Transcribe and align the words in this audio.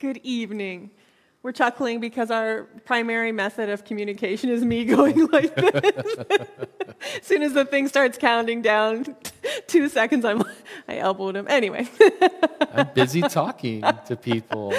Good 0.00 0.20
evening. 0.22 0.92
We're 1.42 1.52
chuckling 1.52 2.00
because 2.00 2.30
our 2.30 2.62
primary 2.86 3.32
method 3.32 3.68
of 3.68 3.84
communication 3.84 4.48
is 4.48 4.64
me 4.64 4.84
going 4.96 5.26
like 5.26 5.54
this. 5.54 6.16
as 7.18 7.26
soon 7.26 7.42
as 7.42 7.52
the 7.52 7.66
thing 7.66 7.86
starts 7.86 8.16
counting 8.16 8.62
down 8.62 9.14
two 9.66 9.90
seconds, 9.90 10.24
I'm 10.24 10.42
I 10.88 10.96
elbowed 10.96 11.36
him. 11.36 11.46
Anyway. 11.50 11.86
I'm 12.72 12.88
busy 12.94 13.20
talking 13.20 13.82
to 14.06 14.16
people. 14.16 14.72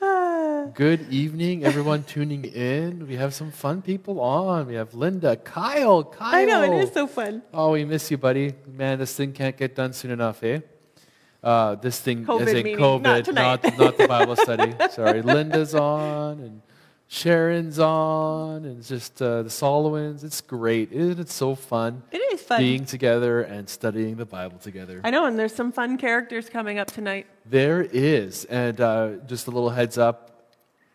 Good 0.74 1.08
evening, 1.08 1.64
everyone 1.64 2.02
tuning 2.02 2.44
in. 2.44 3.06
We 3.06 3.14
have 3.14 3.32
some 3.32 3.52
fun 3.52 3.80
people 3.80 4.20
on. 4.20 4.66
We 4.66 4.74
have 4.74 4.92
Linda, 4.92 5.36
Kyle, 5.36 6.02
Kyle. 6.02 6.34
I 6.34 6.44
know, 6.46 6.62
it 6.62 6.82
is 6.82 6.92
so 6.92 7.06
fun. 7.06 7.42
Oh, 7.52 7.70
we 7.70 7.84
miss 7.84 8.10
you, 8.10 8.18
buddy. 8.18 8.54
Man, 8.66 8.98
this 8.98 9.14
thing 9.14 9.32
can't 9.32 9.56
get 9.56 9.76
done 9.76 9.92
soon 9.92 10.10
enough, 10.10 10.42
eh? 10.42 10.62
Uh, 11.44 11.74
this 11.76 12.00
thing 12.00 12.24
COVID 12.24 12.46
is 12.46 12.54
a 12.54 12.62
COVID, 12.62 13.02
not 13.02 13.34
not, 13.34 13.78
not 13.78 13.98
the 13.98 14.08
Bible 14.08 14.34
study. 14.34 14.74
Sorry. 14.90 15.20
Linda's 15.22 15.74
on 15.74 16.40
and 16.40 16.62
Sharon's 17.06 17.78
on 17.78 18.64
and 18.64 18.82
just 18.82 19.20
uh, 19.20 19.42
the 19.42 19.50
Solowins. 19.50 20.24
It's 20.24 20.40
great. 20.40 20.90
Isn't 20.90 21.20
it 21.20 21.28
so 21.30 21.54
fun 21.54 22.02
It 22.10 22.18
is 22.32 22.40
fun. 22.40 22.60
being 22.60 22.86
together 22.86 23.42
and 23.42 23.68
studying 23.68 24.16
the 24.16 24.24
Bible 24.24 24.58
together? 24.58 25.02
I 25.04 25.10
know, 25.10 25.26
and 25.26 25.38
there's 25.38 25.54
some 25.54 25.70
fun 25.70 25.98
characters 25.98 26.48
coming 26.48 26.78
up 26.78 26.90
tonight. 26.90 27.26
There 27.44 27.82
is. 27.82 28.46
And 28.46 28.80
uh, 28.80 29.10
just 29.26 29.46
a 29.46 29.50
little 29.50 29.70
heads 29.70 29.98
up 29.98 30.34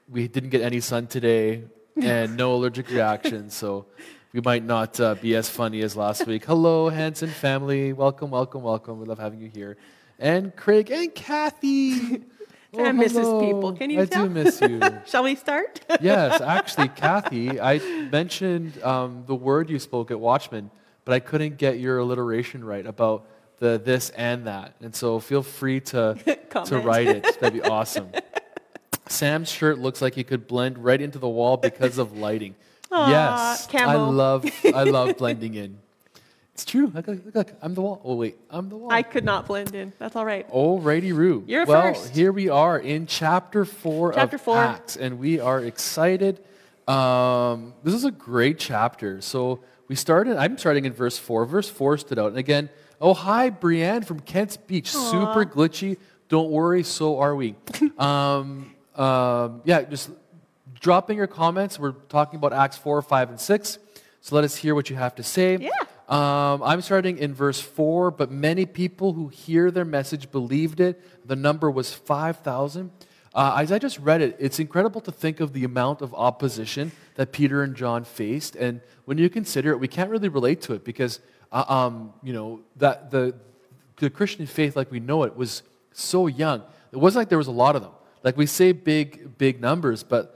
we 0.10 0.28
didn't 0.28 0.50
get 0.50 0.62
any 0.62 0.80
sun 0.80 1.08
today 1.08 1.64
and 2.02 2.36
no 2.36 2.56
allergic 2.56 2.90
reactions, 2.90 3.54
so 3.54 3.86
we 4.34 4.42
might 4.42 4.64
not 4.64 5.00
uh, 5.00 5.16
be 5.16 5.36
as 5.36 5.50
funny 5.50 5.82
as 5.82 5.96
last 5.96 6.26
week. 6.26 6.46
Hello, 6.46 6.90
Hanson 6.90 7.30
family. 7.30 7.94
Welcome, 7.94 8.32
welcome, 8.32 8.64
welcome. 8.64 9.00
We 9.00 9.06
love 9.06 9.20
having 9.20 9.40
you 9.40 9.50
here. 9.50 9.78
And 10.20 10.56
Craig 10.56 10.92
and 10.92 11.16
Kathy. 11.16 12.24
Sam 12.76 12.98
misses 12.98 13.18
hello. 13.18 13.40
people. 13.42 13.74
Can 13.74 13.90
you 13.90 14.02
I 14.02 14.06
tell? 14.06 14.28
do 14.28 14.30
miss 14.30 14.62
you. 14.62 14.80
Shall 15.08 15.24
we 15.24 15.36
start? 15.36 15.82
yes, 16.02 16.40
actually, 16.40 16.90
Kathy, 16.90 17.60
I 17.60 17.80
mentioned 18.12 18.84
um, 18.84 19.24
the 19.26 19.34
word 19.34 19.72
you 19.72 19.80
spoke 19.80 20.12
at 20.12 20.20
Watchman, 20.20 20.70
but 21.04 21.14
I 21.14 21.20
couldn't 21.20 21.58
get 21.58 21.80
your 21.80 21.98
alliteration 21.98 22.64
right 22.64 22.86
about 22.86 23.26
the 23.58 23.82
this 23.84 24.12
and 24.12 24.46
that. 24.46 24.76
And 24.82 24.94
so 24.94 25.20
feel 25.20 25.42
free 25.42 25.80
to, 25.80 26.16
to 26.66 26.78
write 26.78 27.08
it. 27.08 27.24
That'd 27.40 27.60
be 27.60 27.68
awesome. 27.68 28.12
Sam's 29.08 29.50
shirt 29.50 29.80
looks 29.80 30.02
like 30.02 30.14
he 30.14 30.24
could 30.24 30.46
blend 30.48 30.78
right 30.78 31.02
into 31.02 31.18
the 31.18 31.28
wall 31.28 31.58
because 31.58 31.98
of 31.98 32.16
lighting. 32.18 32.56
Aw, 32.92 33.10
yes, 33.10 33.68
I 33.74 33.96
love 33.96 34.46
I 34.64 34.84
love 34.84 35.18
blending 35.18 35.56
in. 35.56 35.80
It's 36.60 36.66
true. 36.66 36.92
Look, 36.94 37.08
look, 37.08 37.20
look, 37.34 37.54
I'm 37.62 37.74
the 37.74 37.80
wall. 37.80 38.02
Oh 38.04 38.16
wait, 38.16 38.38
I'm 38.50 38.68
the 38.68 38.76
wall. 38.76 38.92
I 38.92 39.02
could 39.02 39.24
not 39.24 39.48
blend 39.48 39.74
in. 39.74 39.94
That's 39.98 40.18
all 40.18 40.26
right. 40.26 40.46
Alrighty, 40.52 41.16
Roo. 41.16 41.46
You're 41.48 41.66
well, 41.66 41.94
first. 41.94 42.14
here 42.14 42.34
we 42.34 42.50
are 42.50 42.78
in 42.78 43.06
chapter 43.06 43.64
four 43.64 44.12
Chapter 44.12 44.36
of 44.36 44.42
four. 44.42 44.58
Acts, 44.58 44.98
and 44.98 45.20
we 45.20 45.40
are 45.40 45.64
excited. 45.64 46.44
Um, 46.86 47.76
this 47.82 47.94
is 47.94 48.04
a 48.04 48.12
great 48.12 48.60
chapter. 48.60 49.22
So 49.22 49.62
we 49.88 49.96
started. 49.96 50.36
I'm 50.36 50.58
starting 50.58 50.84
in 50.84 50.92
verse 50.92 51.18
four. 51.18 51.46
Verse 51.46 51.70
four 51.70 51.98
stood 51.98 52.20
out, 52.20 52.28
and 52.28 52.38
again, 52.38 52.68
oh 53.00 53.14
hi, 53.14 53.50
Brienne 53.52 54.02
from 54.02 54.20
Kent's 54.20 54.58
Beach. 54.58 54.92
Super 54.92 55.46
glitchy. 55.46 55.96
Don't 56.28 56.52
worry, 56.52 56.84
so 56.84 57.20
are 57.20 57.38
we. 57.38 57.56
um, 57.98 58.76
um, 58.96 59.62
yeah, 59.64 59.84
just 59.84 60.10
dropping 60.78 61.16
your 61.16 61.28
comments. 61.28 61.80
We're 61.80 61.94
talking 62.10 62.36
about 62.36 62.52
Acts 62.52 62.76
four, 62.76 63.02
five, 63.02 63.30
and 63.30 63.40
six. 63.40 63.80
So 64.20 64.36
let 64.36 64.44
us 64.44 64.58
hear 64.58 64.76
what 64.76 64.90
you 64.90 64.98
have 64.98 65.16
to 65.16 65.24
say. 65.24 65.56
Yeah. 65.56 65.70
Um, 66.10 66.64
I'm 66.64 66.82
starting 66.82 67.20
in 67.20 67.36
verse 67.36 67.62
4, 67.62 68.10
but 68.10 68.32
many 68.32 68.66
people 68.66 69.14
who 69.14 69.28
hear 69.28 69.70
their 69.70 69.86
message 69.86 70.32
believed 70.32 70.80
it. 70.80 71.00
The 71.28 71.36
number 71.36 71.70
was 71.70 71.94
5,000. 71.94 72.90
Uh, 73.32 73.58
as 73.60 73.72
I 73.72 73.78
just 73.78 74.00
read 74.00 74.22
it, 74.22 74.36
it's 74.40 74.60
incredible 74.60 75.02
to 75.02 75.12
think 75.12 75.40
of 75.40 75.54
the 75.54 75.64
amount 75.64 76.02
of 76.02 76.16
opposition 76.16 76.92
that 77.14 77.32
Peter 77.32 77.62
and 77.62 77.76
John 77.76 78.04
faced. 78.04 78.56
And 78.56 78.82
when 79.06 79.20
you 79.20 79.30
consider 79.30 79.70
it, 79.70 79.80
we 79.80 79.88
can't 79.88 80.10
really 80.10 80.30
relate 80.30 80.62
to 80.62 80.74
it 80.74 80.84
because, 80.84 81.20
uh, 81.52 81.64
um, 81.68 82.12
you 82.24 82.34
know, 82.34 82.62
that 82.78 83.12
the, 83.12 83.36
the 83.98 84.10
Christian 84.10 84.48
faith 84.48 84.76
like 84.76 84.90
we 84.90 85.00
know 85.00 85.24
it 85.24 85.36
was 85.36 85.62
so 85.94 86.26
young. 86.26 86.64
It 86.92 86.98
wasn't 86.98 87.22
like 87.22 87.30
there 87.30 87.38
was 87.38 87.48
a 87.48 87.52
lot 87.52 87.76
of 87.76 87.84
them. 87.84 87.92
Like 88.24 88.36
we 88.36 88.48
say 88.48 88.72
big, 88.72 89.38
big 89.38 89.62
numbers, 89.62 90.02
but 90.02 90.36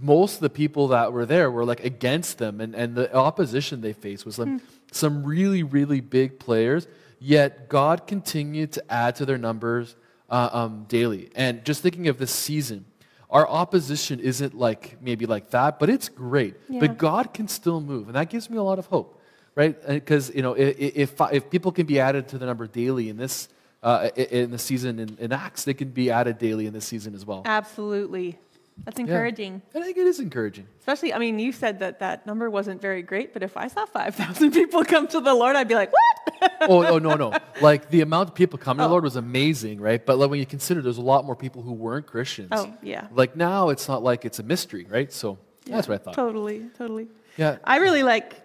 most 0.00 0.36
of 0.36 0.40
the 0.40 0.50
people 0.50 0.88
that 0.88 1.12
were 1.12 1.26
there 1.26 1.50
were 1.50 1.64
like 1.64 1.82
against 1.82 2.38
them 2.38 2.60
and, 2.60 2.74
and 2.76 2.94
the 2.94 3.12
opposition 3.12 3.80
they 3.80 3.92
faced 3.92 4.24
was 4.24 4.38
like 4.38 4.60
some 4.92 5.24
really 5.24 5.62
really 5.62 6.00
big 6.00 6.38
players 6.38 6.86
yet 7.20 7.68
god 7.68 8.06
continued 8.06 8.72
to 8.72 8.82
add 8.92 9.14
to 9.16 9.26
their 9.26 9.38
numbers 9.38 9.96
uh, 10.30 10.48
um, 10.52 10.84
daily 10.88 11.30
and 11.34 11.64
just 11.64 11.82
thinking 11.82 12.08
of 12.08 12.18
this 12.18 12.30
season 12.30 12.84
our 13.30 13.46
opposition 13.48 14.20
isn't 14.20 14.54
like 14.54 14.96
maybe 15.02 15.26
like 15.26 15.50
that 15.50 15.78
but 15.78 15.88
it's 15.90 16.08
great 16.08 16.54
Yeah. 16.68 16.80
but 16.80 16.98
god 16.98 17.32
can 17.34 17.48
still 17.48 17.80
move 17.80 18.06
and 18.08 18.16
that 18.16 18.30
gives 18.30 18.48
me 18.50 18.56
a 18.56 18.62
lot 18.62 18.78
of 18.78 18.86
hope 18.86 19.20
right 19.54 19.74
because 19.86 20.32
you 20.34 20.42
know 20.42 20.52
if, 20.54 21.12
if 21.32 21.50
people 21.50 21.72
can 21.72 21.86
be 21.86 21.98
added 22.00 22.28
to 22.28 22.38
the 22.38 22.46
number 22.46 22.66
daily 22.66 23.08
in 23.08 23.16
this 23.16 23.48
uh, 23.82 24.08
in 24.16 24.50
the 24.50 24.58
season 24.58 24.98
in, 24.98 25.16
in 25.20 25.32
acts 25.32 25.64
they 25.64 25.74
can 25.74 25.88
be 25.90 26.10
added 26.10 26.36
daily 26.38 26.66
in 26.66 26.72
this 26.72 26.84
season 26.84 27.14
as 27.14 27.24
well 27.24 27.42
Absolutely. 27.44 28.36
That's 28.84 28.98
yeah. 28.98 29.04
encouraging. 29.06 29.62
I 29.74 29.80
think 29.82 29.96
it 29.98 30.06
is 30.06 30.20
encouraging. 30.20 30.66
Especially, 30.78 31.12
I 31.12 31.18
mean, 31.18 31.38
you 31.38 31.52
said 31.52 31.80
that 31.80 31.98
that 32.00 32.26
number 32.26 32.48
wasn't 32.48 32.80
very 32.80 33.02
great, 33.02 33.32
but 33.32 33.42
if 33.42 33.56
I 33.56 33.68
saw 33.68 33.84
5,000 33.86 34.50
people 34.52 34.84
come 34.84 35.06
to 35.08 35.20
the 35.20 35.34
Lord, 35.34 35.56
I'd 35.56 35.68
be 35.68 35.74
like, 35.74 35.92
what? 35.92 36.52
oh, 36.62 36.86
oh, 36.86 36.98
no, 36.98 37.14
no. 37.14 37.32
Like 37.60 37.90
the 37.90 38.00
amount 38.02 38.30
of 38.30 38.34
people 38.34 38.58
coming 38.58 38.78
to 38.78 38.84
Oh. 38.84 38.88
the 38.88 38.92
Lord 38.92 39.04
was 39.04 39.16
amazing, 39.16 39.80
right? 39.80 40.04
But 40.04 40.18
like 40.18 40.30
when 40.30 40.38
you 40.38 40.46
consider 40.46 40.80
there's 40.80 40.98
a 40.98 41.02
lot 41.02 41.24
more 41.24 41.34
people 41.36 41.62
who 41.62 41.72
weren't 41.72 42.06
Christians. 42.06 42.48
Oh, 42.52 42.72
yeah. 42.82 43.08
Like 43.12 43.36
now 43.36 43.70
it's 43.70 43.88
not 43.88 44.02
like 44.02 44.24
it's 44.24 44.38
a 44.38 44.42
mystery, 44.44 44.86
right? 44.88 45.12
So 45.12 45.38
yeah, 45.66 45.74
that's 45.76 45.88
what 45.88 46.00
I 46.00 46.04
thought. 46.04 46.14
Totally, 46.14 46.70
totally. 46.78 47.08
Yeah. 47.36 47.58
I 47.64 47.78
really 47.78 48.02
like 48.04 48.40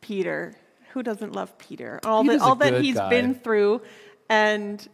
Peter. 0.00 0.54
Who 0.92 1.02
doesn't 1.02 1.32
love 1.32 1.56
Peter? 1.58 2.00
All, 2.04 2.22
Peter's 2.24 2.40
that, 2.40 2.44
all 2.46 2.54
that 2.56 2.80
he's 2.82 2.96
guy. 2.96 3.08
been 3.10 3.34
through. 3.36 3.82
And 4.28 4.86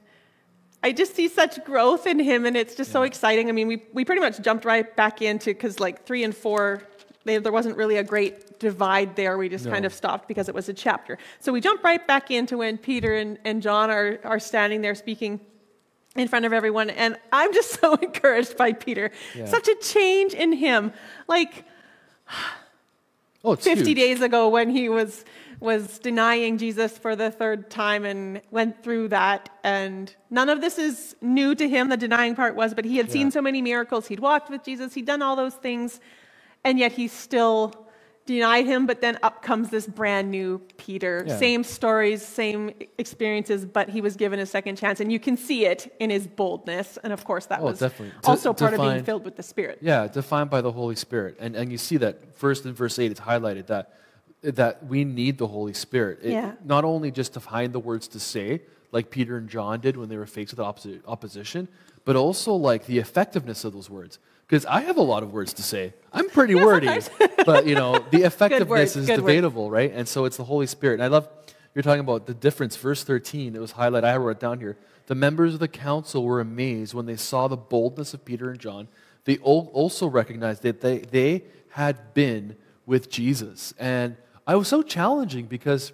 I 0.85 0.93
just 0.93 1.17
see 1.17 1.29
such 1.29 1.65
growth 1.65 2.07
in 2.07 2.19
him, 2.21 2.45
and 2.45 2.59
it's 2.59 2.75
just 2.75 2.93
so 2.93 3.05
exciting. 3.05 3.49
I 3.49 3.53
mean, 3.53 3.69
we, 3.69 3.83
we 3.95 4.05
pretty 4.05 4.21
much 4.21 4.43
jumped 4.43 4.67
right 4.67 4.95
back 4.95 5.23
into, 5.23 5.47
because 5.47 5.81
like 5.81 6.05
three 6.05 6.23
and 6.25 6.37
four, 6.37 6.83
they, 7.25 7.39
there 7.39 7.53
wasn't 7.53 7.79
really 7.79 7.97
a 7.97 8.05
great 8.05 8.59
divide 8.59 9.17
there. 9.17 9.39
We 9.39 9.49
just 9.49 9.65
kind 9.65 9.87
of 9.87 9.95
stopped 9.95 10.29
because 10.29 10.47
it 10.51 10.55
was 10.55 10.69
a 10.69 10.75
chapter. 10.75 11.17
So 11.41 11.55
we 11.55 11.63
jumped 11.63 11.83
right 11.85 12.07
back 12.07 12.31
into 12.31 12.59
when 12.59 12.77
Peter 12.77 13.17
and, 13.17 13.39
and 13.47 13.63
John 13.63 13.91
are, 13.91 14.19
are 14.25 14.39
standing 14.39 14.83
there 14.83 14.95
speaking 14.95 15.41
in 16.17 16.29
front 16.29 16.45
of 16.45 16.53
everyone. 16.53 16.91
And 16.91 17.17
I'm 17.33 17.55
just 17.55 17.71
so 17.81 17.95
encouraged 17.95 18.59
by 18.59 18.75
Peter. 18.75 19.11
Yeah. 19.35 19.47
Such 19.47 19.69
a 19.69 19.77
change 19.77 20.35
in 20.35 20.53
him. 20.53 20.93
Like, 21.27 21.65
Oh, 23.43 23.57
50 23.57 23.85
huge. 23.85 23.97
days 23.97 24.21
ago 24.23 24.49
when 24.49 24.71
he 24.71 24.89
was 24.89 25.25
was 25.65 25.99
denying 25.99 26.59
Jesus 26.59 26.97
for 26.99 27.17
the 27.17 27.31
third 27.31 27.71
time 27.71 28.05
and 28.05 28.41
went 28.51 28.83
through 28.85 29.09
that. 29.09 29.49
And 29.65 30.15
none 30.31 30.49
of 30.49 30.61
this 30.61 30.79
is 30.79 31.17
new 31.21 31.55
to 31.55 31.69
him 31.69 31.89
the 31.89 31.97
denying 31.97 32.37
part 32.37 32.55
was 32.55 32.75
but 32.75 32.85
he 32.85 32.99
had 32.99 33.11
seen 33.11 33.31
so 33.31 33.41
many 33.41 33.63
miracles. 33.63 34.07
He'd 34.07 34.21
walked 34.21 34.51
with 34.51 34.63
Jesus. 34.63 34.95
He'd 34.95 35.07
done 35.07 35.23
all 35.23 35.37
those 35.37 35.55
things. 35.55 36.01
And 36.65 36.79
yet 36.79 36.93
he 36.93 37.09
still 37.09 37.87
denied 38.27 38.67
him. 38.67 38.87
But 38.87 39.01
then 39.01 39.19
up 39.23 39.43
comes 39.43 39.71
this 39.71 39.87
brand 39.87 40.31
new 40.31 40.61
Peter. 40.77 41.25
Yeah. 41.27 41.37
same 41.39 41.65
stories 41.65 42.23
same 42.23 42.73
experiences 42.99 43.65
but 43.67 43.89
he 43.89 44.01
was 44.01 44.17
given 44.17 44.39
a 44.39 44.47
second 44.47 44.77
chance. 44.77 45.01
And 45.01 45.11
you 45.13 45.19
can 45.19 45.37
see 45.37 45.67
it 45.67 45.95
in 45.99 46.11
his 46.11 46.27
boldness. 46.27 46.99
And 47.03 47.13
of 47.13 47.25
course 47.25 47.47
that 47.47 47.61
Oh, 47.61 47.65
was 47.65 47.79
definitely. 47.79 48.15
Also 48.25 48.53
part 48.53 48.75
of 48.75 48.81
being 48.81 49.03
filled 49.05 49.25
with 49.25 49.37
the 49.37 49.43
spirit. 49.43 49.79
Yeah, 49.81 50.07
defined 50.09 50.51
by 50.51 50.61
the 50.61 50.73
Holy 50.73 50.97
Spirit. 50.97 51.37
And, 51.41 51.57
and 51.57 51.73
you 51.73 51.79
see 51.79 51.97
that 51.99 52.37
first 52.37 52.65
in 52.67 52.73
verse 52.75 52.99
8, 52.99 53.11
it's 53.11 53.21
highlighted 53.21 53.67
that, 53.69 53.93
that 54.45 54.87
we 54.87 55.05
need 55.05 55.39
the 55.39 55.47
Holy 55.49 55.73
Spirit. 55.73 56.21
It- 56.23 56.33
Yeah. 56.33 56.53
Not 56.65 56.85
only 56.85 57.11
just 57.11 57.33
to 57.35 57.41
find 57.41 57.73
the 57.73 57.81
words 57.81 58.09
to 58.09 58.21
say, 58.21 58.63
like 58.93 59.11
Peter 59.11 59.37
and 59.37 59.49
John 59.49 59.81
did 59.81 59.97
when 59.97 60.09
they 60.09 60.17
were 60.17 60.27
faced 60.27 60.57
with 60.57 60.61
opposi- 60.65 61.01
opposition, 61.07 61.69
but 62.05 62.17
also 62.17 62.53
like 62.55 62.87
the 62.87 62.99
effectiveness 62.99 63.65
of 63.65 63.73
those 63.73 63.91
words. 63.91 64.19
Because 64.47 64.67
I 64.67 64.81
have 64.83 64.99
a 64.99 65.03
lot 65.03 65.23
of 65.23 65.33
words 65.33 65.53
to 65.55 65.63
say. 65.63 65.95
I'm 66.13 66.29
pretty 66.29 66.55
wordy, 66.55 66.89
but 67.47 67.67
you 67.67 67.75
know, 67.75 67.99
the 68.11 68.23
effectiveness 68.31 68.95
is 68.95 69.07
good 69.07 69.17
debatable, 69.17 69.71
right? 69.71 69.91
And 69.93 70.07
so 70.07 70.27
it's 70.27 70.37
the 70.37 70.45
Holy 70.45 70.67
Spirit. 70.67 70.95
And 70.95 71.03
I 71.03 71.07
love 71.09 71.29
you're 71.75 71.83
talking 71.83 72.01
about 72.01 72.27
the 72.27 72.35
difference. 72.35 72.77
Verse 72.77 73.03
13, 73.03 73.57
it 73.57 73.61
was 73.61 73.73
highlighted. 73.73 74.05
I 74.05 74.17
wrote 74.17 74.37
it 74.37 74.41
down 74.41 74.61
here. 74.61 74.77
The 75.07 75.15
members 75.17 75.55
of 75.55 75.61
the 75.61 75.67
council 75.69 76.23
were 76.25 76.41
amazed 76.41 76.95
when 76.95 77.07
they 77.07 77.17
saw 77.17 77.49
the 77.49 77.57
boldness 77.57 78.15
of 78.15 78.25
Peter 78.25 78.49
and 78.51 78.61
John. 78.61 78.87
They 79.25 79.39
also 79.39 80.07
recognized 80.07 80.63
that 80.63 80.83
they, 80.83 80.99
they 80.99 81.43
had 81.71 82.15
been 82.15 82.57
with 82.87 83.11
Jesus. 83.11 83.75
And 83.79 84.17
I 84.47 84.57
was 84.57 84.69
so 84.69 84.83
challenging 84.83 85.47
because 85.47 85.93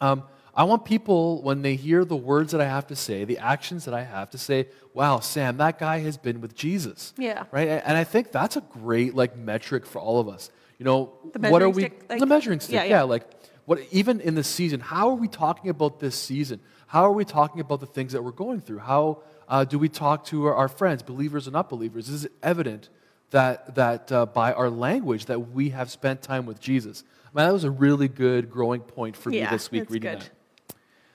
um, 0.00 0.24
I 0.54 0.64
want 0.64 0.84
people, 0.84 1.42
when 1.42 1.62
they 1.62 1.76
hear 1.76 2.04
the 2.04 2.16
words 2.16 2.52
that 2.52 2.60
I 2.60 2.66
have 2.66 2.86
to 2.88 2.96
say, 2.96 3.24
the 3.24 3.38
actions 3.38 3.84
that 3.86 3.94
I 3.94 4.04
have 4.04 4.30
to 4.30 4.38
say, 4.38 4.68
wow, 4.92 5.20
Sam, 5.20 5.56
that 5.56 5.78
guy 5.78 6.00
has 6.00 6.16
been 6.16 6.40
with 6.40 6.54
Jesus. 6.54 7.14
Yeah. 7.16 7.44
Right? 7.50 7.68
And 7.68 7.96
I 7.96 8.04
think 8.04 8.32
that's 8.32 8.56
a 8.56 8.60
great 8.60 9.14
like 9.14 9.36
metric 9.36 9.86
for 9.86 10.00
all 10.00 10.20
of 10.20 10.28
us. 10.28 10.50
You 10.78 10.84
know, 10.84 11.12
what 11.38 11.62
are 11.62 11.70
we? 11.70 11.82
stick, 11.82 12.04
like- 12.08 12.18
the 12.20 12.26
measuring 12.26 12.60
stick. 12.60 12.74
Yeah, 12.74 12.84
Yeah, 12.84 12.90
yeah. 12.90 13.02
Like 13.02 13.26
what? 13.64 13.80
Even 13.90 14.20
in 14.20 14.34
the 14.34 14.44
season, 14.44 14.80
how 14.80 15.08
are 15.08 15.14
we 15.14 15.28
talking 15.28 15.70
about 15.70 16.00
this 16.00 16.16
season? 16.16 16.60
how 16.92 17.04
are 17.04 17.12
we 17.12 17.24
talking 17.24 17.62
about 17.62 17.80
the 17.80 17.86
things 17.86 18.12
that 18.12 18.22
we're 18.22 18.30
going 18.30 18.60
through? 18.60 18.80
How 18.80 19.22
uh, 19.48 19.64
do 19.64 19.78
we 19.78 19.88
talk 19.88 20.26
to 20.26 20.44
our, 20.44 20.54
our, 20.54 20.68
friends, 20.68 21.02
believers 21.02 21.46
and 21.46 21.54
not 21.54 21.70
believers? 21.70 22.10
Is 22.10 22.26
it 22.26 22.32
evident 22.42 22.90
that, 23.30 23.76
that 23.76 24.12
uh, 24.12 24.26
by 24.26 24.52
our 24.52 24.68
language 24.68 25.24
that 25.24 25.52
we 25.52 25.70
have 25.70 25.90
spent 25.90 26.20
time 26.20 26.44
with 26.44 26.60
Jesus? 26.60 27.02
Man, 27.34 27.46
that 27.46 27.52
was 27.52 27.64
a 27.64 27.70
really 27.70 28.08
good 28.08 28.50
growing 28.50 28.80
point 28.80 29.16
for 29.16 29.30
yeah, 29.30 29.44
me 29.44 29.50
this 29.50 29.70
week 29.70 29.88
reading 29.88 30.12
good. 30.12 30.20
that. 30.20 30.30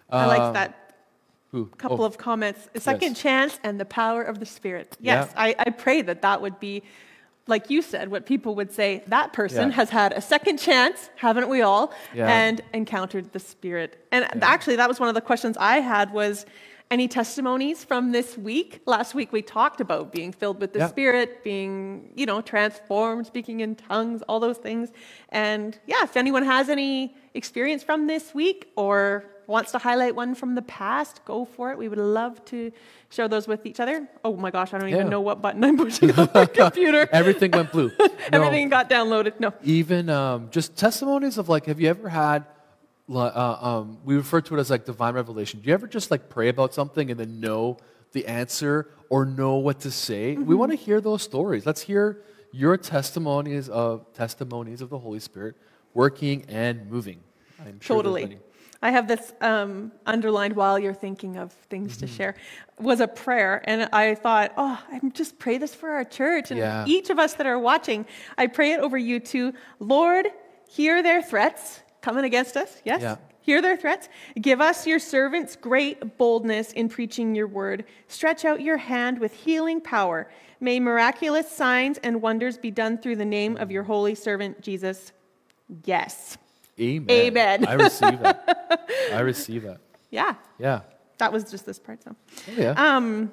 I 0.09 0.25
like 0.25 0.41
um, 0.41 0.53
that 0.53 0.95
Who? 1.51 1.65
couple 1.77 2.01
oh. 2.01 2.05
of 2.05 2.17
comments. 2.17 2.67
A 2.73 2.79
second 2.79 3.09
Yes. 3.09 3.21
chance 3.21 3.59
and 3.63 3.79
the 3.79 3.85
power 3.85 4.23
of 4.23 4.39
the 4.39 4.45
Spirit. 4.45 4.97
Yes, 4.99 5.29
Yeah. 5.31 5.41
I, 5.41 5.55
I 5.59 5.69
pray 5.69 6.01
that 6.01 6.21
that 6.23 6.41
would 6.41 6.59
be, 6.59 6.81
like 7.47 7.69
you 7.69 7.81
said, 7.81 8.09
what 8.11 8.25
people 8.25 8.55
would 8.55 8.71
say. 8.71 9.03
That 9.07 9.33
person 9.33 9.69
Yeah. 9.69 9.75
has 9.75 9.89
had 9.89 10.13
a 10.13 10.21
second 10.21 10.57
chance, 10.57 11.09
haven't 11.15 11.47
we 11.49 11.61
all? 11.61 11.93
Yeah. 12.13 12.27
And 12.29 12.61
encountered 12.73 13.31
the 13.33 13.39
Spirit. 13.39 14.05
And 14.11 14.25
actually, 14.43 14.75
that 14.77 14.87
was 14.87 14.99
one 14.99 15.09
of 15.09 15.15
the 15.15 15.21
questions 15.21 15.55
I 15.59 15.79
had 15.79 16.11
was, 16.11 16.45
any 16.89 17.09
testimonies 17.09 17.83
from 17.83 18.13
this 18.13 18.37
week? 18.37 18.81
Last 18.85 19.13
week 19.13 19.33
we 19.33 19.41
talked 19.41 19.81
about 19.81 20.13
being 20.13 20.31
filled 20.31 20.61
with 20.61 20.71
the 20.71 20.79
Yeah. 20.79 20.87
Spirit, 20.87 21.43
being, 21.43 22.13
you 22.15 22.25
know, 22.25 22.39
transformed, 22.39 23.27
speaking 23.27 23.59
in 23.59 23.75
tongues, 23.75 24.21
all 24.29 24.39
those 24.39 24.57
things. 24.57 24.93
And 25.27 25.77
yeah, 25.85 26.03
if 26.03 26.15
anyone 26.15 26.43
has 26.43 26.69
any 26.69 27.13
experience 27.33 27.83
from 27.83 28.07
this 28.07 28.33
week 28.33 28.71
or 28.77 29.25
wants 29.47 29.71
to 29.71 29.77
highlight 29.77 30.13
one 30.13 30.35
from 30.35 30.55
the 30.55 30.61
past, 30.61 31.23
go 31.25 31.45
for 31.45 31.71
it. 31.71 31.77
We 31.77 31.87
would 31.87 31.97
love 31.97 32.43
to 32.45 32.71
share 33.09 33.27
those 33.29 33.47
with 33.47 33.65
each 33.65 33.79
other. 33.79 34.07
Oh 34.23 34.35
my 34.35 34.51
gosh, 34.51 34.73
I 34.73 34.77
don't 34.77 34.89
even 34.89 35.05
Yeah. 35.05 35.09
know 35.09 35.21
what 35.21 35.41
button 35.41 35.63
I'm 35.63 35.77
pushing 35.77 36.11
on 36.19 36.29
my 36.33 36.45
computer. 36.61 37.07
Everything 37.11 37.51
went 37.51 37.71
blue. 37.71 37.91
No, 38.31 38.43
Everything 38.43 38.67
got 38.67 38.89
downloaded. 38.89 39.39
No. 39.39 39.53
even 39.63 40.09
um, 40.09 40.49
just 40.51 40.75
testimonies 40.75 41.37
of 41.37 41.47
like, 41.47 41.65
have 41.67 41.79
you 41.79 41.87
ever 41.89 42.09
had, 42.09 42.43
uh, 43.09 43.57
um, 43.61 43.99
we 44.03 44.17
refer 44.17 44.41
to 44.41 44.55
it 44.55 44.59
as 44.59 44.69
like 44.69 44.83
divine 44.85 45.13
revelation. 45.13 45.61
Do 45.61 45.67
you 45.69 45.73
ever 45.73 45.87
just 45.87 46.11
like 46.11 46.27
pray 46.29 46.49
about 46.49 46.73
something 46.73 47.09
and 47.09 47.17
then 47.17 47.39
know 47.39 47.77
the 48.11 48.27
answer 48.27 48.89
or 49.09 49.25
know 49.25 49.55
what 49.55 49.79
to 49.81 49.91
say? 49.91 50.35
We 50.35 50.43
Mm-hmm. 50.43 50.57
want 50.57 50.71
to 50.73 50.77
hear 50.77 50.99
those 50.99 51.21
stories. 51.23 51.65
Let's 51.65 51.81
hear 51.81 52.21
your 52.51 52.75
testimonies 52.75 53.69
of 53.69 54.11
testimonies 54.13 54.81
of 54.81 54.89
the 54.89 54.99
Holy 54.99 55.19
Spirit 55.21 55.55
working 55.93 56.43
and 56.49 56.89
moving. 56.91 57.21
I'm 57.65 57.79
Totally. 57.79 58.39
I 58.81 58.91
have 58.91 59.07
this 59.07 59.33
um, 59.41 59.91
underlined 60.05 60.55
while 60.55 60.77
you're 60.77 60.93
thinking 60.93 61.37
of 61.37 61.51
things 61.69 61.93
Mm-hmm. 61.97 62.05
to 62.05 62.07
share. 62.07 62.35
Was 62.79 62.99
a 62.99 63.07
prayer, 63.07 63.61
and 63.65 63.89
I 63.91 64.13
thought, 64.15 64.53
oh, 64.57 64.79
I 64.91 64.99
just 65.13 65.39
pray 65.39 65.57
this 65.57 65.73
for 65.73 65.89
our 65.89 66.03
church 66.03 66.51
and 66.51 66.59
Yeah. 66.59 66.85
each 66.87 67.09
of 67.09 67.17
us 67.19 67.33
that 67.35 67.47
are 67.47 67.57
watching. 67.59 68.05
I 68.37 68.47
pray 68.47 68.73
it 68.73 68.79
over 68.79 68.97
you 68.97 69.19
too. 69.19 69.53
Lord, 69.79 70.27
hear 70.69 71.01
their 71.01 71.21
threats 71.23 71.81
coming 72.01 72.23
against 72.25 72.55
us. 72.55 72.81
Yes. 72.85 73.01
Yeah. 73.01 73.15
Hear 73.41 73.61
their 73.61 73.77
threats. 73.77 74.09
Give 74.39 74.59
us, 74.59 74.85
your 74.85 74.99
servants, 74.99 75.55
great 75.55 76.17
boldness 76.17 76.73
in 76.73 76.89
preaching 76.89 77.33
your 77.33 77.47
word. 77.47 77.85
Stretch 78.09 78.43
out 78.43 78.61
your 78.61 78.75
hand 78.77 79.19
with 79.19 79.33
healing 79.33 79.79
power. 79.79 80.29
May 80.59 80.79
miraculous 80.81 81.49
signs 81.49 81.97
and 82.03 82.21
wonders 82.21 82.57
be 82.57 82.71
done 82.71 82.97
through 82.97 83.15
the 83.15 83.25
name 83.25 83.55
of 83.55 83.71
your 83.71 83.83
holy 83.83 84.15
servant, 84.15 84.61
Jesus. 84.61 85.13
Yes. 85.85 86.37
Amen. 86.79 87.09
Amen. 87.09 87.67
I 87.67 87.73
receive 87.73 88.19
that. 88.19 88.89
I 89.13 89.19
receive 89.21 89.63
that. 89.63 89.79
Yeah. 90.11 90.35
Yeah. 90.59 90.81
That 91.17 91.33
was 91.33 91.49
just 91.49 91.65
this 91.65 91.79
part. 91.79 92.03
So, 92.03 92.15
Oh, 92.49 92.51
yeah. 92.55 92.71
um, 92.77 93.31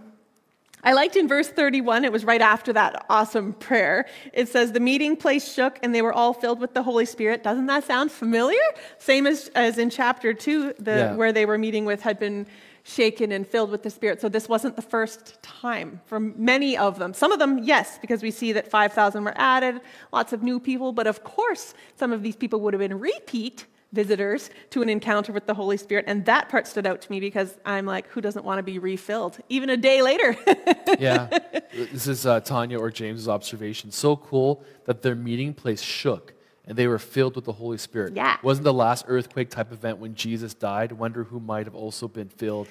I 0.83 0.93
liked 0.93 1.17
in 1.17 1.29
verse 1.29 1.49
31, 1.49 2.05
it 2.05 2.13
was 2.13 2.25
right 2.25 2.41
after 2.43 2.73
that 2.75 3.07
awesome 3.09 3.53
prayer. 3.55 4.07
It 4.33 4.49
says, 4.49 4.73
The 4.73 4.81
meeting 4.81 5.17
place 5.17 5.51
shook 5.53 5.79
and 5.83 5.95
they 5.95 6.03
were 6.03 6.13
all 6.13 6.33
filled 6.35 6.61
with 6.61 6.75
the 6.75 6.83
Holy 6.83 7.07
Spirit. 7.07 7.43
Doesn't 7.43 7.67
that 7.67 7.85
sound 7.85 8.13
familiar? 8.13 8.61
Same 8.99 9.27
as, 9.27 9.49
as 9.55 9.79
in 9.79 9.89
chapter 9.91 10.35
2, 10.35 10.75
the, 10.79 10.91
Yeah. 10.91 11.15
where 11.15 11.33
they 11.33 11.47
were 11.47 11.57
meeting 11.59 11.85
with 11.87 12.03
had 12.03 12.19
been 12.19 12.47
shaken 12.85 13.33
and 13.33 13.47
filled 13.47 13.71
with 13.71 13.83
the 13.83 13.91
Spirit. 13.91 14.21
So 14.21 14.29
this 14.29 14.49
wasn't 14.49 14.77
the 14.77 14.83
first 14.83 15.43
time 15.43 16.01
for 16.05 16.21
many 16.21 16.77
of 16.77 16.99
them. 16.99 17.15
Some 17.15 17.33
of 17.33 17.39
them, 17.39 17.59
yes, 17.59 17.99
because 17.99 18.23
we 18.23 18.31
see 18.31 18.53
that 18.53 18.71
5,000 18.71 19.25
were 19.25 19.33
added, 19.37 19.81
lots 20.13 20.33
of 20.33 20.43
new 20.43 20.61
people. 20.61 20.93
But 20.93 21.07
of 21.07 21.25
course, 21.25 21.75
some 21.97 22.13
of 22.13 22.23
these 22.23 22.37
people 22.37 22.61
would 22.61 22.75
have 22.75 22.81
been 22.81 23.01
repeat 23.01 23.65
visitors 23.95 24.51
to 24.71 24.83
an 24.83 24.91
encounter 24.91 25.33
with 25.33 25.47
the 25.47 25.55
Holy 25.55 25.79
Spirit. 25.79 26.05
And 26.07 26.27
that 26.27 26.51
part 26.51 26.67
stood 26.67 26.87
out 26.87 27.01
to 27.01 27.11
me 27.11 27.21
because 27.21 27.57
I'm 27.65 27.87
like, 27.87 28.07
who 28.09 28.21
doesn't 28.21 28.45
want 28.45 28.59
to 28.59 28.63
be 28.63 28.79
refilled? 28.79 29.39
Even 29.49 29.71
a 29.71 29.77
day 29.79 30.03
later. 30.03 30.37
yeah. 30.99 31.39
This 31.73 32.07
is 32.07 32.27
uh, 32.27 32.41
Tanya 32.41 32.79
or 32.79 32.91
James's 32.91 33.29
observation. 33.29 33.91
So 33.93 34.17
cool 34.17 34.63
that 34.85 35.01
their 35.01 35.15
meeting 35.15 35.55
place 35.55 35.81
shook 35.81 36.35
and 36.67 36.77
they 36.77 36.87
were 36.87 36.99
filled 36.99 37.37
with 37.37 37.45
the 37.45 37.53
Holy 37.53 37.79
Spirit. 37.79 38.15
Yeah. 38.15 38.37
Wasn't 38.43 38.65
the 38.65 38.73
last 38.73 39.05
earthquake 39.09 39.51
type 39.51 39.73
event 39.73 39.99
when 39.99 40.15
Jesus 40.15 40.55
died? 40.55 40.93
Wonder 40.93 41.25
who 41.25 41.41
might 41.41 41.67
have 41.67 41.75
also 41.75 42.09
been 42.09 42.29
filled 42.29 42.69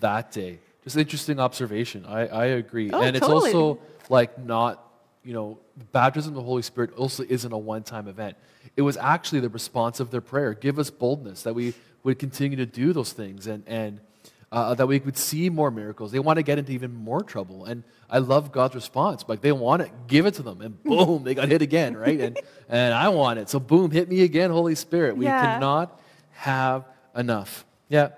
that 0.00 0.32
day. 0.32 0.58
Just 0.84 0.96
interesting 0.96 1.40
observation. 1.40 2.04
I, 2.06 2.26
I 2.26 2.44
agree. 2.46 2.90
Oh, 2.90 3.02
and 3.02 3.16
it's 3.16 3.26
totally. 3.26 3.52
also 3.52 3.80
like 4.08 4.38
not, 4.38 4.82
you 5.24 5.32
know, 5.32 5.58
baptism 5.92 6.32
of 6.32 6.36
the 6.36 6.42
Holy 6.42 6.62
Spirit 6.62 6.92
also 6.96 7.24
isn't 7.28 7.52
a 7.52 7.58
one 7.58 7.82
time 7.82 8.08
event. 8.08 8.36
It 8.76 8.82
was 8.82 8.96
actually 8.96 9.40
the 9.40 9.48
response 9.48 10.00
of 10.00 10.10
their 10.10 10.20
prayer. 10.20 10.54
Give 10.54 10.78
us 10.78 10.90
boldness 10.90 11.42
that 11.42 11.54
we 11.54 11.74
would 12.02 12.18
continue 12.18 12.56
to 12.56 12.66
do 12.66 12.92
those 12.92 13.12
things 13.12 13.46
and, 13.46 13.64
and 13.66 14.00
uh, 14.52 14.74
that 14.74 14.86
we 14.86 14.98
would 15.00 15.16
see 15.16 15.50
more 15.50 15.70
miracles. 15.70 16.12
They 16.12 16.18
want 16.18 16.36
to 16.38 16.42
get 16.42 16.58
into 16.58 16.72
even 16.72 16.94
more 16.94 17.22
trouble. 17.22 17.64
And 17.64 17.82
I 18.08 18.18
love 18.18 18.52
God's 18.52 18.74
response. 18.74 19.24
Like 19.26 19.40
they 19.40 19.52
want 19.52 19.82
it, 19.82 19.90
give 20.06 20.26
it 20.26 20.34
to 20.34 20.42
them. 20.42 20.60
And 20.60 20.82
boom, 20.84 21.24
they 21.24 21.34
got 21.34 21.48
hit 21.48 21.62
again, 21.62 21.96
right? 21.96 22.20
And, 22.20 22.38
and 22.68 22.94
I 22.94 23.08
want 23.08 23.38
it. 23.38 23.48
So 23.48 23.58
boom, 23.58 23.90
hit 23.90 24.08
me 24.08 24.22
again, 24.22 24.50
Holy 24.50 24.74
Spirit. 24.74 25.16
We 25.16 25.26
Yeah. 25.26 25.40
cannot 25.40 26.00
have 26.32 26.84
enough. 27.14 27.64
Yeah. 27.88 28.10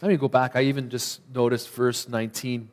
Let 0.00 0.08
me 0.08 0.16
go 0.16 0.28
back. 0.28 0.54
I 0.54 0.62
even 0.62 0.90
just 0.90 1.20
noticed 1.34 1.68
verse 1.70 2.08
19. 2.08 2.70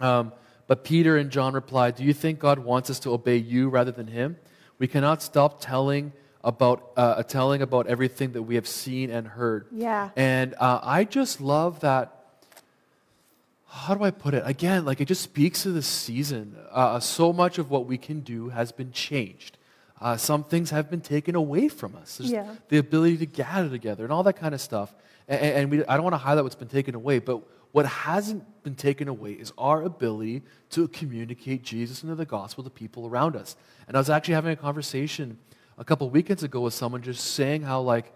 Um, 0.00 0.32
but 0.66 0.82
Peter 0.82 1.16
and 1.16 1.30
John 1.30 1.52
replied, 1.52 1.96
Do 1.96 2.04
you 2.04 2.14
think 2.14 2.38
God 2.38 2.58
wants 2.58 2.88
us 2.90 2.98
to 3.00 3.12
obey 3.12 3.36
you 3.36 3.68
rather 3.68 3.92
than 3.92 4.06
him? 4.06 4.36
We 4.78 4.88
cannot 4.88 5.22
stop 5.22 5.60
telling 5.60 6.12
about, 6.44 6.90
uh, 6.96 7.22
telling 7.22 7.62
about 7.62 7.86
everything 7.86 8.32
that 8.32 8.42
we 8.42 8.54
have 8.54 8.68
seen 8.68 9.10
and 9.10 9.26
heard. 9.26 9.66
Yeah. 9.72 10.10
And 10.14 10.54
uh, 10.60 10.78
I 10.82 11.04
just 11.04 11.40
love 11.40 11.80
that. 11.80 12.10
How 13.66 13.94
do 13.94 14.04
I 14.04 14.12
put 14.12 14.34
it? 14.34 14.44
Again, 14.46 14.84
like 14.84 15.00
it 15.00 15.06
just 15.08 15.22
speaks 15.22 15.64
to 15.64 15.72
the 15.72 15.82
season. 15.82 16.56
Uh, 16.70 17.00
so 17.00 17.32
much 17.32 17.58
of 17.58 17.70
what 17.70 17.86
we 17.86 17.98
can 17.98 18.20
do 18.20 18.50
has 18.50 18.70
been 18.70 18.92
changed. 18.92 19.58
Uh, 20.00 20.16
some 20.16 20.44
things 20.44 20.70
have 20.70 20.90
been 20.90 21.00
taken 21.00 21.34
away 21.34 21.68
from 21.68 21.96
us. 21.96 22.18
There's 22.18 22.30
Yeah. 22.30 22.54
The 22.68 22.76
ability 22.76 23.16
to 23.18 23.26
gather 23.26 23.68
together 23.68 24.04
and 24.04 24.12
all 24.12 24.22
that 24.24 24.36
kind 24.36 24.54
of 24.54 24.60
stuff. 24.60 24.94
And, 25.26 25.40
and 25.40 25.70
we, 25.70 25.84
I 25.86 25.94
don't 25.94 26.04
want 26.04 26.14
to 26.14 26.18
highlight 26.18 26.44
what's 26.44 26.54
been 26.54 26.68
taken 26.68 26.94
away, 26.94 27.18
but 27.18 27.42
what 27.72 27.86
hasn't 27.86 28.62
been 28.62 28.76
taken 28.76 29.08
away 29.08 29.32
is 29.32 29.52
our 29.58 29.82
ability 29.82 30.42
to 30.70 30.86
communicate 30.88 31.62
Jesus 31.62 32.02
and 32.02 32.16
the 32.16 32.24
gospel 32.24 32.62
to 32.62 32.70
people 32.70 33.06
around 33.06 33.34
us. 33.34 33.56
And 33.88 33.96
I 33.96 34.00
was 34.00 34.10
actually 34.10 34.34
having 34.34 34.52
a 34.52 34.56
conversation 34.56 35.38
a 35.78 35.84
couple 35.84 36.08
weekends 36.10 36.42
ago 36.42 36.60
with 36.60 36.74
someone 36.74 37.02
just 37.02 37.22
saying 37.34 37.62
how, 37.62 37.80
like, 37.80 38.12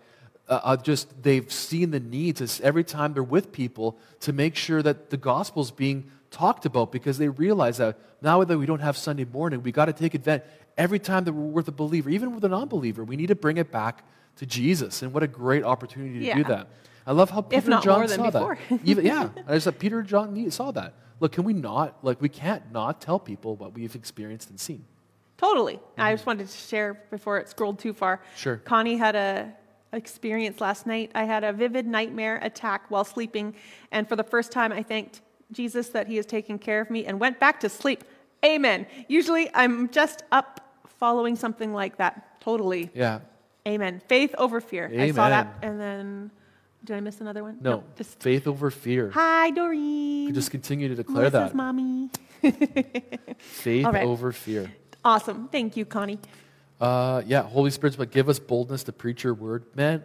uh, 0.49 0.61
uh, 0.63 0.77
just 0.77 1.23
they've 1.23 1.53
seen 1.53 1.91
the 1.91 2.01
need 2.01 2.37
to 2.37 2.65
every 2.65 2.85
time 2.85 3.13
they're 3.13 3.23
with 3.23 3.53
people 3.53 3.99
to 4.21 4.33
make 4.33 4.57
sure 4.57 4.83
that 4.83 5.11
the 5.11 5.17
gospel's 5.17 5.71
being 5.71 6.11
talked 6.31 6.65
about 6.67 6.93
because 6.93 7.19
they 7.19 7.29
realize 7.29 7.77
that 7.79 7.99
now 8.23 8.43
that 8.43 8.59
we 8.59 8.67
don't 8.67 8.81
have 8.81 8.97
Sunday 8.97 9.25
morning, 9.25 9.63
we 9.63 9.73
got 9.73 9.87
to 9.87 9.93
take 9.93 10.15
advantage. 10.15 10.47
Every 10.77 10.99
time 10.99 11.25
that 11.25 11.33
we're 11.33 11.51
with 11.53 11.69
a 11.69 11.73
believer, 11.73 12.09
even 12.11 12.35
with 12.35 12.45
a 12.45 12.49
non-believer, 12.49 13.05
we 13.05 13.17
need 13.17 13.27
to 13.29 13.35
bring 13.35 13.57
it 13.57 13.71
back 13.71 14.05
to 14.37 14.47
Jesus. 14.47 15.03
And 15.03 15.13
what 15.13 15.23
a 15.23 15.27
great 15.27 15.65
opportunity 15.65 16.21
to 16.21 16.25
Yeah. 16.25 16.37
do 16.37 16.45
that. 16.45 16.69
I 17.07 17.13
love 17.13 17.31
how 17.31 17.41
Peter 17.41 17.73
and 17.73 17.83
John 17.83 17.99
more 18.01 18.07
than 18.07 18.19
saw 18.19 18.31
before. 18.31 18.59
that. 18.71 18.81
Even, 18.85 19.05
yeah, 19.13 19.31
I 19.47 19.59
just 19.59 19.79
Peter 19.79 20.01
and 20.01 20.09
John 20.09 20.51
saw 20.51 20.71
that. 20.73 20.95
Look, 21.21 21.33
can 21.33 21.45
we 21.45 21.53
not? 21.53 21.99
Like, 22.03 22.21
we 22.21 22.29
can't 22.29 22.71
not 22.71 23.01
tell 23.01 23.19
people 23.19 23.57
what 23.57 23.75
we've 23.75 23.95
experienced 23.95 24.51
and 24.51 24.61
seen. 24.61 24.85
Totally. 25.39 25.81
I 25.97 26.03
mm-hmm. 26.03 26.15
just 26.15 26.27
wanted 26.27 26.49
to 26.49 26.57
share 26.57 27.03
before 27.11 27.39
it 27.39 27.49
scrolled 27.49 27.79
too 27.79 27.95
far. 27.95 28.21
Sure. 28.37 28.57
Connie 28.57 28.97
had 28.97 29.17
a 29.17 29.55
experience 29.93 30.61
last 30.61 30.87
night. 30.87 31.11
I 31.15 31.25
had 31.25 31.45
a 31.45 31.53
vivid 31.53 31.87
nightmare 31.87 32.39
attack 32.43 32.91
while 32.91 33.05
sleeping, 33.05 33.55
and 33.91 34.07
for 34.09 34.17
the 34.17 34.25
first 34.25 34.53
time, 34.53 34.73
I 34.73 34.83
thanked 34.83 35.23
Jesus 35.53 35.89
that 35.91 36.07
He 36.09 36.17
has 36.17 36.27
taken 36.27 36.59
care 36.59 36.81
of 36.81 36.91
me 36.91 37.07
and 37.07 37.19
went 37.19 37.41
back 37.41 37.61
to 37.61 37.69
sleep. 37.69 38.05
Amen. 38.45 38.87
Usually, 39.07 39.49
I'm 39.55 39.89
just 39.89 40.25
up 40.31 40.83
following 40.99 41.37
something 41.37 41.73
like 41.73 41.97
that. 41.97 42.41
Totally. 42.41 42.91
Yeah. 42.93 43.21
Amen. 43.67 44.03
Faith 44.09 44.35
over 44.39 44.61
fear. 44.61 44.91
I 44.93 45.11
saw 45.13 45.29
that, 45.29 45.59
and 45.63 45.81
then 45.81 46.31
did 46.85 46.97
I 46.97 47.01
miss 47.01 47.21
another 47.21 47.43
one? 47.43 47.59
No, 47.61 47.71
Nope, 47.71 47.97
just 47.97 48.21
faith 48.21 48.47
over 48.47 48.71
fear. 48.71 49.11
hi, 49.11 49.51
Doreen. 49.51 50.33
Just 50.35 50.51
continue 50.51 50.89
to 50.89 50.95
declare 50.95 51.31
Melissa's 51.31 51.51
that. 51.51 51.55
mommy. 51.55 52.11
Faith 53.39 53.85
right. 53.87 54.07
over 54.07 54.33
fear. 54.33 54.71
Awesome. 55.05 55.49
Thank 55.49 55.77
you, 55.77 55.85
Connie. 55.85 56.19
Uh, 56.81 57.23
yeah, 57.27 57.43
Holy 57.43 57.71
Spirit's 57.71 57.97
but 57.97 58.11
give 58.11 58.29
us 58.29 58.39
boldness 58.39 58.85
to 58.85 58.93
preach 58.93 59.25
your 59.25 59.35
word. 59.35 59.65
Man, 59.75 60.05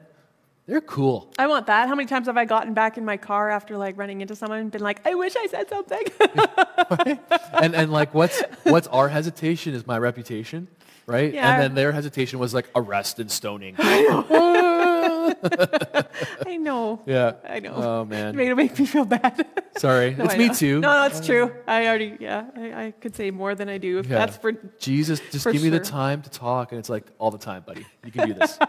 they're 0.65 0.81
cool. 0.81 1.31
I 1.37 1.47
want 1.47 1.67
that. 1.67 1.87
How 1.89 1.95
many 1.95 2.07
times 2.07 2.27
have 2.27 2.37
I 2.37 2.45
gotten 2.45 2.73
back 2.73 2.97
in 2.97 3.03
my 3.03 3.17
car 3.17 3.49
after 3.49 3.77
like 3.77 3.97
running 3.97 4.21
into 4.21 4.35
someone 4.35 4.59
and 4.59 4.71
been 4.71 4.81
like, 4.81 5.05
I 5.05 5.13
wish 5.13 5.33
I 5.37 5.47
said 5.47 5.69
something? 5.69 6.03
and 7.53 7.75
and 7.75 7.91
like 7.91 8.13
what's 8.13 8.41
what's 8.63 8.87
our 8.87 9.09
hesitation 9.09 9.73
is 9.73 9.85
my 9.85 9.97
reputation, 9.97 10.69
right? 11.05 11.33
Yeah. 11.33 11.53
And 11.53 11.61
then 11.61 11.75
their 11.75 11.91
hesitation 11.91 12.39
was 12.39 12.53
like 12.53 12.69
arrest 12.75 13.19
and 13.19 13.29
stoning. 13.29 13.75
I 16.45 16.57
know. 16.57 17.01
Yeah. 17.05 17.33
I 17.47 17.59
know. 17.59 17.73
Oh 17.75 18.05
man. 18.05 18.33
You 18.33 18.33
man. 18.33 18.35
made 18.37 18.51
it 18.51 18.55
make 18.55 18.79
me 18.79 18.85
feel 18.85 19.05
bad. 19.05 19.45
Sorry. 19.77 20.15
No, 20.15 20.25
it's 20.25 20.33
I 20.33 20.37
me 20.37 20.47
know. 20.47 20.53
too. 20.53 20.79
No, 20.79 20.99
no, 20.99 21.05
it's 21.05 21.21
uh, 21.21 21.25
true. 21.25 21.55
I 21.67 21.87
already, 21.87 22.17
yeah, 22.19 22.45
I, 22.55 22.85
I 22.85 22.91
could 22.91 23.15
say 23.15 23.31
more 23.31 23.55
than 23.55 23.69
I 23.69 23.77
do. 23.77 23.99
If 23.99 24.07
Yeah. 24.07 24.19
that's 24.19 24.37
for, 24.37 24.51
Jesus, 24.79 25.19
just 25.31 25.43
For 25.43 25.51
give 25.51 25.63
me 25.63 25.69
the 25.69 25.79
time 25.79 26.21
to 26.21 26.29
talk, 26.29 26.71
and 26.71 26.79
it's 26.79 26.89
like 26.89 27.05
all 27.17 27.31
the 27.31 27.37
time, 27.37 27.63
buddy. 27.65 27.85
You 28.05 28.11
can 28.11 28.27
do 28.27 28.33
this. 28.33 28.59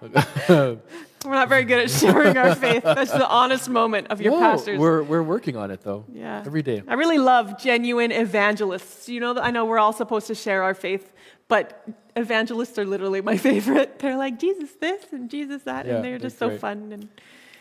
we're 0.48 0.78
not 1.24 1.48
very 1.48 1.64
good 1.64 1.80
at 1.84 1.90
sharing 1.90 2.36
our 2.36 2.54
faith. 2.54 2.82
That's 2.84 3.10
the 3.10 3.28
honest 3.28 3.68
moment 3.68 4.08
of 4.08 4.20
your 4.20 4.32
No, 4.32 4.38
pastors. 4.38 4.78
We're 4.78 5.02
we're 5.02 5.22
working 5.22 5.56
on 5.56 5.70
it 5.70 5.82
though. 5.82 6.04
Yeah. 6.12 6.42
Every 6.46 6.62
day. 6.62 6.82
I 6.86 6.94
really 6.94 7.18
love 7.18 7.60
genuine 7.60 8.12
evangelists. 8.12 9.08
You 9.08 9.20
know, 9.20 9.36
I 9.36 9.50
know 9.50 9.64
we're 9.64 9.78
all 9.80 9.92
supposed 9.92 10.28
to 10.28 10.34
share 10.34 10.62
our 10.62 10.74
faith, 10.74 11.12
but 11.48 11.86
evangelists 12.14 12.78
are 12.78 12.84
literally 12.84 13.20
my 13.20 13.36
favorite. 13.48 13.98
They're 13.98 14.16
like 14.16 14.38
Jesus 14.38 14.70
this 14.80 15.04
and 15.12 15.30
Jesus 15.30 15.62
that, 15.62 15.86
Yeah, 15.86 15.96
and 15.96 16.04
they're 16.04 16.18
they're 16.18 16.28
just 16.28 16.38
so 16.38 16.56
fun. 16.56 16.92
And 16.92 17.08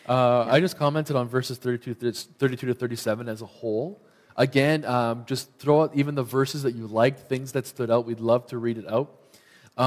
Uh, 0.07 0.45
I 0.49 0.59
just 0.59 0.77
commented 0.77 1.15
on 1.15 1.27
verses 1.27 1.57
32, 1.57 1.93
to 1.95 2.11
32 2.11 2.67
to 2.67 2.73
37 2.73 3.27
as 3.29 3.41
a 3.41 3.45
whole. 3.45 4.01
Again, 4.35 4.85
um, 4.85 5.25
just 5.25 5.51
throw 5.57 5.81
out 5.81 5.91
even 5.95 6.13
the 6.13 6.23
verses 6.23 6.61
that 6.63 6.75
you 6.75 6.85
liked, 6.85 7.27
things 7.27 7.53
that 7.53 7.65
stood 7.65 7.89
out. 7.89 8.05
We'd 8.05 8.19
love 8.19 8.45
to 8.47 8.57
read 8.59 8.77
it 8.77 8.87
out. 8.87 9.11
Uh, 9.77 9.81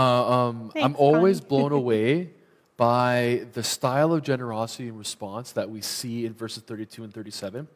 um, 0.48 0.72
I'm 0.74 0.96
always 0.96 1.40
blown 1.40 1.72
away 1.82 2.30
by 2.76 3.46
the 3.52 3.62
style 3.62 4.12
of 4.12 4.22
generosity 4.22 4.88
and 4.88 4.98
response 4.98 5.52
that 5.52 5.70
we 5.70 5.80
see 5.82 6.24
in 6.26 6.32
verses 6.32 6.62
32 6.62 7.04
and 7.04 7.14
37. 7.14 7.68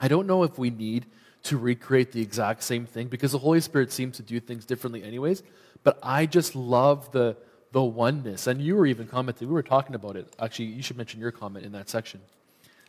I 0.00 0.08
don't 0.08 0.26
know 0.26 0.42
if 0.44 0.58
we 0.58 0.70
need 0.70 1.06
to 1.44 1.58
recreate 1.58 2.12
the 2.12 2.20
exact 2.20 2.62
same 2.62 2.86
thing 2.86 3.08
because 3.08 3.32
the 3.32 3.38
Holy 3.38 3.60
Spirit 3.60 3.92
seems 3.92 4.16
to 4.16 4.22
do 4.22 4.40
things 4.40 4.64
differently, 4.64 5.02
anyways. 5.02 5.42
But 5.82 5.98
I 6.02 6.26
just 6.26 6.56
love 6.56 7.12
the 7.12 7.36
the 7.74 7.82
oneness. 7.82 8.46
And 8.46 8.62
you 8.62 8.76
were 8.76 8.86
even 8.86 9.06
commenting. 9.06 9.48
We 9.48 9.54
were 9.54 9.62
talking 9.62 9.94
about 9.96 10.16
it. 10.16 10.32
Actually, 10.38 10.66
you 10.66 10.82
should 10.82 10.96
mention 10.96 11.20
your 11.20 11.32
comment 11.32 11.66
in 11.66 11.72
that 11.72 11.90
section. 11.90 12.20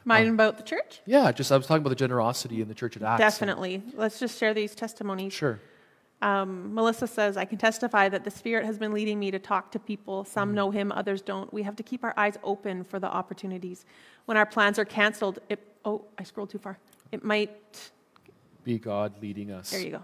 mine 0.05 0.27
about 0.27 0.57
the 0.57 0.63
church? 0.63 1.01
Yeah, 1.07 1.31
just 1.31 1.51
I 1.51 1.57
was 1.57 1.65
talking 1.65 1.81
about 1.81 1.89
the 1.89 1.95
generosity 1.95 2.61
in 2.61 2.67
the 2.67 2.75
church 2.75 2.95
at 2.95 3.01
Acts. 3.01 3.19
Definitely. 3.19 3.81
Let's 3.95 4.19
just 4.19 4.39
share 4.39 4.53
these 4.53 4.75
testimonies. 4.75 5.33
Sure. 5.33 5.59
Um, 6.21 6.73
Melissa 6.73 7.07
says, 7.07 7.35
I 7.35 7.45
can 7.45 7.57
testify 7.57 8.09
that 8.09 8.23
the 8.23 8.31
Spirit 8.31 8.65
has 8.65 8.77
been 8.77 8.93
leading 8.93 9.19
me 9.19 9.31
to 9.31 9.39
talk 9.39 9.71
to 9.71 9.79
people. 9.79 10.23
Some 10.23 10.53
know 10.53 10.69
Him, 10.71 10.91
others 10.91 11.21
don't. 11.21 11.51
We 11.51 11.63
have 11.63 11.75
to 11.77 11.83
keep 11.83 12.03
our 12.03 12.13
eyes 12.15 12.37
open 12.43 12.83
for 12.83 12.99
the 12.99 13.07
opportunities. 13.07 13.85
When 14.25 14.37
our 14.37 14.45
plans 14.45 14.77
are 14.79 14.85
canceled, 14.85 15.39
it, 15.49 15.59
oh, 15.83 16.05
I 16.17 16.23
scrolled 16.23 16.51
too 16.51 16.59
far. 16.59 16.77
It 17.11 17.23
might, 17.23 17.91
Be 18.65 18.77
God 18.79 19.13
leading 19.21 19.51
us 19.51 19.69
there 19.71 19.79
you 19.79 19.91
go. 19.91 20.03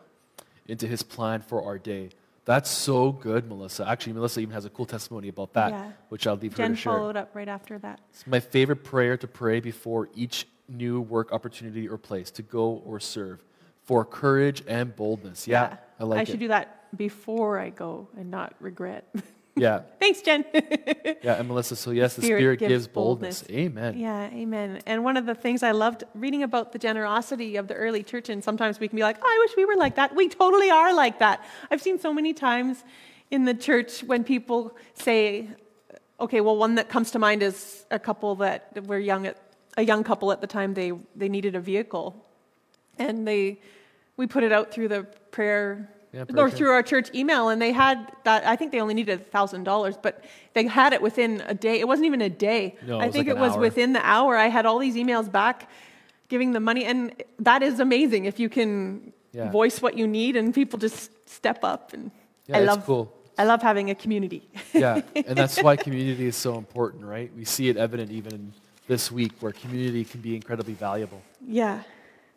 into 0.67 0.87
His 0.87 1.03
plan 1.03 1.41
for 1.41 1.65
our 1.65 1.77
day. 1.77 2.11
That's 2.45 2.69
so 2.69 3.11
good, 3.11 3.47
Melissa. 3.47 3.87
Actually, 3.87 4.13
Melissa 4.13 4.39
even 4.39 4.53
has 4.53 4.65
a 4.65 4.69
cool 4.69 4.85
testimony 4.85 5.27
about 5.27 5.53
that, 5.53 5.71
Yeah. 5.71 5.91
which 6.09 6.25
I'll 6.25 6.35
leave 6.37 6.53
her 6.53 6.57
Jen 6.57 6.71
to 6.71 6.75
share. 6.77 6.93
followed 6.93 7.15
up 7.17 7.31
right 7.35 7.47
after 7.49 7.77
that. 7.79 7.99
It's 8.11 8.25
my 8.25 8.39
favorite 8.39 8.83
prayer 8.83 9.17
to 9.17 9.27
pray 9.27 9.59
before 9.59 10.07
each 10.15 10.47
new 10.69 11.01
work 11.01 11.33
opportunity 11.33 11.87
or 11.89 11.97
place 11.97 12.31
to 12.31 12.41
go 12.41 12.81
or 12.85 12.99
serve 12.99 13.43
for 13.83 14.05
courage 14.05 14.63
and 14.67 14.95
boldness. 14.95 15.47
Yeah, 15.47 15.77
I 15.99 16.03
like 16.03 16.19
I 16.19 16.21
it. 16.21 16.27
should 16.29 16.39
do 16.39 16.47
that 16.47 16.95
before 16.97 17.59
I 17.59 17.69
go 17.71 18.07
and 18.17 18.31
not 18.31 18.53
regret. 18.59 19.13
yeah, 19.55 19.81
Thanks, 19.99 20.21
Jen. 20.21 20.45
yeah. 20.53 21.35
And 21.35 21.47
Melissa, 21.47 21.75
so 21.75 21.91
yes, 21.91 22.15
the 22.15 22.21
Spirit 22.21 22.39
Spirit 22.39 22.59
gives 22.59 22.69
gives 22.69 22.87
boldness. 22.87 23.41
boldness. 23.41 23.59
Amen. 23.59 23.99
Yeah, 23.99 24.29
amen. 24.31 24.81
And 24.85 25.03
one 25.03 25.17
of 25.17 25.25
the 25.25 25.35
things 25.35 25.61
I 25.61 25.71
loved 25.71 26.03
reading 26.15 26.43
about 26.43 26.71
the 26.71 26.79
generosity 26.79 27.57
of 27.57 27.67
the 27.67 27.73
early 27.73 28.03
church, 28.03 28.29
and 28.29 28.43
sometimes 28.43 28.79
we 28.79 28.87
can 28.87 28.95
be 28.95 29.03
like, 29.03 29.17
oh, 29.21 29.25
I 29.25 29.45
wish 29.45 29.57
we 29.57 29.65
were 29.65 29.75
like 29.75 29.95
that. 29.95 30.15
We 30.15 30.29
totally 30.29 30.69
are 30.69 30.93
like 30.93 31.19
that. 31.19 31.43
I've 31.69 31.81
seen 31.81 31.99
so 31.99 32.13
many 32.13 32.33
times 32.33 32.83
in 33.29 33.45
the 33.45 33.53
church 33.53 34.03
when 34.03 34.23
people 34.23 34.75
say, 34.93 35.49
okay, 36.19 36.41
well, 36.41 36.55
one 36.55 36.75
that 36.75 36.89
comes 36.89 37.11
to 37.11 37.19
mind 37.19 37.43
is 37.43 37.85
a 37.91 37.99
couple 37.99 38.35
that 38.35 38.85
were 38.87 38.99
young 38.99 39.27
at 39.27 39.37
a 39.77 39.83
young 39.83 40.03
couple 40.03 40.31
at 40.31 40.41
the 40.41 40.47
time 40.47 40.73
they 40.73 40.91
they 41.15 41.29
needed 41.29 41.55
a 41.55 41.59
vehicle, 41.59 42.25
and 42.97 43.27
they 43.27 43.59
we 44.17 44.27
put 44.27 44.43
it 44.43 44.51
out 44.51 44.71
through 44.71 44.87
the 44.87 45.03
prayer 45.31 45.89
Yeah, 46.13 46.25
or 46.35 46.49
through 46.49 46.71
our 46.71 46.83
church 46.83 47.09
email, 47.15 47.47
and 47.49 47.61
they 47.61 47.71
had 47.71 48.11
that. 48.25 48.45
I 48.45 48.57
think 48.57 48.73
they 48.73 48.81
only 48.81 48.93
needed 48.93 49.31
thousand 49.31 49.63
dollars, 49.63 49.95
but 50.01 50.25
they 50.53 50.67
had 50.67 50.91
it 50.91 51.01
within 51.01 51.41
a 51.47 51.53
day. 51.53 51.79
It 51.79 51.87
wasn't 51.87 52.07
even 52.07 52.21
a 52.21 52.29
day. 52.29 52.75
No, 52.85 52.99
it 52.99 53.03
I 53.03 53.05
was 53.05 53.13
think 53.13 53.27
like 53.27 53.37
it 53.37 53.39
was 53.39 53.57
within 53.57 53.93
the 53.93 54.05
hour. 54.05 54.35
I 54.35 54.47
had 54.47 54.65
all 54.65 54.77
these 54.77 54.95
emails 54.95 55.31
back, 55.31 55.69
giving 56.27 56.51
the 56.51 56.59
money, 56.59 56.83
and 56.83 57.13
that 57.39 57.63
is 57.63 57.79
amazing 57.79 58.25
if 58.25 58.39
you 58.39 58.49
can 58.49 59.13
Yeah. 59.33 59.49
voice 59.51 59.81
what 59.81 59.97
you 59.97 60.05
need 60.05 60.35
and 60.35 60.53
people 60.53 60.77
just 60.79 61.11
step 61.29 61.63
up. 61.63 61.93
And 61.93 62.11
Yeah, 62.47 62.57
I 62.57 62.59
love, 62.65 62.83
cool. 62.85 63.13
I 63.37 63.45
love 63.45 63.61
having 63.61 63.89
a 63.89 63.95
community. 63.95 64.41
yeah, 64.73 65.01
and 65.15 65.37
that's 65.41 65.63
why 65.63 65.77
community 65.77 66.25
is 66.27 66.35
so 66.35 66.57
important, 66.57 67.05
right? 67.05 67.31
We 67.37 67.45
see 67.45 67.69
it 67.69 67.77
evident 67.77 68.11
even 68.11 68.33
in 68.33 68.53
this 68.87 69.09
week 69.13 69.31
where 69.39 69.53
community 69.53 70.03
can 70.03 70.19
be 70.19 70.35
incredibly 70.35 70.73
valuable. 70.73 71.21
yeah, 71.47 71.83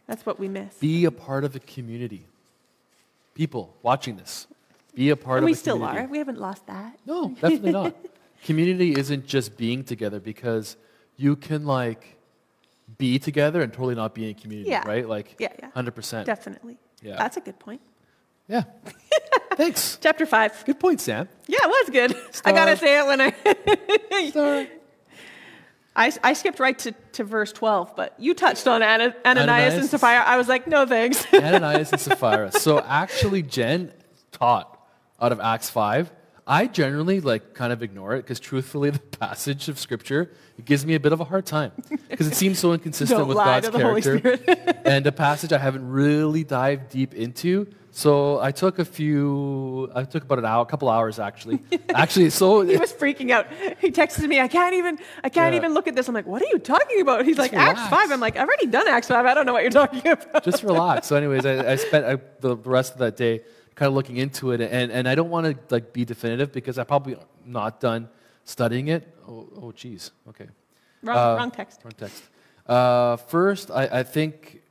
that's 0.07 0.25
what 0.25 0.38
we 0.38 0.47
miss. 0.47 0.75
Be 0.78 1.07
a 1.07 1.11
part 1.11 1.43
of 1.43 1.57
a 1.57 1.61
community. 1.61 2.26
People 3.35 3.75
watching 3.83 4.17
this, 4.17 4.47
be 4.95 5.11
a 5.11 5.17
part 5.17 5.38
and 5.38 5.45
of 5.45 5.47
we 5.47 5.53
a 5.53 5.57
still 5.57 5.76
community. 5.76 6.05
are. 6.05 6.09
We 6.09 6.19
haven't 6.19 6.38
lost 6.38 6.67
that. 6.69 6.99
No, 7.05 7.29
definitely 7.41 7.73
not. 7.73 7.95
Community 8.45 8.93
isn't 8.93 9.26
just 9.26 9.57
being 9.57 9.83
together 9.85 10.21
because 10.21 10.76
you 11.17 11.35
can 11.37 11.64
like 11.67 12.17
be 12.99 13.19
together 13.19 13.61
and 13.62 13.73
totally 13.73 13.95
not 13.95 14.14
be 14.14 14.29
in 14.29 14.35
community, 14.35 14.71
Yeah. 14.71 14.87
right? 14.87 15.09
Like 15.09 15.35
Yeah, 15.38 15.49
yeah. 15.59 15.71
100%. 15.75 16.25
Definitely. 16.26 16.76
Yeah. 17.03 17.17
That's 17.17 17.37
a 17.37 17.41
good 17.41 17.59
point. 17.59 17.81
Yeah. 18.49 18.64
Thanks. 19.55 19.99
Chapter 20.00 20.26
five. 20.26 20.64
Good 20.67 20.79
point, 20.81 21.00
Sam. 21.00 21.29
Yeah, 21.47 21.59
it 21.62 21.69
was 21.69 21.91
good. 21.91 22.14
I 22.45 22.53
gotta 22.53 22.76
say 22.76 22.99
it 22.99 23.07
when 23.07 23.21
I. 23.21 24.31
Sorry. 24.33 24.69
I, 25.96 26.12
I 26.24 26.32
skipped 26.32 26.58
right 26.58 26.78
to, 26.80 26.92
to 27.12 27.24
verse 27.24 27.52
12, 27.52 27.94
but 27.94 28.14
you 28.18 28.34
touched 28.34 28.66
on 28.66 28.82
Ana- 28.82 29.14
Ananias, 29.24 29.48
Ananias. 29.48 29.74
and 29.74 29.88
Sapphira. 29.88 30.24
I 30.24 30.36
was 30.36 30.48
like, 30.48 30.66
no 30.66 30.86
thanks. 30.86 31.24
Ananias 31.32 31.92
and 31.92 32.00
Sapphira. 32.00 32.50
So 32.52 32.80
actually, 32.80 33.42
Jen 33.42 33.92
taught 34.32 34.76
out 35.20 35.30
of 35.32 35.40
Acts 35.40 35.70
5. 35.70 36.10
I 36.46 36.66
generally 36.66 37.20
like 37.20 37.54
kind 37.54 37.72
of 37.72 37.82
ignore 37.82 38.14
it 38.14 38.22
because 38.22 38.38
truthfully, 38.40 38.90
the 38.98 38.98
passage 38.98 39.68
of 39.68 39.78
scripture 39.78 40.30
it 40.58 40.64
gives 40.64 40.84
me 40.86 40.94
a 40.94 41.00
bit 41.00 41.12
of 41.12 41.20
a 41.20 41.24
hard 41.24 41.46
time 41.46 41.72
because 42.08 42.26
it 42.26 42.34
seems 42.34 42.58
so 42.58 42.72
inconsistent 42.76 43.18
Don't 43.18 43.28
with 43.28 43.36
lie 43.38 43.60
God's 43.60 43.66
to 43.68 43.72
the 43.72 43.84
Holy 43.84 44.02
character 44.02 44.38
and 44.84 45.06
a 45.06 45.12
passage 45.12 45.52
I 45.52 45.58
haven't 45.58 45.88
really 45.88 46.44
dived 46.44 46.90
deep 46.90 47.14
into. 47.14 47.66
So 47.96 48.40
I 48.40 48.50
took 48.50 48.80
a 48.80 48.84
few. 48.84 49.88
I 49.94 50.02
took 50.02 50.24
about 50.24 50.40
an 50.40 50.44
hour, 50.44 50.62
a 50.62 50.66
couple 50.66 50.88
hours 50.88 51.20
actually. 51.20 51.60
Actually, 51.94 52.30
so 52.30 52.62
he 52.62 52.76
was 52.76 52.92
freaking 52.92 53.30
out. 53.30 53.46
He 53.80 53.92
texted 53.92 54.26
me, 54.28 54.40
I 54.40 54.48
can't 54.48 54.74
even, 54.74 54.98
I 55.22 55.28
can't 55.28 55.52
Yeah. 55.52 55.58
even 55.60 55.74
look 55.74 55.86
at 55.86 55.94
this. 55.94 56.08
I'm 56.08 56.14
like, 56.14 56.26
what 56.26 56.42
are 56.42 56.46
you 56.46 56.58
talking 56.58 57.00
about? 57.00 57.24
He's 57.24 57.38
like, 57.38 57.52
"Acts 57.52 57.86
5. 57.88 58.10
I'm 58.10 58.18
like, 58.18 58.36
I've 58.36 58.48
already 58.48 58.66
done 58.66 58.88
Acts 58.88 59.06
5. 59.06 59.24
I 59.24 59.32
don't 59.32 59.46
know 59.46 59.52
what 59.52 59.62
you're 59.62 59.70
talking 59.70 60.06
about. 60.10 60.42
just 60.44 60.64
relax. 60.64 61.06
So, 61.06 61.14
anyways, 61.14 61.46
I, 61.46 61.72
I 61.72 61.76
spent 61.76 62.04
uh, 62.04 62.08
I, 62.08 62.16
the 62.40 62.56
rest 62.56 62.94
of 62.94 62.98
that 62.98 63.16
day 63.16 63.42
kind 63.75 63.88
of 63.88 63.95
looking 63.95 64.16
into 64.16 64.52
it, 64.52 64.61
and, 64.61 64.93
and 64.93 65.09
I 65.09 65.14
don't 65.14 65.31
want 65.31 65.47
to 65.47 65.75
like 65.75 65.93
be 65.93 66.04
definitive 66.04 66.52
because 66.52 66.78
I 66.78 66.85
probably 66.85 67.16
not 67.45 67.81
done 67.81 68.09
studying 68.45 68.88
it. 68.88 69.02
Oh, 69.28 69.49
oh, 69.57 69.73
geez. 69.73 70.11
Okay, 70.28 70.47
Wrong, 71.02 71.16
Uh, 71.16 71.37
wrong 71.37 71.50
text. 71.50 71.81
wrong 71.85 71.93
text. 71.97 72.23
Uh, 72.66 73.16
first, 73.16 73.71
I, 73.71 74.00
I 74.00 74.02
think 74.02 74.62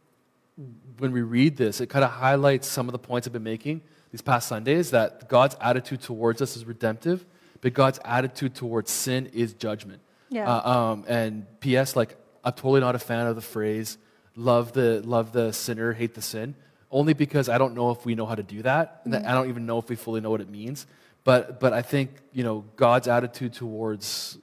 when 1.00 1.12
we 1.12 1.22
read 1.22 1.58
this, 1.58 1.82
it 1.82 1.88
kind 1.88 2.06
of 2.06 2.12
highlights 2.12 2.68
some 2.68 2.88
of 2.88 2.92
the 2.92 3.00
points 3.00 3.28
I've 3.28 3.34
been 3.34 3.44
making 3.44 3.82
these 4.12 4.22
past 4.22 4.48
Sundays 4.48 4.92
that 4.92 5.28
God's 5.28 5.56
attitude 5.60 6.02
towards 6.02 6.42
us 6.42 6.56
is 6.56 6.66
redemptive, 6.66 7.26
but 7.62 7.74
God's 7.74 8.00
attitude 8.06 8.54
towards 8.56 8.92
sin 8.92 9.28
is 9.34 9.54
judgment. 9.54 10.02
Yeah. 10.30 10.48
Uh, 10.52 10.70
um, 10.72 11.06
and 11.08 11.46
P.S. 11.60 11.96
Like 11.96 12.16
I'm 12.44 12.54
totally 12.54 12.82
not 12.82 12.96
a 12.96 13.00
fan 13.00 13.28
of 13.28 13.36
the 13.36 13.42
phrase 13.42 13.98
"love 14.36 14.74
the 14.74 15.02
love 15.06 15.32
the 15.32 15.52
sinner, 15.52 15.94
hate 15.94 16.14
the 16.16 16.22
sin," 16.22 16.56
only 16.94 17.14
because 17.14 17.50
I 17.50 17.58
don't 17.58 17.74
know 17.76 17.92
if 17.92 18.06
we 18.06 18.16
know 18.16 18.26
how 18.26 18.36
to 18.36 18.44
do 18.44 18.62
that. 18.62 19.02
and 19.04 19.14
that 19.14 19.26
I 19.26 19.34
don't 19.34 19.50
even 19.50 19.66
know 19.66 19.80
if 19.80 19.90
we 19.90 19.96
fully 19.98 20.22
know 20.22 20.30
what 20.30 20.42
it 20.42 20.50
means. 20.50 20.88
But 21.26 21.60
but 21.60 21.74
I 21.74 21.82
think 21.82 22.10
you 22.32 22.44
know 22.44 22.64
God's 22.76 23.08
attitude 23.08 23.54
towards 23.54 24.38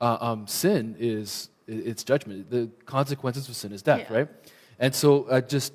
uh, 0.00 0.18
um, 0.20 0.46
sin 0.46 0.96
is 0.98 1.48
it's 1.66 2.04
judgment. 2.04 2.50
The 2.50 2.68
consequences 2.84 3.48
of 3.48 3.56
sin 3.56 3.72
is 3.72 3.82
death, 3.82 4.06
Yeah. 4.10 4.16
right? 4.16 4.28
And 4.78 4.94
so 4.94 5.24
uh, 5.24 5.40
just 5.40 5.72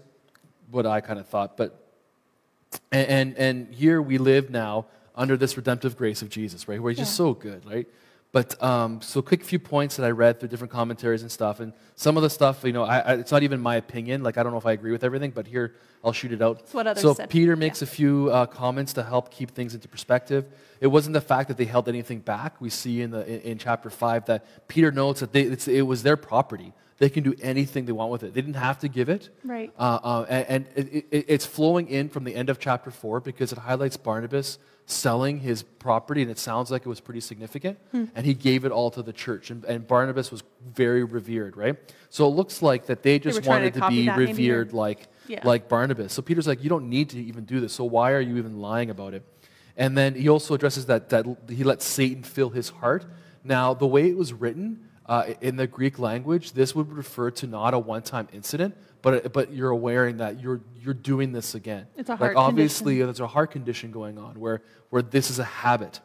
what 0.70 0.86
I 0.86 1.02
kind 1.02 1.20
of 1.20 1.28
thought, 1.28 1.58
but 1.58 1.70
and, 2.92 3.08
and 3.10 3.38
and 3.38 3.74
here 3.76 4.02
we 4.02 4.18
live 4.18 4.50
now 4.50 4.86
under 5.16 5.36
this 5.38 5.58
redemptive 5.58 5.98
grace 5.98 6.22
of 6.22 6.30
Jesus, 6.30 6.68
right? 6.68 6.82
Where 6.82 6.92
He's 6.92 7.00
just 7.00 7.16
so 7.16 7.34
good, 7.34 7.66
right? 7.66 7.88
But 8.34 8.62
um, 8.64 9.02
so 9.02 9.22
quick 9.22 9.44
few 9.44 9.60
points 9.60 9.98
that 9.98 10.06
I 10.06 10.12
read 10.12 10.40
through 10.40 10.50
different 10.50 10.72
commentaries 10.72 11.22
and 11.22 11.30
stuff, 11.30 11.60
and 11.60 11.74
some 11.96 12.16
of 12.16 12.24
the 12.24 12.30
stuff, 12.30 12.64
you 12.64 12.72
know, 12.72 12.84
I, 12.84 13.00
I, 13.00 13.14
it's 13.16 13.32
not 13.32 13.44
even 13.44 13.60
my 13.60 13.76
opinion. 13.76 14.24
Like 14.24 14.38
I 14.38 14.44
don't 14.44 14.54
know 14.54 14.58
if 14.58 14.66
I 14.66 14.72
agree 14.72 14.94
with 14.94 15.04
everything, 15.04 15.32
but 15.32 15.48
here 15.48 15.76
I'll 16.02 16.14
shoot 16.14 16.32
it 16.32 16.42
out. 16.42 16.64
What 16.72 16.88
others 16.88 17.02
so 17.02 17.14
said. 17.14 17.30
Peter 17.30 17.58
makes 17.58 17.82
a 17.82 17.86
few 17.86 18.30
uh, 18.32 18.46
comments 18.46 18.94
to 18.94 19.04
help 19.04 19.32
keep 19.32 19.52
things 19.52 19.76
into 19.76 19.90
perspective. 19.90 20.46
It 20.80 20.88
wasn't 20.88 21.14
the 21.14 21.22
fact 21.22 21.50
that 21.50 21.58
they 21.58 21.66
held 21.66 21.90
anything 21.90 22.20
back. 22.20 22.62
We 22.62 22.70
see 22.70 23.02
in 23.02 23.12
the 23.12 23.28
in, 23.28 23.42
in 23.42 23.58
chapter 23.58 23.90
five 23.90 24.26
that 24.28 24.68
Peter 24.70 24.94
notes 24.94 25.20
that 25.20 25.34
they, 25.34 25.42
it's, 25.42 25.68
it 25.68 25.82
was 25.82 26.04
their 26.04 26.16
property. 26.16 26.72
they 27.00 27.10
can 27.10 27.24
do 27.24 27.36
anything 27.42 27.86
they 27.86 27.92
want 27.92 28.12
with 28.12 28.24
it. 28.24 28.34
They 28.34 28.42
didn't 28.42 28.56
have 28.56 28.80
to 28.80 28.88
give 28.88 29.10
it. 29.10 29.30
Right. 29.44 29.74
Uh, 29.78 30.00
uh, 30.04 30.26
and 30.30 30.68
and 30.78 30.88
it, 30.90 31.06
it, 31.12 31.26
it's 31.28 31.46
flowing 31.46 31.90
in 31.90 32.08
from 32.08 32.24
the 32.24 32.34
end 32.34 32.50
of 32.50 32.60
chapter 32.60 32.92
4 32.92 33.20
because 33.20 33.52
it 33.52 33.58
highlights 33.58 33.98
Barnabas 33.98 34.58
selling 34.92 35.40
his 35.40 35.64
property, 35.64 36.22
and 36.22 36.30
it 36.30 36.38
sounds 36.38 36.72
like 36.72 36.86
it 36.86 36.90
was 36.90 37.00
pretty 37.00 37.22
significant. 37.22 37.78
Hmm. 37.92 38.06
And 38.16 38.26
he 38.26 38.34
gave 38.34 38.66
it 38.66 38.72
all 38.72 38.92
to 38.92 39.02
the 39.02 39.14
church. 39.14 39.50
And, 39.50 39.64
and 39.66 39.88
Barnabas 39.88 40.32
was 40.32 40.44
very 40.74 41.04
revered, 41.04 41.58
right? 41.58 41.78
So 42.10 42.28
it 42.28 42.32
looks 42.32 42.62
like 42.62 42.86
that 42.88 43.04
they 43.04 43.20
just 43.20 43.44
trying 43.44 43.64
wanted 43.64 43.74
to 43.76 43.80
to, 43.82 43.90
be 43.90 44.10
revered 44.10 44.74
like, 44.74 45.08
Yeah. 45.28 45.42
like 45.44 45.70
Barnabas. 45.70 46.14
So 46.14 46.22
Peter's 46.22 46.48
like, 46.48 46.64
you 46.64 46.70
don't 46.70 46.90
need 46.90 47.10
to 47.10 47.22
even 47.22 47.46
do 47.46 47.60
this. 47.60 47.74
So 47.74 47.84
why 47.84 48.12
are 48.12 48.22
you 48.22 48.38
even 48.38 48.60
lying 48.60 48.90
about 48.90 49.14
it? 49.14 49.24
And 49.78 49.98
then 49.98 50.16
he 50.16 50.30
also 50.30 50.54
addresses 50.54 50.86
that, 50.88 51.10
that 51.10 51.26
he 51.50 51.64
let 51.64 51.82
Satan 51.82 52.24
fill 52.24 52.50
his 52.50 52.70
heart. 52.70 53.06
Now, 53.44 53.74
the 53.74 53.88
way 53.88 54.10
it 54.10 54.18
was 54.18 54.34
written 54.34 54.90
uh, 55.06 55.34
in 55.42 55.56
the 55.56 55.68
Greek 55.68 55.98
language, 56.00 56.54
this 56.54 56.76
would 56.76 56.92
refer 56.92 57.32
to 57.32 57.48
not 57.48 57.74
a 57.74 57.80
one 57.80 58.02
time 58.02 58.28
incident, 58.32 58.76
but, 59.02 59.34
but 59.34 59.52
you're 59.54 59.70
aware 59.70 60.08
in 60.08 60.18
that 60.18 60.40
you're, 60.42 60.62
you're 60.80 60.94
doing 60.94 61.32
this 61.32 61.56
again. 61.56 61.88
It's 61.98 62.10
a 62.10 62.14
like 62.14 62.20
heart 62.20 62.36
obviously, 62.36 63.02
there's 63.02 63.20
a 63.20 63.28
heart 63.28 63.52
condition 63.52 63.92
going 63.92 64.18
on 64.18 64.40
where, 64.40 64.62
where 64.90 65.02
this 65.02 65.30
is 65.30 65.40
a 65.40 65.44
habit 65.44 66.00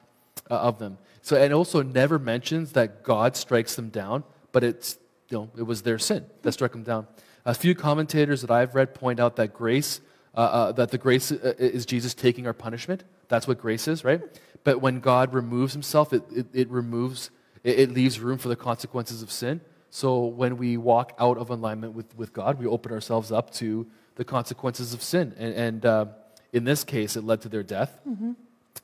uh, 0.51 0.55
of 0.55 0.79
them. 0.79 0.99
So, 1.23 1.37
and 1.37 1.53
also 1.53 1.83
never 1.83 2.19
mentions 2.19 2.73
that 2.73 3.03
God 3.03 3.37
strikes 3.37 3.75
them 3.75 3.89
down, 3.89 4.25
but 4.53 4.63
it's, 4.63 4.99
you 5.29 5.39
know, 5.39 5.51
it 5.59 5.65
was 5.65 5.83
their 5.83 5.99
sin 5.99 6.25
that 6.43 6.53
struck 6.53 6.73
them 6.73 6.85
down. 6.85 7.07
A 7.45 7.55
few 7.55 7.75
commentators 7.75 8.41
that 8.43 8.51
I've 8.51 8.75
read 8.75 8.95
point 8.95 9.21
out 9.21 9.37
that 9.37 9.53
grace, 9.53 10.01
uh, 10.35 10.41
uh, 10.41 10.73
that 10.73 10.91
the 10.91 10.99
grace 10.99 11.33
uh, 11.33 11.55
is 11.59 11.85
Jesus 11.87 12.15
taking 12.15 12.47
our 12.47 12.53
punishment. 12.53 13.05
That's 13.29 13.49
what 13.49 13.59
grace 13.59 13.89
is, 13.89 14.05
right? 14.05 14.21
But 14.65 14.81
when 14.81 15.01
God 15.01 15.35
removes 15.35 15.73
himself, 15.73 16.13
it, 16.13 16.23
it, 16.35 16.47
it 16.53 16.69
removes, 16.71 17.31
it, 17.65 17.81
it 17.81 17.93
leaves 17.93 18.21
room 18.21 18.39
for 18.39 18.49
the 18.49 18.57
consequences 18.57 19.23
of 19.23 19.31
sin. 19.31 19.61
So 19.97 20.27
when 20.27 20.59
we 20.59 20.77
walk 20.77 21.15
out 21.19 21.39
of 21.39 21.49
alignment 21.49 21.95
with, 21.95 22.15
with 22.19 22.35
God, 22.35 22.59
we 22.59 22.67
open 22.67 22.93
ourselves 22.93 23.33
up 23.33 23.51
to 23.53 23.87
the 24.17 24.27
consequences 24.27 24.93
of 24.93 25.03
sin. 25.03 25.35
And, 25.39 25.55
and 25.55 25.87
uh, 25.87 26.07
in 26.53 26.65
this 26.65 26.85
case, 26.85 27.17
it 27.17 27.25
led 27.25 27.41
to 27.41 27.49
their 27.49 27.63
death. 27.63 27.99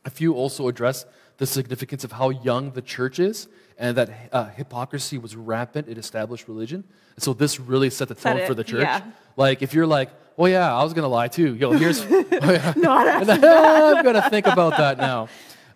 A 0.07 0.09
few 0.09 0.33
also 0.33 0.69
address 0.69 1.05
the 1.37 1.45
significance 1.45 2.03
of 2.03 2.13
how 2.13 2.31
young 2.31 2.71
the 2.71 2.81
church 2.81 3.19
is 3.19 3.47
and 3.77 3.95
that 3.99 4.31
uh, 4.33 4.47
hypocrisy 4.47 5.19
was 5.19 5.37
rampant 5.37 5.87
in 5.87 5.99
established 5.99 6.49
religion. 6.49 6.83
And 7.15 7.23
so 7.23 7.35
this 7.35 7.61
really 7.61 7.91
set 7.91 8.09
the 8.09 8.17
Set 8.17 8.39
tone 8.39 8.47
for 8.47 8.55
the 8.55 8.65
church. 8.65 8.85
yeah. 8.85 9.03
Like 9.37 9.61
if 9.61 9.75
you're 9.75 9.87
like, 9.87 10.09
oh 10.39 10.47
yeah, 10.47 10.75
I 10.75 10.83
was 10.83 10.95
going 10.95 11.03
to 11.03 11.09
lie 11.09 11.29
too. 11.29 11.55
Yo, 11.57 11.73
here's, 11.73 12.01
oh, 12.07 12.17
yeah. 12.31 12.73
I'm 13.95 14.03
going 14.03 14.15
to 14.15 14.31
think 14.31 14.47
about 14.47 14.79
that 14.79 14.97
now. 14.97 15.29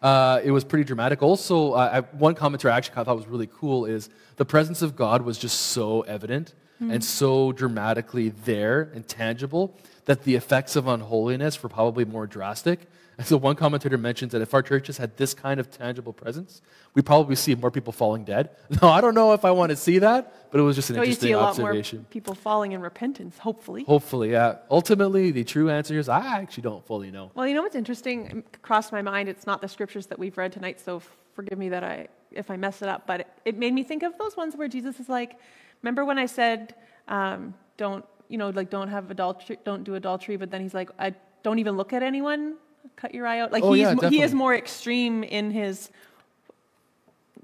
Uh, 0.02 0.40
it 0.44 0.50
was 0.50 0.64
pretty 0.64 0.84
dramatic. 0.84 1.22
Also, 1.22 1.72
uh, 1.72 1.90
I, 1.92 2.00
one 2.16 2.34
commentary 2.34 2.72
I 2.72 2.76
actually 2.76 3.04
thought 3.04 3.16
was 3.16 3.26
really 3.26 3.48
cool 3.48 3.86
is 3.86 4.08
the 4.36 4.44
presence 4.44 4.82
of 4.82 4.96
God 4.96 5.22
was 5.22 5.38
just 5.38 5.58
so 5.58 6.02
evident 6.02 6.54
and 6.78 7.02
so 7.02 7.52
dramatically 7.52 8.28
there 8.28 8.90
and 8.94 9.08
tangible 9.08 9.74
that 10.04 10.24
the 10.24 10.34
effects 10.34 10.76
of 10.76 10.86
unholiness 10.86 11.62
were 11.62 11.70
probably 11.70 12.04
more 12.04 12.26
drastic. 12.26 12.80
And 13.18 13.26
so 13.26 13.38
one 13.38 13.56
commentator 13.56 13.96
mentions 13.96 14.32
that 14.32 14.42
if 14.42 14.52
our 14.52 14.60
churches 14.60 14.98
had 14.98 15.16
this 15.16 15.32
kind 15.32 15.58
of 15.58 15.70
tangible 15.70 16.12
presence, 16.12 16.60
we 16.92 17.00
probably 17.00 17.34
see 17.34 17.54
more 17.54 17.70
people 17.70 17.92
falling 17.92 18.24
dead. 18.24 18.50
No, 18.82 18.88
I 18.88 19.00
don't 19.00 19.14
know 19.14 19.32
if 19.32 19.44
I 19.44 19.52
want 19.52 19.70
to 19.70 19.76
see 19.76 19.98
that, 20.00 20.50
but 20.50 20.60
it 20.60 20.62
was 20.62 20.76
just 20.76 20.90
an 20.90 20.96
No, 20.96 21.02
you 21.02 21.14
see 21.14 21.32
a 21.32 21.38
lot 21.38 21.58
more 21.58 21.82
people 22.10 22.34
falling 22.34 22.72
in 22.72 22.82
repentance, 22.82 23.38
hopefully. 23.38 23.84
Hopefully, 23.84 24.32
yeah. 24.32 24.56
Ultimately, 24.70 25.30
the 25.30 25.44
true 25.44 25.70
answer 25.70 25.98
is 25.98 26.10
I 26.10 26.40
actually 26.40 26.64
don't 26.64 26.86
fully 26.86 27.10
know. 27.10 27.30
Well, 27.34 27.46
you 27.46 27.54
know 27.54 27.62
what's 27.62 27.76
interesting? 27.76 28.44
It 28.52 28.62
crossed 28.62 28.92
my 28.92 29.00
mind. 29.00 29.30
It's 29.30 29.46
not 29.46 29.62
the 29.62 29.68
scriptures 29.68 30.06
that 30.06 30.18
we've 30.18 30.36
read 30.36 30.52
tonight, 30.52 30.78
so 30.78 31.00
forgive 31.34 31.58
me 31.58 31.70
that 31.70 31.84
I 31.84 32.08
if 32.32 32.50
I 32.50 32.56
mess 32.58 32.82
it 32.82 32.88
up. 32.88 33.06
But 33.06 33.20
it, 33.20 33.28
it 33.46 33.56
made 33.56 33.72
me 33.72 33.82
think 33.82 34.02
of 34.02 34.18
those 34.18 34.36
ones 34.36 34.54
where 34.56 34.68
Jesus 34.68 35.00
is 35.00 35.08
like, 35.08 35.38
"Remember 35.82 36.04
when 36.04 36.18
I 36.18 36.26
said, 36.26 36.74
um, 37.08 37.54
don't 37.78 38.04
you 38.28 38.36
know, 38.36 38.50
like 38.50 38.68
don't 38.68 38.88
have 38.88 39.10
adultery, 39.10 39.58
don't 39.64 39.84
do 39.84 39.94
adultery?" 39.94 40.36
But 40.36 40.50
then 40.50 40.60
he's 40.60 40.74
like, 40.74 40.90
"I 40.98 41.14
don't 41.42 41.58
even 41.58 41.78
look 41.78 41.94
at 41.94 42.02
anyone. 42.02 42.56
Cut 42.96 43.14
your 43.14 43.26
eye 43.26 43.40
out." 43.40 43.52
Like 43.52 43.62
Oh, 43.64 43.72
he's 43.72 43.82
yeah, 44.02 44.08
he 44.08 44.22
is 44.22 44.34
more 44.34 44.54
extreme 44.54 45.22
in 45.24 45.50
his 45.50 45.90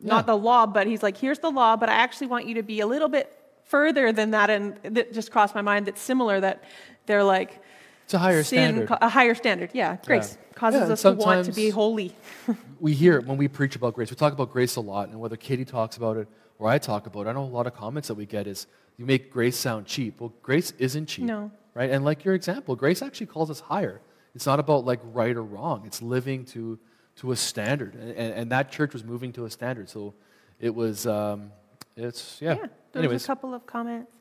Yeah. 0.00 0.08
not 0.14 0.26
the 0.26 0.36
law, 0.36 0.66
but 0.66 0.86
he's 0.86 1.02
like, 1.02 1.16
"Here's 1.16 1.38
the 1.38 1.50
law, 1.50 1.76
but 1.76 1.88
I 1.88 1.94
actually 1.94 2.26
want 2.28 2.46
you 2.46 2.54
to 2.54 2.62
be 2.62 2.80
a 2.80 2.86
little 2.86 3.08
bit 3.08 3.32
further 3.64 4.12
than 4.12 4.32
that." 4.32 4.50
And 4.50 4.76
that 4.82 5.12
just 5.12 5.30
crossed 5.30 5.54
my 5.54 5.62
mind. 5.62 5.86
That's 5.86 6.00
similar. 6.00 6.40
That 6.40 6.62
they're 7.06 7.24
like 7.24 7.60
It's 8.04 8.14
a 8.14 8.18
higher 8.18 8.42
sin, 8.42 8.74
standard. 8.74 8.98
a 9.00 9.08
higher 9.08 9.34
standard. 9.34 9.70
Yeah, 9.72 9.96
grace 10.04 10.36
causes 10.54 10.78
Yeah, 10.78 10.84
and 10.84 10.92
us 10.92 11.02
to 11.02 11.12
want 11.12 11.46
to 11.46 11.52
be 11.52 11.70
holy. 11.70 12.14
we 12.80 12.92
hear 12.94 13.16
it 13.18 13.26
when 13.26 13.38
we 13.38 13.48
preach 13.48 13.76
about 13.76 13.94
grace. 13.94 14.10
We 14.10 14.16
talk 14.16 14.32
about 14.32 14.50
grace 14.52 14.76
a 14.76 14.80
lot, 14.80 15.08
and 15.08 15.20
whether 15.20 15.36
Katie 15.36 15.64
talks 15.64 15.96
about 15.96 16.16
it 16.16 16.28
or 16.58 16.68
I 16.68 16.78
talk 16.78 17.06
about 17.06 17.26
it, 17.26 17.30
I 17.30 17.32
know 17.32 17.44
a 17.44 17.44
lot 17.44 17.66
of 17.66 17.74
comments 17.74 18.08
that 18.08 18.14
we 18.14 18.26
get 18.26 18.46
is 18.46 18.66
you 18.98 19.06
make 19.06 19.32
grace 19.32 19.56
sound 19.56 19.86
cheap. 19.86 20.20
Well, 20.20 20.32
grace 20.42 20.72
isn't 20.78 21.06
cheap. 21.06 21.24
No. 21.24 21.50
Right? 21.74 21.90
And 21.90 22.04
like 22.04 22.24
your 22.24 22.34
example, 22.34 22.76
grace 22.76 23.00
actually 23.02 23.26
calls 23.26 23.50
us 23.50 23.60
higher. 23.60 24.00
It's 24.34 24.46
not 24.46 24.58
about 24.60 24.84
like 24.84 25.00
right 25.04 25.36
or 25.36 25.42
wrong. 25.42 25.84
It's 25.86 26.02
living 26.02 26.44
to 26.46 26.78
to 27.16 27.32
a 27.32 27.36
standard. 27.36 27.94
And, 27.94 28.10
and, 28.10 28.34
and 28.34 28.52
that 28.52 28.70
church 28.70 28.92
was 28.92 29.04
moving 29.04 29.32
to 29.34 29.44
a 29.44 29.50
standard. 29.50 29.88
So 29.88 30.14
it 30.60 30.74
was 30.74 31.06
um, 31.06 31.52
it's 31.96 32.38
yeah. 32.40 32.54
Yeah, 32.54 32.66
there's 32.92 33.04
Anyways. 33.04 33.24
a 33.24 33.26
couple 33.26 33.54
of 33.54 33.66
comments. 33.66 34.12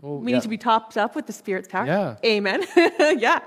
well, 0.00 0.18
We 0.18 0.30
yeah, 0.30 0.38
need 0.38 0.42
to 0.42 0.48
be 0.48 0.58
topped 0.58 0.96
up 0.96 1.14
with 1.14 1.26
the 1.26 1.32
Spirit's 1.32 1.68
power. 1.68 1.86
Yeah. 1.86 2.16
Amen. 2.24 2.64
yeah. 3.18 3.40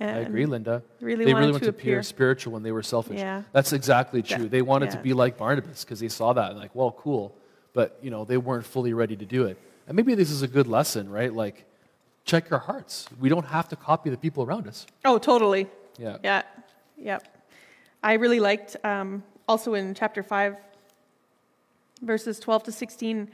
I 0.00 0.04
agree, 0.18 0.46
Linda. 0.46 0.82
really 1.00 1.24
they 1.24 1.32
wanted 1.32 1.46
really 1.46 1.52
wanted 1.52 1.64
to 1.64 1.70
appear 1.70 1.94
appear- 1.94 2.02
spiritual 2.04 2.52
when 2.52 2.62
they 2.62 2.70
were 2.70 2.84
selfish. 2.84 3.18
Yeah. 3.18 3.42
That's 3.52 3.72
exactly 3.72 4.22
true. 4.22 4.44
Yeah. 4.44 4.48
They 4.48 4.62
wanted 4.62 4.92
to 4.92 4.98
be 4.98 5.12
like 5.12 5.36
Barnabas 5.36 5.84
because 5.84 5.98
they 5.98 6.08
saw 6.08 6.32
that 6.34 6.52
and 6.52 6.60
like, 6.60 6.72
well, 6.74 6.92
cool, 6.92 7.34
but 7.72 7.98
you 8.00 8.10
know 8.10 8.24
they 8.24 8.36
weren't 8.36 8.64
fully 8.64 8.92
ready 8.92 9.16
to 9.16 9.24
do 9.24 9.44
it. 9.46 9.58
And 9.88 9.96
maybe 9.96 10.14
this 10.14 10.30
is 10.30 10.42
a 10.42 10.48
good 10.48 10.68
lesson, 10.68 11.08
right? 11.10 11.32
Like, 11.32 11.64
check 12.28 12.50
your 12.50 12.58
hearts. 12.58 13.08
We 13.18 13.28
don't 13.28 13.46
have 13.46 13.68
to 13.68 13.76
copy 13.76 14.10
the 14.10 14.18
people 14.18 14.44
around 14.44 14.68
us. 14.68 14.86
Oh, 15.04 15.18
totally. 15.18 15.66
Yeah. 15.98 16.18
Yeah. 16.22 16.42
Yep. 16.98 17.26
I 18.02 18.12
really 18.14 18.38
liked 18.38 18.76
um, 18.84 19.24
also 19.48 19.74
in 19.74 19.94
chapter 19.94 20.22
5, 20.22 20.56
verses 22.02 22.38
12 22.38 22.64
to 22.64 22.72
16. 22.72 23.30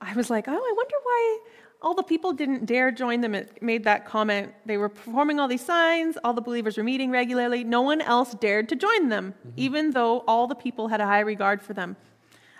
I 0.00 0.14
was 0.14 0.30
like, 0.30 0.48
oh, 0.48 0.52
I 0.52 0.72
wonder 0.76 0.94
why 1.02 1.38
all 1.82 1.94
the 1.94 2.02
people 2.02 2.32
didn't 2.32 2.64
dare 2.64 2.90
join 2.90 3.20
them. 3.20 3.34
It 3.34 3.62
made 3.62 3.84
that 3.84 4.06
comment. 4.06 4.54
They 4.64 4.78
were 4.78 4.88
performing 4.88 5.38
all 5.38 5.46
these 5.46 5.64
signs, 5.64 6.16
all 6.24 6.32
the 6.32 6.40
believers 6.40 6.76
were 6.76 6.82
meeting 6.82 7.10
regularly. 7.10 7.62
No 7.64 7.82
one 7.82 8.00
else 8.00 8.34
dared 8.34 8.68
to 8.70 8.76
join 8.76 9.10
them, 9.10 9.34
even 9.56 9.90
though 9.90 10.20
all 10.26 10.46
the 10.46 10.56
people 10.56 10.88
had 10.88 11.00
a 11.00 11.06
high 11.06 11.20
regard 11.20 11.62
for 11.62 11.74
them. 11.74 11.96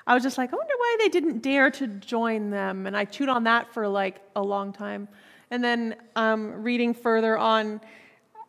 I 0.07 0.15
was 0.15 0.23
just 0.23 0.39
like, 0.39 0.53
I 0.53 0.57
wonder 0.57 0.75
why 0.77 0.97
they 1.01 1.09
didn't 1.09 1.43
dare 1.43 1.71
to 1.73 1.87
join 1.87 2.51
them. 2.51 2.87
And 2.87 2.97
I 2.97 3.05
chewed 3.05 3.29
on 3.29 3.45
that 3.45 3.73
for 3.75 3.89
like 3.89 4.21
a 4.37 4.43
long 4.43 4.73
time. 4.73 5.09
And 5.51 5.63
then 5.65 5.97
um, 6.17 6.63
reading 6.63 6.95
further 6.95 7.39
on, 7.39 7.81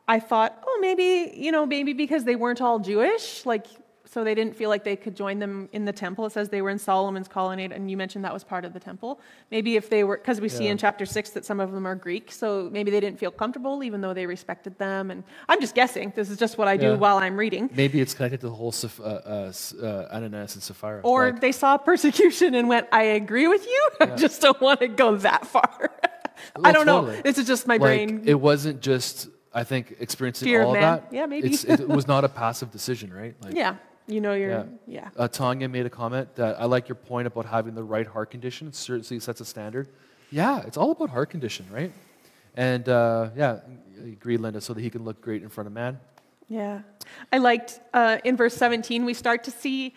I 0.07 0.19
thought, 0.19 0.61
oh, 0.65 0.77
maybe, 0.81 1.33
you 1.35 1.51
know, 1.51 1.65
maybe 1.65 1.93
because 1.93 2.23
they 2.23 2.35
weren't 2.35 2.61
all 2.61 2.79
Jewish, 2.79 3.45
like, 3.45 3.67
so 4.05 4.23
they 4.23 4.33
didn't 4.33 4.55
feel 4.55 4.69
like 4.69 4.83
they 4.83 4.95
could 4.95 5.15
join 5.15 5.37
them 5.37 5.69
in 5.71 5.85
the 5.85 5.93
temple. 5.93 6.25
It 6.25 6.31
says 6.31 6.49
they 6.49 6.63
were 6.63 6.71
in 6.71 6.79
Solomon's 6.79 7.27
colonnade, 7.27 7.71
and 7.71 7.91
you 7.91 7.95
mentioned 7.95 8.25
that 8.25 8.33
was 8.33 8.43
part 8.43 8.65
of 8.65 8.73
the 8.73 8.79
temple. 8.79 9.21
Maybe 9.51 9.75
if 9.75 9.87
they 9.87 10.03
were, 10.03 10.17
because 10.17 10.41
we 10.41 10.49
see 10.49 10.67
in 10.67 10.79
chapter 10.79 11.05
six 11.05 11.29
that 11.31 11.45
some 11.45 11.59
of 11.59 11.71
them 11.71 11.85
are 11.85 11.93
Greek, 11.93 12.31
so 12.31 12.69
maybe 12.71 12.89
they 12.89 12.99
didn't 12.99 13.19
feel 13.19 13.29
comfortable, 13.29 13.83
even 13.83 14.01
though 14.01 14.15
they 14.15 14.25
respected 14.25 14.75
them. 14.79 15.11
And 15.11 15.23
I'm 15.47 15.61
just 15.61 15.75
guessing. 15.75 16.11
This 16.15 16.31
is 16.31 16.39
just 16.39 16.57
what 16.57 16.67
I 16.67 16.75
do 16.75 16.87
Yeah. 16.87 16.95
while 16.95 17.17
I'm 17.19 17.37
reading. 17.37 17.69
Maybe 17.71 18.01
it's 18.01 18.15
connected 18.15 18.41
to 18.41 18.47
the 18.47 18.55
whole 18.55 18.73
uh, 18.83 19.03
uh, 19.03 19.51
uh, 19.79 20.07
Ananias 20.11 20.55
and 20.55 20.63
Sapphira. 20.63 21.01
Or 21.03 21.25
Like, 21.25 21.41
they 21.41 21.51
saw 21.51 21.77
persecution 21.77 22.55
and 22.55 22.67
went, 22.67 22.87
I 22.91 23.03
agree 23.03 23.47
with 23.47 23.63
you. 23.67 23.89
I 24.01 24.15
just 24.15 24.41
don't 24.41 24.59
want 24.59 24.79
to 24.79 24.87
go 24.87 25.17
that 25.17 25.45
far. 25.45 25.91
I 26.63 26.71
don't 26.71 26.85
know. 26.85 27.05
This 27.21 27.37
is 27.37 27.47
just 27.47 27.67
my 27.67 27.75
like, 27.75 27.81
brain. 27.81 28.23
it 28.25 28.39
wasn't 28.39 28.81
just, 28.81 29.29
I 29.53 29.63
think, 29.63 29.95
experiencing 29.99 30.47
Fear 30.47 30.63
all 30.63 30.75
of 30.75 30.79
man. 30.79 30.81
that. 30.81 31.13
Yeah, 31.13 31.25
maybe. 31.25 31.49
It's, 31.49 31.63
it 31.63 31.87
was 31.87 32.07
not 32.07 32.23
a 32.23 32.29
passive 32.29 32.71
decision, 32.71 33.13
right? 33.13 33.35
Like, 33.41 33.55
yeah. 33.55 33.75
You 34.07 34.21
know, 34.21 34.33
you're, 34.33 34.49
Yeah. 34.49 34.63
yeah. 34.87 35.09
Uh, 35.15 35.27
Tanya 35.27 35.69
made 35.69 35.85
a 35.85 35.89
comment 35.89 36.33
that 36.35 36.59
I 36.59 36.65
like 36.65 36.89
your 36.89 36.95
point 36.95 37.27
about 37.27 37.45
having 37.45 37.75
the 37.75 37.83
right 37.83 38.07
heart 38.07 38.31
condition. 38.31 38.67
It 38.67 38.75
certainly 38.75 39.19
sets 39.19 39.39
a 39.39 39.45
standard. 39.45 39.87
Yeah, 40.31 40.61
it's 40.65 40.77
all 40.77 40.91
about 40.91 41.09
heart 41.11 41.29
condition, 41.29 41.67
right? 41.71 41.91
And 42.55 42.89
uh, 42.89 43.29
yeah, 43.35 43.59
I 44.03 44.07
agree, 44.07 44.37
Linda, 44.37 44.61
so 44.61 44.73
that 44.73 44.81
he 44.81 44.89
can 44.89 45.03
look 45.03 45.21
great 45.21 45.43
in 45.43 45.49
front 45.49 45.67
of 45.67 45.73
man. 45.73 45.99
Yeah. 46.47 46.81
I 47.31 47.37
liked 47.37 47.79
uh, 47.93 48.17
in 48.23 48.35
verse 48.35 48.55
17, 48.55 49.05
we 49.05 49.13
start 49.13 49.43
to 49.43 49.51
see 49.51 49.93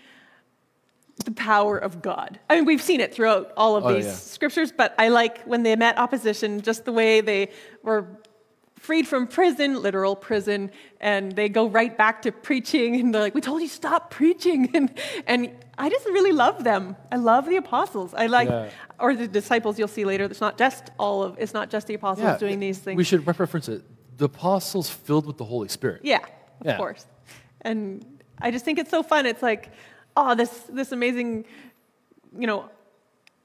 the 1.25 1.31
power 1.33 1.79
of 1.79 2.03
God. 2.03 2.39
I 2.51 2.57
mean, 2.57 2.65
we've 2.65 2.83
seen 2.83 3.01
it 3.01 3.15
throughout 3.15 3.53
all 3.57 3.77
of 3.77 3.85
Oh, 3.85 3.95
these 3.95 4.07
yeah. 4.07 4.13
scriptures, 4.15 4.73
but 4.73 4.95
I 4.99 5.09
like 5.09 5.43
when 5.45 5.63
they 5.63 5.77
met 5.77 5.99
opposition, 5.99 6.61
just 6.63 6.85
the 6.85 6.93
way 6.93 7.21
they 7.21 7.51
were 7.83 8.07
freed 8.77 9.07
from 9.07 9.29
prison, 9.29 9.81
literal 9.81 10.17
prison, 10.17 10.71
and 11.01 11.31
they 11.33 11.49
go 11.49 11.69
right 11.69 11.97
back 11.97 12.23
to 12.23 12.33
preaching, 12.33 12.97
and 12.97 13.15
they're 13.15 13.23
like, 13.23 13.35
"We 13.35 13.41
told 13.41 13.63
you 13.63 13.69
stop 13.69 14.11
preaching," 14.11 14.71
and 14.75 14.91
and 15.27 15.51
I 15.79 15.89
just 15.89 16.07
really 16.07 16.33
love 16.33 16.65
them. 16.65 16.97
I 17.13 17.17
love 17.17 17.47
the 17.47 17.57
apostles. 17.57 18.13
I 18.15 18.27
like, 18.27 18.49
Yeah. 18.49 18.71
or 18.99 19.15
the 19.15 19.29
disciples. 19.29 19.79
You'll 19.79 19.89
see 19.89 20.05
later. 20.05 20.25
It's 20.25 20.41
not 20.41 20.59
just 20.59 20.91
all 20.99 21.23
of. 21.23 21.37
It's 21.39 21.55
not 21.55 21.71
just 21.71 21.87
the 21.87 21.95
apostles 21.95 22.39
doing 22.41 22.59
these 22.59 22.79
things. 22.79 22.97
We 22.97 23.05
should 23.05 23.25
reference 23.27 23.69
it. 23.69 23.83
The 24.19 24.25
apostles 24.25 24.91
filled 24.91 25.27
with 25.27 25.37
the 25.37 25.45
Holy 25.45 25.69
Spirit. 25.69 26.01
Yeah, 26.05 26.19
of 26.61 26.67
Yeah. 26.67 26.77
course. 26.77 27.07
And 27.61 28.05
I 28.41 28.51
just 28.51 28.65
think 28.65 28.79
it's 28.81 28.91
so 28.91 29.03
fun. 29.05 29.25
It's 29.27 29.43
like, 29.43 29.71
oh, 30.17 30.35
this 30.35 30.51
this 30.69 30.93
amazing, 30.93 31.45
you 32.39 32.47
know, 32.47 32.69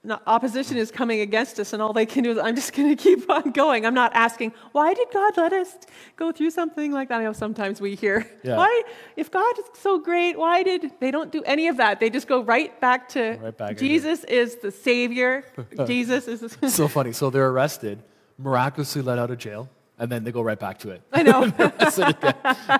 no- 0.03 0.19
opposition 0.27 0.77
is 0.77 0.91
coming 0.91 1.19
against 1.21 1.59
us, 1.59 1.73
and 1.73 1.81
all 1.81 1.91
they 1.93 2.05
can 2.05 2.23
do 2.23 2.31
is, 2.31 2.37
I'm 2.37 2.55
just 2.55 2.73
going 2.77 2.95
to 2.95 3.01
keep 3.01 3.29
on 3.29 3.51
going. 3.51 3.85
I'm 3.85 3.93
not 3.93 4.11
asking, 4.13 4.53
why 4.71 4.93
did 4.93 5.07
God 5.11 5.35
let 5.37 5.53
us 5.53 5.75
go 6.15 6.31
through 6.31 6.51
something 6.51 6.91
like 6.91 7.09
that? 7.09 7.19
I 7.19 7.23
know 7.23 7.33
sometimes 7.33 7.81
we 7.81 7.95
hear, 7.95 8.25
Yeah. 8.43 8.57
why, 8.57 8.83
if 9.15 9.29
God 9.31 9.57
is 9.59 9.65
so 9.79 9.99
great, 9.99 10.37
why 10.37 10.63
did 10.63 10.91
they 10.99 11.11
don't 11.11 11.31
do 11.31 11.43
any 11.43 11.67
of 11.67 11.77
that? 11.77 11.99
They 11.99 12.09
just 12.09 12.27
go 12.27 12.41
right 12.43 12.79
back 12.79 13.09
to 13.09 13.37
Right 13.41 13.57
back 13.57 13.77
Jesus 13.77 14.23
is 14.25 14.55
the 14.57 14.71
Savior. 14.71 15.43
Jesus 15.85 16.27
is. 16.27 16.39
The, 16.41 16.69
so 16.69 16.87
funny. 16.87 17.11
So 17.11 17.29
they're 17.29 17.49
arrested, 17.49 18.03
miraculously 18.37 19.01
let 19.01 19.19
out 19.19 19.31
of 19.31 19.37
jail, 19.39 19.67
and 19.99 20.09
then 20.11 20.23
they 20.23 20.31
go 20.31 20.41
right 20.41 20.59
back 20.59 20.77
to 20.79 20.91
it. 20.91 21.01
I 21.11 21.23
know. 21.23 21.51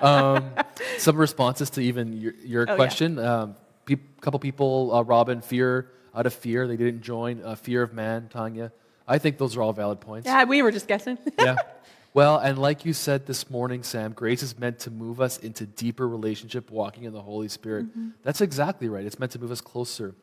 um, 0.02 0.50
some 0.98 1.16
responses 1.16 1.68
to 1.70 1.80
even 1.82 2.12
your, 2.14 2.32
your 2.42 2.62
Oh, 2.62 2.72
yeah. 2.72 2.76
question. 2.76 3.18
Um, 3.18 3.56
A 3.96 4.20
couple 4.20 4.38
people, 4.40 4.94
uh, 4.94 5.02
Robin, 5.02 5.40
fear 5.40 5.90
out 6.14 6.26
of 6.26 6.34
fear, 6.34 6.66
they 6.66 6.76
didn't 6.76 7.02
join. 7.02 7.42
Uh, 7.42 7.54
fear 7.54 7.82
of 7.82 7.92
man, 7.92 8.28
Tanya. 8.28 8.72
I 9.06 9.18
think 9.18 9.38
those 9.38 9.56
are 9.56 9.62
all 9.62 9.72
valid 9.72 10.00
points. 10.00 10.26
yeah, 10.26 10.44
we 10.44 10.62
were 10.62 10.70
just 10.70 10.86
guessing. 10.88 11.18
yeah. 11.38 11.56
Well, 12.14 12.38
and 12.38 12.58
like 12.58 12.84
you 12.84 12.92
said 12.92 13.26
this 13.26 13.48
morning, 13.50 13.82
Sam, 13.82 14.12
grace 14.12 14.42
is 14.42 14.58
meant 14.58 14.80
to 14.80 14.90
move 14.90 15.20
us 15.20 15.38
into 15.38 15.66
deeper 15.66 16.08
relationship, 16.08 16.70
walking 16.70 17.04
in 17.04 17.12
the 17.12 17.22
Holy 17.22 17.48
Spirit. 17.48 17.86
Mm-hmm. 17.86 18.08
That's 18.22 18.40
exactly 18.40 18.88
right. 18.88 19.04
It's 19.04 19.18
meant 19.18 19.32
to 19.32 19.38
move 19.38 19.50
us 19.50 19.60
closer. 19.60 20.14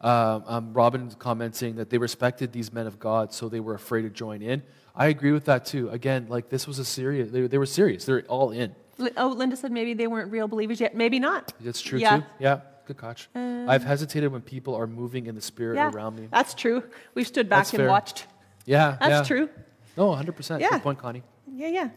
Um, 0.00 0.44
um, 0.46 0.72
Robin 0.72 1.10
commenting 1.18 1.76
that 1.76 1.90
they 1.90 1.98
respected 1.98 2.52
these 2.52 2.72
men 2.72 2.86
of 2.86 2.98
God, 2.98 3.32
so 3.32 3.48
they 3.48 3.60
were 3.60 3.74
afraid 3.74 4.02
to 4.02 4.10
join 4.10 4.42
in. 4.42 4.62
I 4.94 5.06
agree 5.06 5.32
with 5.32 5.44
that 5.44 5.64
too. 5.66 5.88
Again, 5.90 6.26
like 6.28 6.48
this 6.48 6.66
was 6.66 6.78
a 6.78 6.84
serious. 6.84 7.30
They, 7.30 7.46
they 7.46 7.58
were 7.58 7.66
serious. 7.66 8.04
They're 8.04 8.22
all 8.22 8.50
in. 8.50 8.74
Oh, 9.16 9.28
Linda 9.28 9.56
said 9.56 9.72
maybe 9.72 9.94
they 9.94 10.06
weren't 10.06 10.32
real 10.32 10.48
believers 10.48 10.80
yet. 10.80 10.94
Maybe 10.94 11.18
not. 11.18 11.52
That's 11.60 11.82
true 11.82 11.98
Yeah. 11.98 12.18
Too. 12.18 12.24
Yeah, 12.40 12.60
good 12.86 12.98
catch. 12.98 13.28
I've 13.34 13.84
hesitated 13.84 14.32
when 14.32 14.42
people 14.42 14.74
are 14.74 14.86
moving 14.86 15.26
in 15.26 15.34
the 15.34 15.40
spirit 15.40 15.76
Yeah, 15.76 15.90
around 15.90 16.16
me. 16.16 16.28
that's 16.30 16.54
true. 16.54 16.82
We've 17.14 17.26
stood 17.26 17.48
back 17.48 17.58
That's 17.60 17.70
and 17.74 17.80
fair. 17.80 17.88
watched. 17.88 18.26
Yeah, 18.64 18.96
That's 19.00 19.10
yeah. 19.30 19.36
true. 19.36 19.48
No, 19.96 20.08
100%. 20.10 20.60
Yeah. 20.60 20.70
Good 20.70 20.82
point, 20.82 20.98
Connie. 20.98 21.22
Yeah, 21.52 21.68
yeah. 21.68 21.88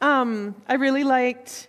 Um, 0.00 0.54
I 0.68 0.74
really 0.74 1.04
liked 1.04 1.68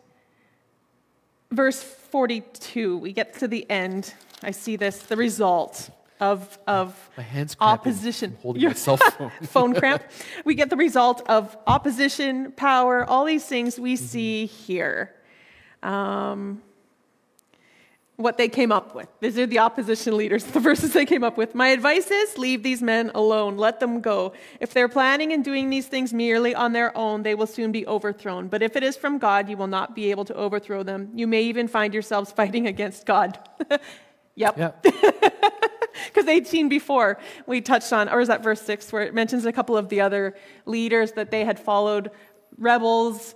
verse 1.51 1.81
42. 1.81 2.97
We 2.97 3.13
get 3.13 3.33
to 3.39 3.47
the 3.47 3.69
end. 3.69 4.13
I 4.43 4.51
see 4.51 4.75
this, 4.75 4.99
the 5.03 5.15
result 5.17 5.89
of, 6.19 6.57
of 6.67 7.09
My 7.17 7.23
hand's 7.23 7.55
opposition. 7.59 8.31
I'm 8.37 8.41
holding 8.41 8.61
Your 8.61 8.71
my 8.71 8.75
cell 8.75 8.97
phone. 9.17 9.31
phone 9.43 9.73
cramp. 9.75 10.03
We 10.45 10.55
get 10.55 10.69
the 10.69 10.77
result 10.77 11.27
of 11.29 11.57
opposition, 11.67 12.51
power, 12.53 13.03
all 13.03 13.25
these 13.25 13.45
things 13.45 13.79
we 13.79 13.93
Mm-hmm. 13.95 14.05
see 14.05 14.45
here. 14.45 15.13
Um, 15.81 16.61
what 18.19 18.37
they 18.37 18.49
came 18.49 18.69
up 18.69 18.93
with. 18.93 19.07
These 19.21 19.37
are 19.37 19.45
the 19.45 19.59
opposition 19.59 20.17
leaders, 20.17 20.43
the 20.57 20.59
verses 20.59 20.91
they 20.91 21.05
came 21.05 21.23
up 21.23 21.37
with. 21.37 21.55
My 21.55 21.69
advice 21.69 22.11
is 22.11 22.37
leave 22.37 22.63
these 22.63 22.81
men 22.81 23.11
alone, 23.15 23.55
let 23.55 23.79
them 23.79 24.01
go. 24.01 24.33
If 24.59 24.73
they're 24.73 24.89
planning 24.89 25.31
and 25.31 25.41
doing 25.41 25.69
these 25.69 25.87
things 25.87 26.13
merely 26.13 26.53
on 26.53 26.73
their 26.73 26.95
own, 26.97 27.23
they 27.23 27.33
will 27.33 27.47
soon 27.47 27.71
be 27.71 27.87
overthrown. 27.87 28.49
But 28.49 28.61
if 28.61 28.75
it 28.75 28.83
is 28.83 28.97
from 28.97 29.19
God, 29.19 29.47
you 29.47 29.55
will 29.55 29.67
not 29.67 29.95
be 29.95 30.11
able 30.11 30.25
to 30.25 30.33
overthrow 30.33 30.83
them. 30.83 31.11
You 31.15 31.27
may 31.27 31.43
even 31.43 31.69
find 31.69 31.93
yourselves 31.93 32.29
fighting 32.29 32.67
against 32.67 33.05
God. 33.05 33.39
yep. 34.35 34.83
Because 34.83 36.25
they'd 36.25 36.45
seen 36.45 36.67
before, 36.67 37.19
we 37.47 37.61
touched 37.61 37.93
on, 37.93 38.09
or 38.09 38.19
is 38.19 38.27
that 38.27 38.43
verse 38.43 38.61
6, 38.63 38.91
where 38.91 39.03
it 39.03 39.13
mentions 39.13 39.45
a 39.45 39.53
couple 39.53 39.77
of 39.77 39.87
the 39.87 40.01
other 40.01 40.35
leaders 40.65 41.13
that 41.13 41.31
they 41.31 41.45
had 41.45 41.57
followed, 41.57 42.11
rebels. 42.57 43.33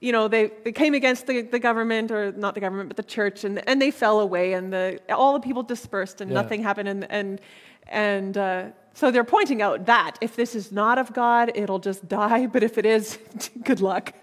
You 0.00 0.12
know, 0.12 0.28
they, 0.28 0.50
they 0.64 0.72
came 0.72 0.92
against 0.94 1.26
the, 1.26 1.40
the 1.42 1.58
government, 1.58 2.10
or 2.10 2.30
not 2.32 2.54
the 2.54 2.60
government, 2.60 2.90
but 2.90 2.96
the 2.98 3.02
church, 3.02 3.44
and, 3.44 3.66
and 3.68 3.80
they 3.80 3.90
fell 3.90 4.20
away, 4.20 4.52
and 4.52 4.70
the, 4.72 5.00
all 5.08 5.32
the 5.32 5.40
people 5.40 5.62
dispersed, 5.62 6.20
and 6.20 6.30
Yeah. 6.30 6.34
nothing 6.42 6.62
happened. 6.62 6.88
And, 6.88 7.10
and, 7.10 7.40
and 7.88 8.36
uh, 8.36 8.64
so 8.92 9.10
they're 9.10 9.24
pointing 9.24 9.62
out 9.62 9.86
that 9.86 10.18
if 10.20 10.36
this 10.36 10.54
is 10.54 10.70
not 10.70 10.98
of 10.98 11.12
God, 11.14 11.50
it'll 11.54 11.78
just 11.78 12.06
die, 12.08 12.46
but 12.46 12.62
if 12.62 12.76
it 12.76 12.84
is, 12.86 13.18
good 13.64 13.80
luck. 13.80 14.12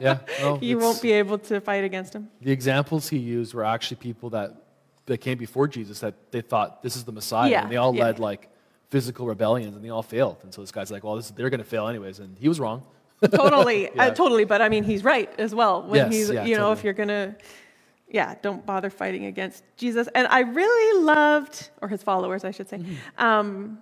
Yeah. 0.00 0.18
No, 0.40 0.58
you 0.60 0.78
won't 0.78 1.00
be 1.00 1.12
able 1.12 1.38
to 1.38 1.60
fight 1.60 1.84
against 1.84 2.14
him. 2.14 2.28
The 2.40 2.50
examples 2.50 3.08
he 3.08 3.18
used 3.18 3.54
were 3.54 3.64
actually 3.64 3.98
people 3.98 4.30
that, 4.30 4.50
that 5.06 5.18
came 5.18 5.38
before 5.38 5.68
Jesus 5.68 6.00
that 6.00 6.14
they 6.32 6.40
thought 6.40 6.82
this 6.82 6.96
is 6.96 7.04
the 7.04 7.12
Messiah. 7.12 7.48
Yeah, 7.50 7.62
And 7.62 7.70
they 7.70 7.76
all 7.76 7.94
yeah. 7.94 8.04
led 8.06 8.18
like 8.18 8.48
physical 8.90 9.26
rebellions 9.26 9.76
and 9.76 9.84
they 9.84 9.90
all 9.90 10.02
failed. 10.02 10.38
And 10.42 10.52
so 10.52 10.62
this 10.62 10.72
guy's 10.72 10.90
like, 10.90 11.04
well, 11.04 11.14
this, 11.16 11.30
they're 11.30 11.48
going 11.50 11.60
to 11.62 11.64
fail 11.66 11.86
anyways. 11.86 12.18
And 12.18 12.36
he 12.38 12.48
was 12.48 12.58
wrong. 12.58 12.82
totally, 13.30 13.90
Yeah. 13.94 14.06
uh, 14.06 14.10
totally. 14.10 14.44
But 14.44 14.60
I 14.62 14.68
mean, 14.68 14.84
he's 14.84 15.04
right 15.04 15.30
as 15.38 15.54
well. 15.54 15.82
When 15.82 15.96
Yes, 15.96 16.12
he's, 16.12 16.30
yeah, 16.30 16.44
you 16.44 16.56
know, 16.56 16.72
if 16.72 16.84
you're 16.84 16.92
gonna, 16.92 17.36
yeah, 18.08 18.34
don't 18.42 18.64
bother 18.66 18.90
fighting 18.90 19.26
against 19.26 19.64
Jesus. 19.76 20.08
And 20.14 20.26
I 20.28 20.40
really 20.40 21.02
loved, 21.04 21.70
or 21.82 21.88
his 21.88 22.02
followers, 22.02 22.44
I 22.44 22.50
should 22.50 22.68
say, 22.68 22.78
Mm-hmm. 22.78 23.24
um, 23.24 23.78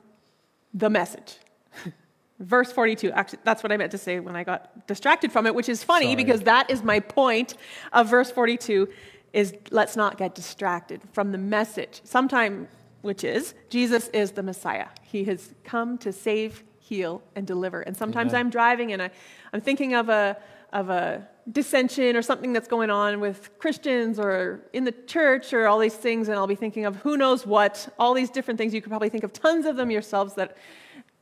the 0.74 0.88
message. 0.90 1.36
Verse 2.38 2.72
42, 2.72 3.12
actually, 3.12 3.38
that's 3.44 3.62
what 3.62 3.70
I 3.70 3.76
meant 3.76 3.92
to 3.92 3.98
say 3.98 4.18
when 4.18 4.34
I 4.34 4.42
got 4.42 4.86
distracted 4.88 5.30
from 5.30 5.46
it, 5.46 5.54
which 5.54 5.68
is 5.68 5.84
funny 5.84 6.06
Sorry. 6.06 6.16
because 6.16 6.40
that 6.42 6.70
is 6.70 6.82
my 6.82 6.98
point 6.98 7.54
of 7.92 8.08
verse 8.10 8.32
42 8.32 8.88
is 9.32 9.54
let's 9.70 9.94
not 9.96 10.18
get 10.18 10.34
distracted 10.34 11.00
from 11.12 11.30
the 11.30 11.38
message. 11.38 12.00
Sometime, 12.02 12.66
which 13.02 13.22
is 13.22 13.54
Jesus 13.70 14.08
is 14.08 14.32
the 14.32 14.42
Messiah. 14.42 14.88
He 15.02 15.22
has 15.24 15.54
come 15.62 15.96
to 15.98 16.12
save, 16.12 16.64
heal, 16.92 17.22
and 17.34 17.46
deliver. 17.46 17.80
And 17.80 17.96
sometimes 17.96 18.32
Amen. 18.32 18.40
I'm 18.40 18.50
driving 18.50 18.92
and 18.92 19.00
I, 19.00 19.10
I'm 19.52 19.62
thinking 19.62 19.94
of 19.94 20.10
a, 20.10 20.36
of 20.74 20.90
a 20.90 21.26
dissension 21.50 22.16
or 22.16 22.22
something 22.22 22.52
that's 22.52 22.68
going 22.68 22.90
on 22.90 23.18
with 23.18 23.58
Christians 23.58 24.18
or 24.18 24.60
in 24.74 24.84
the 24.84 24.92
church 24.92 25.54
or 25.54 25.68
all 25.68 25.78
these 25.78 25.94
things, 25.94 26.28
and 26.28 26.36
I'll 26.36 26.46
be 26.46 26.54
thinking 26.54 26.84
of 26.84 26.96
who 26.96 27.16
knows 27.16 27.46
what, 27.46 27.88
all 27.98 28.12
these 28.12 28.28
different 28.28 28.58
things. 28.58 28.74
You 28.74 28.82
could 28.82 28.90
probably 28.90 29.08
think 29.08 29.24
of 29.24 29.32
tons 29.32 29.64
of 29.64 29.76
them 29.76 29.90
yourselves 29.90 30.34
that 30.34 30.58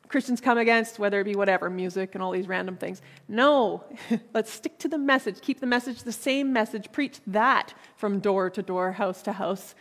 Christians 0.09 0.40
come 0.40 0.59
against, 0.59 0.98
whether 0.98 1.20
it 1.20 1.24
be 1.24 1.37
whatever, 1.37 1.70
music 1.70 2.14
and 2.14 2.22
all 2.22 2.33
these 2.33 2.48
random 2.48 2.76
things. 2.76 3.00
No, 3.28 3.85
let's 4.35 4.50
stick 4.50 4.76
to 4.80 4.88
the 4.88 4.98
message. 4.98 5.40
Keep 5.40 5.61
the 5.61 5.66
message 5.66 6.02
the 6.02 6.11
same 6.11 6.52
message. 6.52 6.90
Preach 6.90 7.20
that 7.28 7.74
from 7.94 8.18
door 8.18 8.50
to 8.50 8.61
door, 8.61 8.90
house 8.90 9.22
to 9.22 9.33
house, 9.33 9.76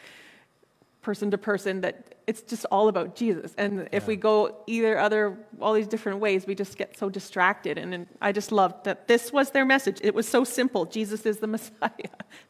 person 1.02 1.32
to 1.32 1.38
person, 1.38 1.82
that 1.82 2.16
it's 2.28 2.42
just 2.44 2.66
all 2.72 2.90
about 2.90 3.16
Jesus. 3.16 3.54
And 3.58 3.88
if 3.92 4.06
we 4.06 4.16
go 4.16 4.56
either 4.68 5.00
other, 5.00 5.38
all 5.60 5.74
these 5.74 5.88
different 5.88 6.20
ways, 6.20 6.46
we 6.46 6.54
just 6.56 6.78
get 6.78 6.98
so 6.98 7.10
distracted. 7.10 7.78
And, 7.78 7.94
and 7.94 8.08
I 8.22 8.32
just 8.32 8.52
loved 8.52 8.84
that 8.84 9.08
this 9.08 9.32
was 9.34 9.52
their 9.52 9.66
message. 9.66 10.00
It 10.04 10.14
was 10.14 10.28
so 10.28 10.44
simple 10.44 10.86
Jesus 10.86 11.26
is 11.26 11.38
the 11.40 11.48
Messiah, 11.56 11.90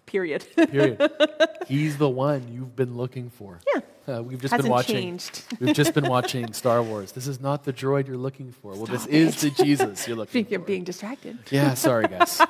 period. 0.06 0.46
Period. 0.56 1.10
He's 1.68 1.98
the 1.98 2.10
one 2.10 2.52
you've 2.52 2.76
been 2.76 2.98
looking 2.98 3.30
for. 3.30 3.60
yeah. 3.74 3.82
Uh, 4.08 4.24
we've 4.24 4.42
just 4.42 4.52
Hasn't 4.52 4.64
been 4.64 4.72
watching. 4.72 4.96
changed. 4.96 5.44
we've 5.60 5.76
just 5.76 5.94
been 5.94 6.08
watching 6.10 6.52
Star 6.54 6.82
Wars. 6.82 7.12
This 7.12 7.28
is 7.28 7.40
not 7.40 7.64
the 7.64 7.72
droid 7.72 8.08
you're 8.08 8.18
looking 8.18 8.52
for. 8.52 8.72
Well, 8.74 8.88
this 8.88 9.04
Stop 9.04 9.14
is 9.14 9.40
the 9.42 9.52
Jesus 9.52 10.08
you're 10.08 10.18
looking 10.18 10.46
for. 10.46 10.56
of 10.56 10.66
being 10.66 10.84
distracted. 10.84 11.38
Yeah, 11.52 11.76
sorry 11.76 12.08
guys. 12.08 12.42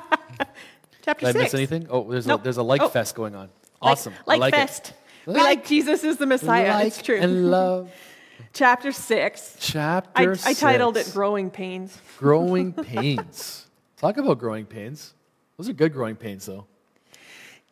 Chapter 1.01 1.25
Did 1.25 1.27
I 1.27 1.31
six. 1.33 1.43
miss 1.43 1.53
anything? 1.53 1.87
Oh, 1.89 2.09
there's 2.09 2.25
Nope. 2.27 2.39
a 2.39 2.43
there's 2.43 2.57
a 2.57 2.63
like 2.63 2.81
Oh. 2.81 2.87
fest 2.87 3.13
going 3.15 3.35
on. 3.35 3.49
Awesome. 3.81 4.13
Like, 4.25 4.39
like 4.39 4.53
fest. 4.53 4.89
it. 4.89 4.93
We 5.33 5.39
like 5.41 5.65
Jesus 5.65 6.03
is 6.03 6.17
the 6.17 6.25
Messiah. 6.25 6.73
like 6.73 6.87
it's 6.87 7.01
true. 7.01 7.17
and 7.19 7.49
love. 7.51 7.91
Chapter 8.53 8.91
six. 8.91 9.55
Chapter 9.59 10.35
I, 10.45 10.49
I 10.49 10.53
titled 10.53 10.97
it 10.97 11.09
Growing 11.13 11.49
Pains. 11.49 11.97
Growing 12.17 12.73
pains. 12.93 13.67
Talk 13.97 14.17
about 14.17 14.39
growing 14.39 14.65
pains. 14.65 15.13
Those 15.57 15.69
are 15.69 15.73
good 15.73 15.93
growing 15.93 16.15
pains, 16.15 16.45
though. 16.45 16.65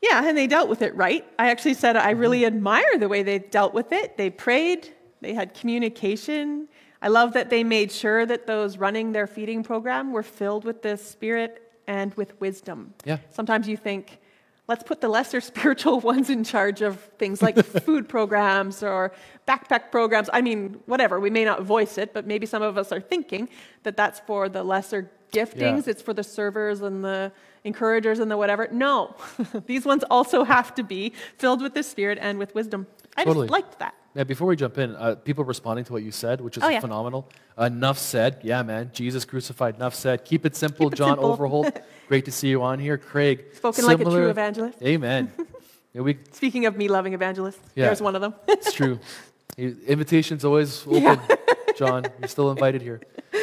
Yeah, 0.02 0.28
and 0.28 0.38
they 0.38 0.46
dealt 0.46 0.70
with 0.70 0.82
it 0.82 0.94
right. 0.96 1.26
I 1.40 1.50
actually 1.50 1.74
said 1.74 1.96
I 1.98 2.12
really 2.12 2.40
Mm-hmm. 2.42 2.56
admire 2.58 2.98
the 3.00 3.08
way 3.08 3.24
they 3.24 3.40
dealt 3.40 3.74
with 3.74 3.92
it. 3.92 4.18
They 4.18 4.30
prayed, 4.30 4.94
they 5.22 5.34
had 5.34 5.54
communication. 5.54 6.68
I 7.02 7.08
love 7.08 7.34
that 7.34 7.50
they 7.50 7.64
made 7.64 7.92
sure 7.92 8.26
that 8.26 8.46
those 8.46 8.78
running 8.78 9.12
their 9.12 9.26
feeding 9.28 9.64
program 9.64 10.12
were 10.12 10.24
filled 10.24 10.66
with 10.66 10.82
the 10.82 10.98
Spirit 10.98 11.72
and 11.88 12.14
with 12.16 12.40
wisdom. 12.42 12.94
Yeah. 13.06 13.18
Sometimes 13.32 13.68
you 13.68 13.78
think, 13.78 14.20
let's 14.68 14.84
put 14.84 15.02
the 15.02 15.08
lesser 15.08 15.42
spiritual 15.52 16.00
ones 16.00 16.30
in 16.30 16.44
charge 16.44 16.82
of 16.82 17.00
things 17.18 17.42
like 17.42 17.58
food 17.86 18.08
programs 18.08 18.84
or 18.84 19.12
backpack 19.48 19.92
programs. 19.92 20.30
I 20.34 20.42
mean, 20.42 20.80
whatever. 20.86 21.20
We 21.20 21.30
may 21.30 21.46
not 21.46 21.64
voice 21.64 21.98
it, 21.98 22.14
but 22.14 22.28
maybe 22.28 22.46
some 22.46 22.62
of 22.62 22.78
us 22.78 22.92
are 22.92 23.02
thinking 23.02 23.50
that 23.84 23.98
that's 23.98 24.20
for 24.22 24.50
the 24.50 24.64
lesser 24.64 25.10
giftings. 25.32 25.86
Yeah. 25.86 25.92
It's 25.92 26.02
for 26.02 26.14
the 26.14 26.24
servers 26.24 26.82
and 26.82 27.04
the 27.04 27.32
encouragers 27.64 28.20
and 28.20 28.32
the 28.32 28.38
whatever. 28.38 28.68
No, 28.72 29.16
these 29.66 29.86
ones 29.86 30.04
also 30.10 30.44
have 30.44 30.74
to 30.76 30.84
be 30.84 31.14
filled 31.38 31.62
with 31.62 31.74
the 31.74 31.84
Spirit 31.84 32.18
and 32.22 32.40
with 32.40 32.56
wisdom. 32.56 32.88
I 33.18 33.24
Totally. 33.24 33.48
just 33.48 33.52
liked 33.52 33.80
that. 33.80 33.96
Now, 34.16 34.24
before 34.24 34.48
we 34.48 34.56
jump 34.56 34.78
in, 34.78 34.96
uh, 34.96 35.16
people 35.16 35.44
responding 35.44 35.86
to 35.86 35.94
what 35.94 36.02
you 36.04 36.12
said, 36.12 36.42
which 36.42 36.58
is 36.58 36.64
Oh, 36.64 36.68
yeah. 36.70 36.80
phenomenal. 36.80 37.30
Uh, 37.60 37.66
enough 37.66 37.98
said. 38.00 38.40
Yeah, 38.44 38.64
man. 38.64 38.90
Jesus 38.94 39.26
crucified. 39.26 39.76
Enough 39.76 39.94
said. 39.96 40.26
Keep 40.26 40.46
it 40.46 40.56
simple, 40.56 40.88
Keep 40.88 40.94
it 40.94 40.98
John 40.98 41.10
simple. 41.10 41.26
Overholt. 41.32 41.80
Great 42.08 42.26
to 42.26 42.32
see 42.32 42.48
you 42.50 42.64
on 42.64 42.80
here. 42.80 42.98
Craig. 42.98 43.46
Spoken 43.54 43.86
like 43.86 44.00
a 44.00 44.04
true 44.04 44.30
evangelist. 44.30 44.82
Amen. 44.82 45.32
yeah, 45.94 46.02
we, 46.02 46.18
Speaking 46.32 46.66
of 46.66 46.76
me 46.78 46.88
loving 46.88 47.14
evangelists, 47.14 47.60
Yeah. 47.76 47.86
there's 47.86 48.02
one 48.02 48.16
of 48.16 48.22
them. 48.22 48.34
it's 48.48 48.72
true. 48.74 49.00
Invitation's 49.58 50.46
always 50.46 50.86
open, 50.88 51.02
Yeah. 51.04 51.36
John. 51.76 52.06
You're 52.20 52.28
still 52.28 52.52
invited 52.52 52.82
here. 52.82 53.02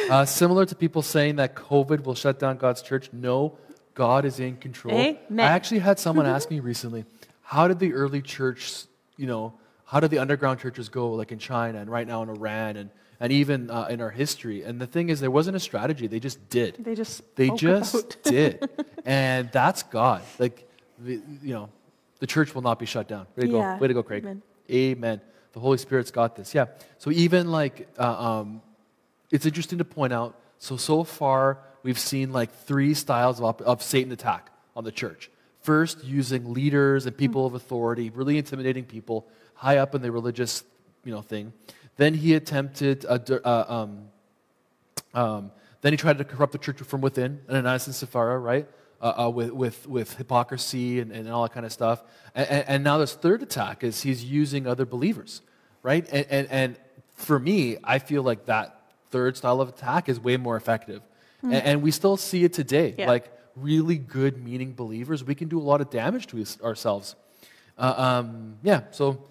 Uh, 0.09 0.25
similar 0.25 0.65
to 0.65 0.75
people 0.75 1.01
saying 1.01 1.37
that 1.37 1.55
COVID 1.55 2.03
will 2.03 2.15
shut 2.15 2.39
down 2.39 2.57
God's 2.57 2.81
church, 2.81 3.09
no, 3.11 3.57
God 3.93 4.25
is 4.25 4.39
in 4.39 4.57
control. 4.57 4.95
Amen. 4.95 5.39
I 5.39 5.51
actually 5.51 5.79
had 5.79 5.99
someone 5.99 6.25
ask 6.25 6.49
me 6.49 6.59
recently, 6.59 7.05
how 7.43 7.67
did 7.67 7.79
the 7.79 7.93
early 7.93 8.21
church, 8.21 8.83
you 9.17 9.25
know, 9.27 9.53
how 9.85 9.99
did 9.99 10.11
the 10.11 10.19
underground 10.19 10.59
churches 10.59 10.89
go, 10.89 11.11
like 11.13 11.31
in 11.31 11.39
China 11.39 11.79
and 11.79 11.89
right 11.89 12.07
now 12.07 12.23
in 12.23 12.29
Iran 12.29 12.75
and, 12.77 12.89
and 13.19 13.31
even 13.31 13.69
uh, 13.69 13.87
in 13.89 14.01
our 14.01 14.09
history? 14.09 14.63
And 14.63 14.79
the 14.81 14.87
thing 14.87 15.09
is, 15.09 15.19
there 15.19 15.31
wasn't 15.31 15.55
a 15.55 15.59
strategy. 15.59 16.07
They 16.07 16.19
just 16.19 16.49
did. 16.49 16.77
They 16.83 16.95
just 16.95 17.21
They 17.35 17.49
just 17.51 18.21
did. 18.23 18.69
And 19.07 19.51
that's 19.51 19.83
God. 19.83 20.23
Like, 20.39 20.67
the, 20.97 21.21
you 21.43 21.53
know, 21.53 21.69
the 22.17 22.25
church 22.25 22.55
will 22.55 22.63
not 22.63 22.79
be 22.79 22.87
shut 22.87 23.07
down. 23.07 23.27
Way 23.35 23.45
to 23.45 23.51
Yeah. 23.53 23.75
go. 23.75 23.81
Way 23.81 23.87
to 23.89 23.93
go, 23.93 24.01
Craig. 24.03 24.23
Amen. 24.23 24.41
Amen. 24.71 25.21
The 25.53 25.59
Holy 25.59 25.77
Spirit's 25.77 26.09
got 26.09 26.35
this. 26.35 26.55
Yeah. 26.55 26.65
So 26.97 27.11
even 27.11 27.51
like, 27.51 27.87
uh, 27.99 28.03
um, 28.41 28.63
it's 29.31 29.45
interesting 29.45 29.77
to 29.77 29.85
point 29.85 30.11
out. 30.11 30.39
So 30.57 30.75
so 30.75 31.03
far 31.03 31.59
we've 31.83 31.99
seen 31.99 32.33
like 32.33 32.51
three 32.65 32.95
styles 32.95 33.37
of, 33.39 33.45
op- 33.45 33.61
of 33.61 33.83
Satan 33.83 34.11
attack 34.11 34.49
on 34.75 34.83
the 34.83 34.91
church. 34.91 35.29
First, 35.61 36.03
using 36.03 36.51
leaders 36.53 37.05
and 37.05 37.15
people 37.15 37.45
of 37.45 37.53
authority, 37.53 38.09
really 38.09 38.37
intimidating 38.39 38.85
people 38.85 39.27
high 39.55 39.77
up 39.77 39.95
in 39.95 40.01
the 40.01 40.11
religious, 40.11 40.63
you 41.03 41.11
know, 41.11 41.21
thing. 41.21 41.53
Then 41.97 42.13
he 42.13 42.33
attempted 42.33 43.05
a, 43.05 43.47
uh, 43.47 43.65
um, 43.67 44.07
um, 45.13 45.51
then 45.81 45.93
he 45.93 45.97
tried 45.97 46.17
to 46.17 46.23
corrupt 46.23 46.51
the 46.51 46.57
church 46.57 46.77
from 46.81 47.01
within, 47.01 47.41
Ananias 47.49 47.87
and 47.87 47.95
Sapphira, 47.95 48.37
right? 48.39 48.67
Uh, 49.01 49.25
uh, 49.25 49.29
with, 49.29 49.51
with, 49.51 49.87
with 49.87 50.15
hypocrisy 50.15 50.99
and, 50.99 51.11
and 51.11 51.29
all 51.29 51.43
that 51.43 51.53
kind 51.53 51.65
of 51.65 51.71
stuff. 51.71 52.03
And, 52.33 52.47
and, 52.49 52.65
and 52.67 52.83
now 52.83 52.97
this 52.97 53.13
third 53.13 53.43
attack 53.43 53.83
is 53.83 54.01
he's 54.01 54.23
using 54.23 54.67
other 54.67 54.85
believers, 54.85 55.41
right? 55.83 56.07
And, 56.11 56.25
and, 56.29 56.47
and 56.49 56.79
for 57.13 57.37
me, 57.39 57.77
I 57.83 57.99
feel 57.99 58.23
like 58.23 58.45
that 58.45 58.81
third 59.11 59.37
style 59.37 59.61
of 59.61 59.69
attack 59.69 60.09
is 60.09 60.19
way 60.19 60.37
more 60.37 60.57
effective. 60.57 61.01
And, 61.43 61.53
and 61.53 61.81
we 61.83 61.91
still 61.91 62.17
see 62.17 62.43
it 62.43 62.53
today. 62.53 62.95
Yeah. 62.97 63.07
Like 63.07 63.31
really 63.55 63.97
good, 63.97 64.43
meaning 64.43 64.73
believers, 64.73 65.23
we 65.23 65.35
can 65.35 65.47
do 65.47 65.59
a 65.59 65.61
lot 65.61 65.79
of 65.79 65.89
damage 65.89 66.27
to 66.27 66.43
ourselves. 66.63 67.15
Uh, 67.77 67.93
um, 67.97 68.55
yeah, 68.63 68.81
so 68.91 69.23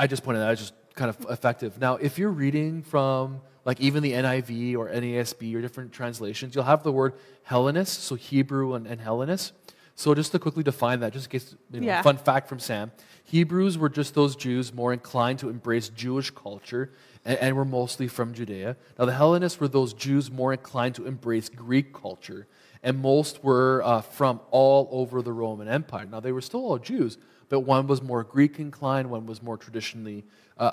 I 0.00 0.06
just 0.06 0.24
pointed 0.24 0.40
that 0.40 0.46
out, 0.46 0.52
it's 0.52 0.62
just 0.62 0.74
kind 0.94 1.10
of 1.10 1.26
effective. 1.30 1.78
Now, 1.78 1.96
if 1.96 2.18
you're 2.18 2.30
reading 2.30 2.82
from 2.82 3.42
like 3.66 3.80
even 3.80 4.02
the 4.02 4.12
NIV 4.12 4.74
or 4.76 4.88
NASB 4.88 5.54
or 5.54 5.60
different 5.60 5.92
translations, 5.92 6.54
you'll 6.54 6.64
have 6.64 6.82
the 6.82 6.90
word 6.92 7.12
Hellenist, 7.42 8.02
so 8.04 8.14
Hebrew 8.14 8.72
and, 8.74 8.86
and 8.86 8.98
Hellenist. 9.00 9.52
So 9.96 10.14
just 10.14 10.32
to 10.32 10.38
quickly 10.38 10.62
define 10.62 11.00
that, 11.00 11.12
just 11.12 11.26
in 11.26 11.30
case, 11.32 11.54
you 11.70 11.80
know, 11.80 11.86
Yeah. 11.86 12.00
fun 12.00 12.16
fact 12.16 12.48
from 12.48 12.58
Sam, 12.60 12.92
Hebrews 13.24 13.76
were 13.76 13.90
just 13.90 14.14
those 14.14 14.34
Jews 14.34 14.72
more 14.72 14.94
inclined 14.94 15.38
to 15.40 15.50
embrace 15.50 15.90
Jewish 15.90 16.30
culture 16.30 16.92
and, 17.26 17.38
and 17.38 17.56
were 17.56 17.66
mostly 17.66 18.08
from 18.08 18.32
Judea. 18.32 18.76
Now 18.98 19.04
the 19.04 19.12
Hellenists 19.12 19.60
were 19.60 19.68
those 19.68 19.92
Jews 19.92 20.30
more 20.30 20.54
inclined 20.54 20.94
to 20.94 21.06
embrace 21.06 21.50
Greek 21.50 21.92
culture, 21.92 22.46
and 22.82 22.98
most 22.98 23.44
were 23.44 23.82
uh, 23.84 24.00
from 24.00 24.40
all 24.50 24.88
over 24.90 25.20
the 25.20 25.32
Roman 25.34 25.68
Empire. 25.68 26.06
Now 26.10 26.20
they 26.20 26.32
were 26.32 26.40
still 26.40 26.60
all 26.64 26.78
Jews, 26.78 27.18
but 27.50 27.60
one 27.60 27.86
was 27.86 28.00
more 28.00 28.24
Greek 28.24 28.58
inclined, 28.58 29.10
one 29.10 29.26
was 29.26 29.42
more 29.42 29.58
traditionally 29.58 30.24
uh, 30.58 30.62
uh, 30.62 30.66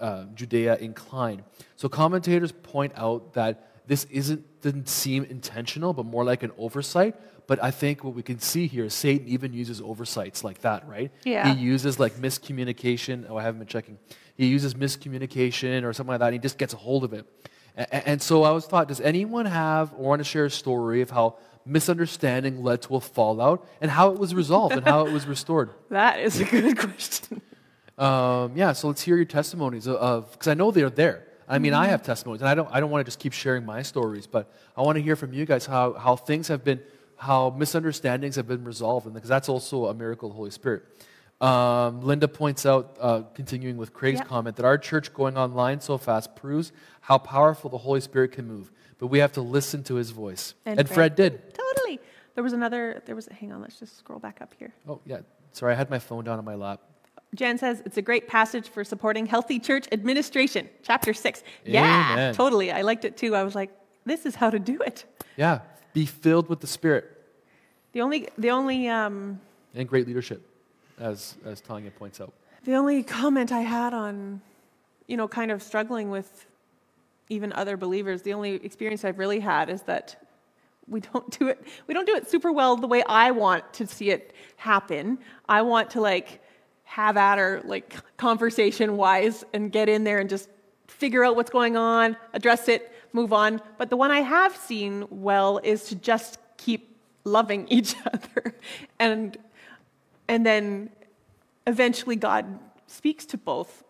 uh, 0.00 0.04
uh, 0.04 0.24
Judea 0.34 0.76
inclined. 0.78 1.44
So 1.76 1.88
commentators 1.88 2.50
point 2.50 2.92
out 2.96 3.34
that 3.34 3.70
this 3.86 4.04
isn't 4.10 4.42
didn't 4.62 4.88
seem 4.88 5.24
intentional, 5.24 5.92
but 5.92 6.06
more 6.06 6.24
like 6.24 6.42
an 6.42 6.50
oversight. 6.58 7.14
But 7.46 7.62
I 7.62 7.70
think 7.70 8.02
what 8.02 8.14
we 8.14 8.22
can 8.22 8.38
see 8.38 8.66
here 8.66 8.86
is 8.86 8.94
Satan 8.94 9.28
even 9.28 9.52
uses 9.52 9.82
oversights 9.82 10.42
like 10.42 10.60
that, 10.62 10.88
right? 10.88 11.10
Yeah. 11.24 11.52
He 11.52 11.60
uses 11.60 11.98
like 12.00 12.14
miscommunication. 12.14 13.26
Oh, 13.28 13.36
I 13.36 13.42
haven't 13.42 13.58
been 13.58 13.68
checking. 13.68 13.98
He 14.36 14.46
uses 14.46 14.72
miscommunication 14.74 15.84
or 15.84 15.92
something 15.92 16.12
like 16.12 16.20
that, 16.20 16.26
and 16.26 16.32
he 16.34 16.38
just 16.38 16.56
gets 16.56 16.72
a 16.72 16.78
hold 16.78 17.04
of 17.04 17.12
it. 17.12 17.26
A- 17.76 18.08
And 18.08 18.22
so 18.22 18.44
I 18.44 18.50
was 18.52 18.64
thought, 18.66 18.88
does 18.88 19.00
anyone 19.02 19.44
have 19.46 19.92
or 19.92 20.08
want 20.08 20.20
to 20.20 20.24
share 20.24 20.46
a 20.46 20.50
story 20.50 21.02
of 21.02 21.10
how 21.10 21.36
misunderstanding 21.66 22.62
led 22.62 22.82
to 22.82 22.96
a 22.96 23.00
fallout 23.00 23.66
and 23.80 23.90
how 23.90 24.10
it 24.10 24.18
was 24.18 24.34
resolved 24.34 24.74
and 24.74 24.84
how 24.84 25.06
it 25.06 25.12
was 25.12 25.26
restored? 25.26 25.70
That 25.90 26.20
is 26.20 26.40
a 26.40 26.44
good 26.44 26.76
question. 26.78 27.40
Um, 27.96 28.52
yeah, 28.56 28.72
so 28.72 28.88
let's 28.88 29.02
hear 29.02 29.16
your 29.16 29.24
testimonies 29.24 29.86
of 29.86 30.32
because 30.32 30.48
I 30.48 30.54
know 30.54 30.70
they're 30.70 30.90
there. 30.90 31.28
I 31.48 31.58
mean, 31.58 31.74
I 31.74 31.88
have 31.88 32.02
testimonies, 32.02 32.40
and 32.40 32.48
I 32.48 32.54
don't. 32.54 32.68
I 32.72 32.80
don't 32.80 32.90
want 32.90 33.02
to 33.02 33.04
just 33.04 33.18
keep 33.18 33.32
sharing 33.34 33.64
my 33.66 33.82
stories, 33.82 34.26
but 34.26 34.50
I 34.76 34.82
want 34.82 34.96
to 34.96 35.02
hear 35.02 35.14
from 35.14 35.32
you 35.32 35.44
guys 35.44 35.66
how 35.66 35.92
how 35.92 36.16
things 36.16 36.48
have 36.48 36.64
been, 36.64 36.80
how 37.16 37.50
misunderstandings 37.50 38.36
have 38.36 38.48
been 38.48 38.64
resolved, 38.64 39.04
and 39.06 39.14
because 39.14 39.28
that's 39.28 39.48
also 39.48 39.86
a 39.86 39.94
miracle 39.94 40.28
of 40.28 40.32
the 40.32 40.36
Holy 40.36 40.50
Spirit. 40.50 40.84
Um, 41.40 42.00
Linda 42.00 42.28
points 42.28 42.64
out, 42.64 42.96
uh, 43.00 43.22
continuing 43.34 43.76
with 43.76 43.92
Craig's 43.92 44.20
Yep. 44.20 44.28
comment, 44.28 44.56
that 44.56 44.64
our 44.64 44.78
church 44.78 45.12
going 45.12 45.36
online 45.36 45.80
so 45.80 45.98
fast 45.98 46.34
proves 46.34 46.72
how 47.02 47.18
powerful 47.18 47.68
the 47.68 47.78
Holy 47.78 48.00
Spirit 48.00 48.32
can 48.32 48.48
move, 48.48 48.72
but 49.04 49.08
we 49.10 49.18
have 49.18 49.32
to 49.32 49.42
listen 49.42 49.82
to 49.84 49.96
His 49.96 50.12
voice. 50.12 50.54
And 50.64 50.78
And, 50.80 50.88
Fred 50.88 51.14
Fred. 51.14 51.16
did. 51.16 51.54
Totally. 51.54 52.00
There 52.34 52.42
was 52.42 52.54
another, 52.54 53.02
there 53.04 53.14
was, 53.14 53.26
hang 53.26 53.52
on, 53.52 53.60
let's 53.60 53.78
just 53.78 53.98
scroll 53.98 54.18
back 54.18 54.38
up 54.40 54.54
here. 54.58 54.72
Oh 54.88 54.98
yeah, 55.04 55.18
sorry, 55.52 55.74
I 55.74 55.76
had 55.76 55.90
my 55.90 55.98
phone 55.98 56.24
down 56.24 56.38
on 56.38 56.44
my 56.46 56.54
lap. 56.54 56.80
Jan 57.34 57.58
says 57.58 57.82
it's 57.84 57.98
a 57.98 58.02
great 58.02 58.28
passage 58.28 58.66
for 58.70 58.82
supporting 58.82 59.26
healthy 59.26 59.58
church 59.58 59.86
administration, 59.92 60.70
chapter 60.82 61.12
six. 61.12 61.42
Yeah, 61.66 62.12
Amen. 62.12 62.34
totally. 62.34 62.72
I 62.72 62.80
liked 62.80 63.04
it 63.04 63.18
too. 63.18 63.36
I 63.36 63.42
was 63.42 63.54
like, 63.54 63.70
this 64.06 64.24
is 64.24 64.36
how 64.36 64.48
to 64.48 64.58
do 64.58 64.78
it. 64.80 65.04
Yeah, 65.36 65.58
be 65.92 66.06
filled 66.06 66.48
with 66.48 66.60
the 66.60 66.66
Spirit. 66.66 67.04
The 67.92 68.00
only, 68.00 68.28
the 68.38 68.52
only, 68.52 68.88
um, 68.88 69.38
and 69.74 69.86
great 69.86 70.06
leadership, 70.06 70.40
as, 70.98 71.34
as 71.44 71.60
Tanya 71.60 71.90
points 71.90 72.22
out. 72.22 72.32
the 72.64 72.72
only 72.74 73.02
comment 73.02 73.52
I 73.52 73.60
had 73.60 73.92
on, 73.92 74.40
you 75.08 75.18
know, 75.18 75.28
kind 75.28 75.50
of 75.50 75.62
struggling 75.62 76.08
with 76.10 76.46
even 77.28 77.52
other 77.52 77.76
believers, 77.76 78.22
the 78.22 78.34
only 78.34 78.54
experience 78.56 79.04
I've 79.04 79.18
really 79.18 79.40
had 79.40 79.70
is 79.70 79.82
that 79.82 80.16
we 80.86 81.00
don't 81.00 81.38
do 81.38 81.48
it 81.48 81.66
we 81.86 81.94
don't 81.94 82.06
do 82.06 82.14
it 82.14 82.28
super 82.30 82.52
well 82.52 82.76
the 82.76 82.86
way 82.86 83.02
I 83.08 83.30
want 83.30 83.72
to 83.74 83.86
see 83.86 84.10
it 84.10 84.34
happen. 84.56 85.18
I 85.48 85.62
want 85.62 85.90
to 85.90 86.00
like 86.00 86.40
have 86.84 87.16
at 87.16 87.38
her 87.38 87.62
like 87.64 87.94
conversation 88.16 88.96
wise 88.96 89.44
and 89.52 89.72
get 89.72 89.88
in 89.88 90.04
there 90.04 90.18
and 90.18 90.28
just 90.28 90.48
figure 90.86 91.24
out 91.24 91.36
what's 91.36 91.50
going 91.50 91.76
on, 91.76 92.16
address 92.32 92.68
it, 92.68 92.92
move 93.12 93.32
on. 93.32 93.60
But 93.78 93.90
the 93.90 93.96
one 93.96 94.10
I 94.10 94.20
have 94.20 94.56
seen 94.56 95.06
well 95.10 95.58
is 95.64 95.84
to 95.84 95.96
just 95.96 96.38
keep 96.56 96.96
loving 97.24 97.66
each 97.68 97.94
other 98.06 98.54
and 98.98 99.36
and 100.28 100.44
then 100.44 100.90
eventually 101.66 102.16
God 102.16 102.58
speaks 102.86 103.24
to 103.26 103.38
both 103.38 103.82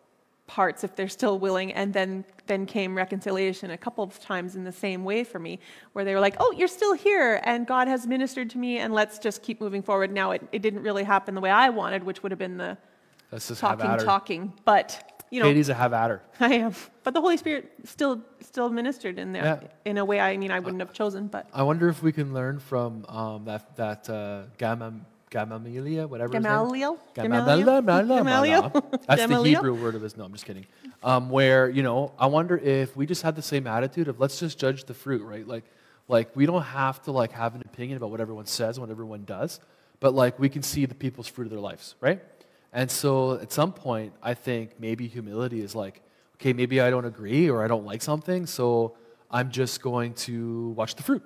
parts 0.47 0.85
if 0.85 0.95
they're 0.95 1.09
still 1.09 1.39
willing 1.39 1.73
and 1.73 1.93
then 1.93 2.25
then 2.47 2.67
came 2.67 2.97
reconciliation 2.97 3.71
a 3.71 3.79
couple 3.79 4.05
of 4.05 4.19
times 4.21 4.57
in 4.57 4.65
the 4.65 4.73
same 4.73 5.05
way 5.05 5.25
for 5.25 5.39
me 5.39 5.59
where 5.93 6.05
they 6.05 6.15
were 6.15 6.21
like 6.21 6.37
oh 6.41 6.53
you're 6.57 6.69
still 6.69 6.93
here 6.95 7.41
and 7.45 7.67
god 7.67 7.89
has 7.89 8.07
ministered 8.07 8.51
to 8.51 8.59
me 8.59 8.79
and 8.79 8.93
let's 8.93 9.19
just 9.19 9.43
keep 9.43 9.61
moving 9.61 9.83
forward 9.83 10.13
now 10.13 10.31
it, 10.31 10.43
it 10.53 10.63
didn't 10.63 10.83
really 10.83 11.05
happen 11.05 11.35
the 11.35 11.41
way 11.41 11.51
i 11.51 11.69
wanted 11.71 12.05
which 12.05 12.23
would 12.23 12.33
have 12.33 12.39
been 12.39 12.57
the 12.57 12.77
talking 13.57 13.99
talking 14.05 14.53
but 14.65 15.25
you 15.31 15.41
know 15.41 15.47
Katie's 15.47 15.69
a 15.69 15.75
have 15.75 15.93
at 15.93 16.11
her. 16.11 16.23
i 16.41 16.55
am 16.55 16.75
but 17.03 17.15
the 17.15 17.21
holy 17.21 17.37
spirit 17.37 17.73
still 17.85 18.21
still 18.41 18.71
ministered 18.71 19.19
in 19.19 19.33
there 19.33 19.61
Yeah. 19.63 19.91
in 19.91 19.99
a 19.99 20.05
way 20.05 20.21
i 20.21 20.37
mean 20.37 20.51
i 20.51 20.61
wouldn't 20.61 20.81
have 20.81 20.93
chosen 20.93 21.27
but 21.27 21.49
I 21.53 21.63
wonder 21.63 21.89
if 21.89 22.03
we 22.03 22.13
can 22.13 22.33
learn 22.35 22.59
from 22.59 23.05
um, 23.09 23.45
that 23.47 23.77
that 23.77 24.09
uh, 24.11 24.43
Gamma 24.59 24.93
Gamaliel, 25.35 26.07
whatever 26.07 26.33
gamaliel 26.33 26.93
name. 26.93 27.01
Gamaliel. 27.15 27.83
Gamaliel? 27.83 28.71
That's 29.09 29.27
the 29.27 29.43
Hebrew 29.43 29.75
word 29.75 29.97
of 29.97 30.03
his. 30.03 30.17
No, 30.17 30.25
I'm 30.25 30.33
just 30.33 30.47
kidding. 30.47 30.65
Um, 31.05 31.29
where 31.29 31.69
you 31.69 31.83
know, 31.83 32.13
I 32.19 32.27
wonder 32.27 32.57
if 32.57 32.97
we 32.97 33.05
just 33.05 33.23
had 33.23 33.37
the 33.37 33.43
same 33.43 33.67
attitude 33.67 34.09
of 34.09 34.19
let's 34.21 34.41
just 34.41 34.59
judge 34.59 34.85
the 34.85 34.95
fruit, 34.95 35.23
right? 35.23 35.47
Like, 35.47 35.65
like 36.09 36.35
we 36.35 36.47
don't 36.47 36.63
have 36.63 37.03
to 37.03 37.13
like 37.13 37.33
have 37.33 37.55
an 37.55 37.61
opinion 37.61 37.99
about 37.99 38.11
what 38.11 38.21
everyone 38.21 38.47
says, 38.47 38.79
and 38.79 38.87
what 38.87 38.91
everyone 38.91 39.25
does, 39.25 39.61
but 40.01 40.15
like 40.15 40.39
we 40.39 40.49
can 40.49 40.63
see 40.63 40.87
the 40.87 40.95
people's 40.95 41.29
fruit 41.29 41.45
of 41.45 41.51
their 41.51 41.61
lives, 41.61 41.95
right? 42.01 42.23
And 42.73 42.91
so 42.91 43.35
at 43.35 43.53
some 43.53 43.73
point, 43.73 44.15
I 44.23 44.35
think 44.35 44.81
maybe 44.81 45.07
humility 45.07 45.61
is 45.61 45.75
like, 45.75 46.01
okay, 46.37 46.53
maybe 46.53 46.81
I 46.81 46.89
don't 46.91 47.05
agree 47.05 47.51
or 47.51 47.63
I 47.63 47.69
don't 47.69 47.85
like 47.85 48.01
something, 48.01 48.47
so 48.47 48.97
I'm 49.31 49.51
just 49.51 49.83
going 49.83 50.15
to 50.15 50.71
watch 50.71 50.95
the 50.95 51.03
fruit 51.03 51.23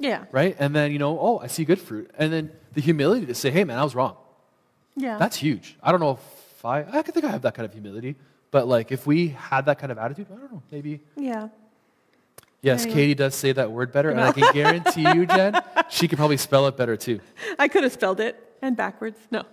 yeah 0.00 0.24
right? 0.32 0.56
And 0.58 0.74
then, 0.74 0.90
you 0.90 0.98
know, 0.98 1.18
oh, 1.20 1.38
I 1.38 1.46
see 1.46 1.64
good 1.64 1.78
fruit. 1.78 2.10
And 2.18 2.32
then 2.32 2.50
the 2.72 2.80
humility 2.80 3.26
to 3.26 3.34
say, 3.34 3.50
hey, 3.50 3.64
man, 3.64 3.78
I 3.78 3.84
was 3.84 3.94
wrong. 3.94 4.16
yeah 4.96 5.18
That's 5.18 5.36
huge. 5.36 5.76
I 5.82 5.92
don't 5.92 6.00
know 6.00 6.12
if 6.12 6.64
I, 6.64 6.80
I 6.80 7.02
think 7.02 7.24
I 7.24 7.28
have 7.28 7.42
that 7.42 7.54
kind 7.54 7.66
of 7.66 7.72
humility. 7.72 8.16
But 8.50 8.66
like, 8.68 8.90
if 8.92 9.06
we 9.06 9.28
had 9.28 9.66
that 9.66 9.78
kind 9.78 9.92
of 9.92 9.98
attitude, 9.98 10.26
I 10.32 10.36
don't 10.36 10.52
know, 10.52 10.62
maybe. 10.70 11.00
yeah 11.16 11.48
Yes. 12.62 12.84
Katie 12.84 13.14
does 13.14 13.34
say 13.34 13.52
that 13.52 13.70
word 13.72 13.90
better. 13.90 14.10
And 14.10 14.20
I 14.20 14.32
can 14.32 14.52
guarantee 14.52 15.08
you, 15.14 15.24
Jen, 15.24 15.58
she 15.88 16.06
could 16.06 16.18
probably 16.18 16.36
spell 16.36 16.66
it 16.66 16.76
better 16.76 16.94
too. 16.94 17.20
I 17.58 17.68
could 17.68 17.84
have 17.84 17.92
spelled 17.92 18.20
it 18.20 18.36
and 18.60 18.76
backwards. 18.76 19.18
No. 19.30 19.44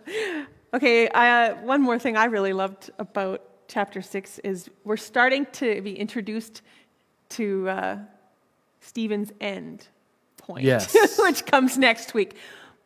Okay, 0.74 1.08
I, 1.08 1.52
uh, 1.52 1.56
one 1.62 1.82
more 1.82 1.98
thing 1.98 2.18
I 2.18 2.26
really 2.26 2.52
loved 2.52 2.92
about 3.00 3.42
chapter 3.70 4.02
six 4.02 4.40
is 4.40 4.70
we're 4.84 4.98
starting 4.98 5.46
to 5.54 5.82
be 5.82 5.98
introduced 5.98 6.62
to 7.30 7.70
uh, 7.70 7.98
Stephen's 8.82 9.32
end 9.40 9.88
point, 10.36 10.66
Yes. 10.66 11.18
which 11.20 11.46
comes 11.46 11.78
next 11.78 12.14
week. 12.14 12.36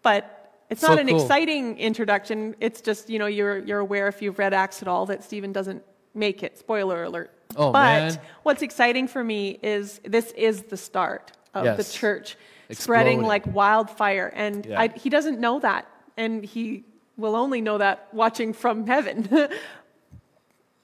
But 0.03 0.53
it's 0.69 0.81
So 0.81 0.89
not 0.89 0.99
an 0.99 1.07
cool. 1.07 1.19
exciting 1.19 1.79
introduction. 1.79 2.55
It's 2.59 2.81
just, 2.81 3.09
you 3.09 3.17
know, 3.17 3.25
you're, 3.25 3.57
you're 3.57 3.79
aware 3.79 4.07
if 4.07 4.21
you've 4.21 4.37
read 4.37 4.53
Acts 4.53 4.83
at 4.83 4.87
all 4.87 5.07
that 5.07 5.23
Stephen 5.23 5.51
doesn't 5.51 5.81
make 6.13 6.43
it. 6.43 6.57
Spoiler 6.57 7.03
alert. 7.03 7.31
Oh, 7.55 7.71
but 7.71 7.81
man. 7.83 8.19
what's 8.43 8.61
exciting 8.61 9.07
for 9.07 9.23
me 9.23 9.59
is 9.61 9.99
this 10.05 10.31
is 10.31 10.63
the 10.63 10.77
start 10.77 11.31
of 11.53 11.63
the 11.65 11.71
Yes. 11.83 11.93
church 11.93 12.37
spreading 12.71 13.21
like 13.21 13.45
wildfire. 13.47 14.31
And 14.33 14.65
Yeah. 14.65 14.79
I, 14.81 14.87
he 14.89 15.09
doesn't 15.09 15.39
know 15.39 15.59
that. 15.59 15.85
And 16.17 16.43
he 16.43 16.85
will 17.17 17.35
only 17.35 17.59
know 17.61 17.77
that 17.77 18.07
watching 18.13 18.53
from 18.53 18.87
heaven. 18.87 19.27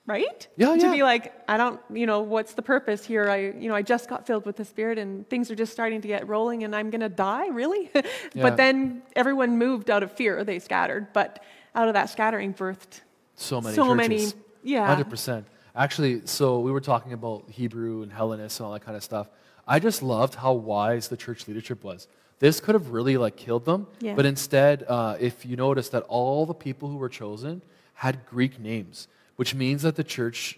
right? 0.06 0.48
Yeah, 0.56 0.74
to 0.76 0.82
yeah. 0.82 0.92
be 0.92 1.04
like, 1.04 1.34
I 1.50 1.58
don't, 1.58 1.80
you 1.94 2.06
know, 2.06 2.22
what's 2.22 2.54
the 2.54 2.62
purpose 2.62 3.06
here? 3.06 3.30
I, 3.30 3.38
you 3.52 3.68
know, 3.68 3.76
I 3.76 3.82
just 3.82 4.08
got 4.08 4.26
filled 4.26 4.46
with 4.46 4.56
the 4.56 4.64
Spirit 4.66 4.98
and 4.98 5.28
things 5.30 5.52
are 5.52 5.56
just 5.56 5.74
starting 5.74 6.02
to 6.02 6.08
get 6.08 6.28
rolling 6.28 6.64
and 6.64 6.74
I'm 6.76 6.90
going 6.90 7.02
to 7.02 7.10
die, 7.10 7.48
really? 7.48 7.92
Yeah. 8.34 8.44
But 8.44 8.58
then 8.58 9.02
everyone 9.16 9.58
moved 9.58 9.90
out 9.90 10.04
of 10.04 10.12
fear. 10.12 10.44
They 10.44 10.60
scattered. 10.60 11.08
But 11.14 11.44
out 11.76 11.88
of 11.88 11.94
that 11.96 12.10
scattering 12.10 12.54
birthed 12.54 13.02
So 13.36 13.60
many 13.62 13.76
so 13.76 13.84
churches. 13.96 13.98
many, 13.98 14.28
yeah. 14.64 14.96
100%. 14.96 15.44
Actually, 15.76 16.26
so 16.26 16.60
we 16.60 16.72
were 16.72 16.82
talking 16.82 17.14
about 17.14 17.46
Hebrew 17.50 18.02
and 18.02 18.12
Hellenist 18.12 18.60
and 18.60 18.66
all 18.68 18.74
that 18.74 18.84
kind 18.84 18.98
of 18.98 19.04
stuff. 19.04 19.28
I 19.68 19.80
just 19.80 20.02
loved 20.02 20.36
how 20.36 20.54
wise 20.54 21.08
the 21.10 21.18
church 21.18 21.48
leadership 21.48 21.84
was. 21.84 22.08
This 22.40 22.60
could 22.60 22.74
have 22.76 22.90
really 22.92 23.18
like 23.18 23.36
killed 23.36 23.66
them, 23.66 23.88
Yeah. 24.00 24.16
but 24.16 24.26
instead, 24.26 24.84
uh, 24.88 25.18
if 25.20 25.46
you 25.46 25.56
notice 25.56 25.90
that 25.90 26.04
all 26.04 26.46
the 26.46 26.54
people 26.54 26.90
who 26.90 26.98
were 26.98 27.10
chosen 27.10 27.62
had 27.96 28.26
Greek 28.28 28.60
names, 28.60 29.08
which 29.36 29.54
means 29.56 29.82
that 29.84 29.96
the 29.96 30.04
church, 30.04 30.58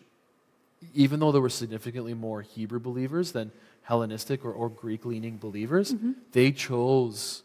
even 0.93 1.19
though 1.19 1.31
there 1.31 1.41
were 1.41 1.49
significantly 1.49 2.13
more 2.13 2.41
Hebrew 2.41 2.79
believers 2.79 3.31
than 3.31 3.51
Hellenistic 3.83 4.45
or, 4.45 4.51
or 4.53 4.69
Greek-leaning 4.69 5.37
believers, 5.37 5.93
Mm-hmm. 5.93 6.11
they 6.33 6.51
chose 6.51 7.43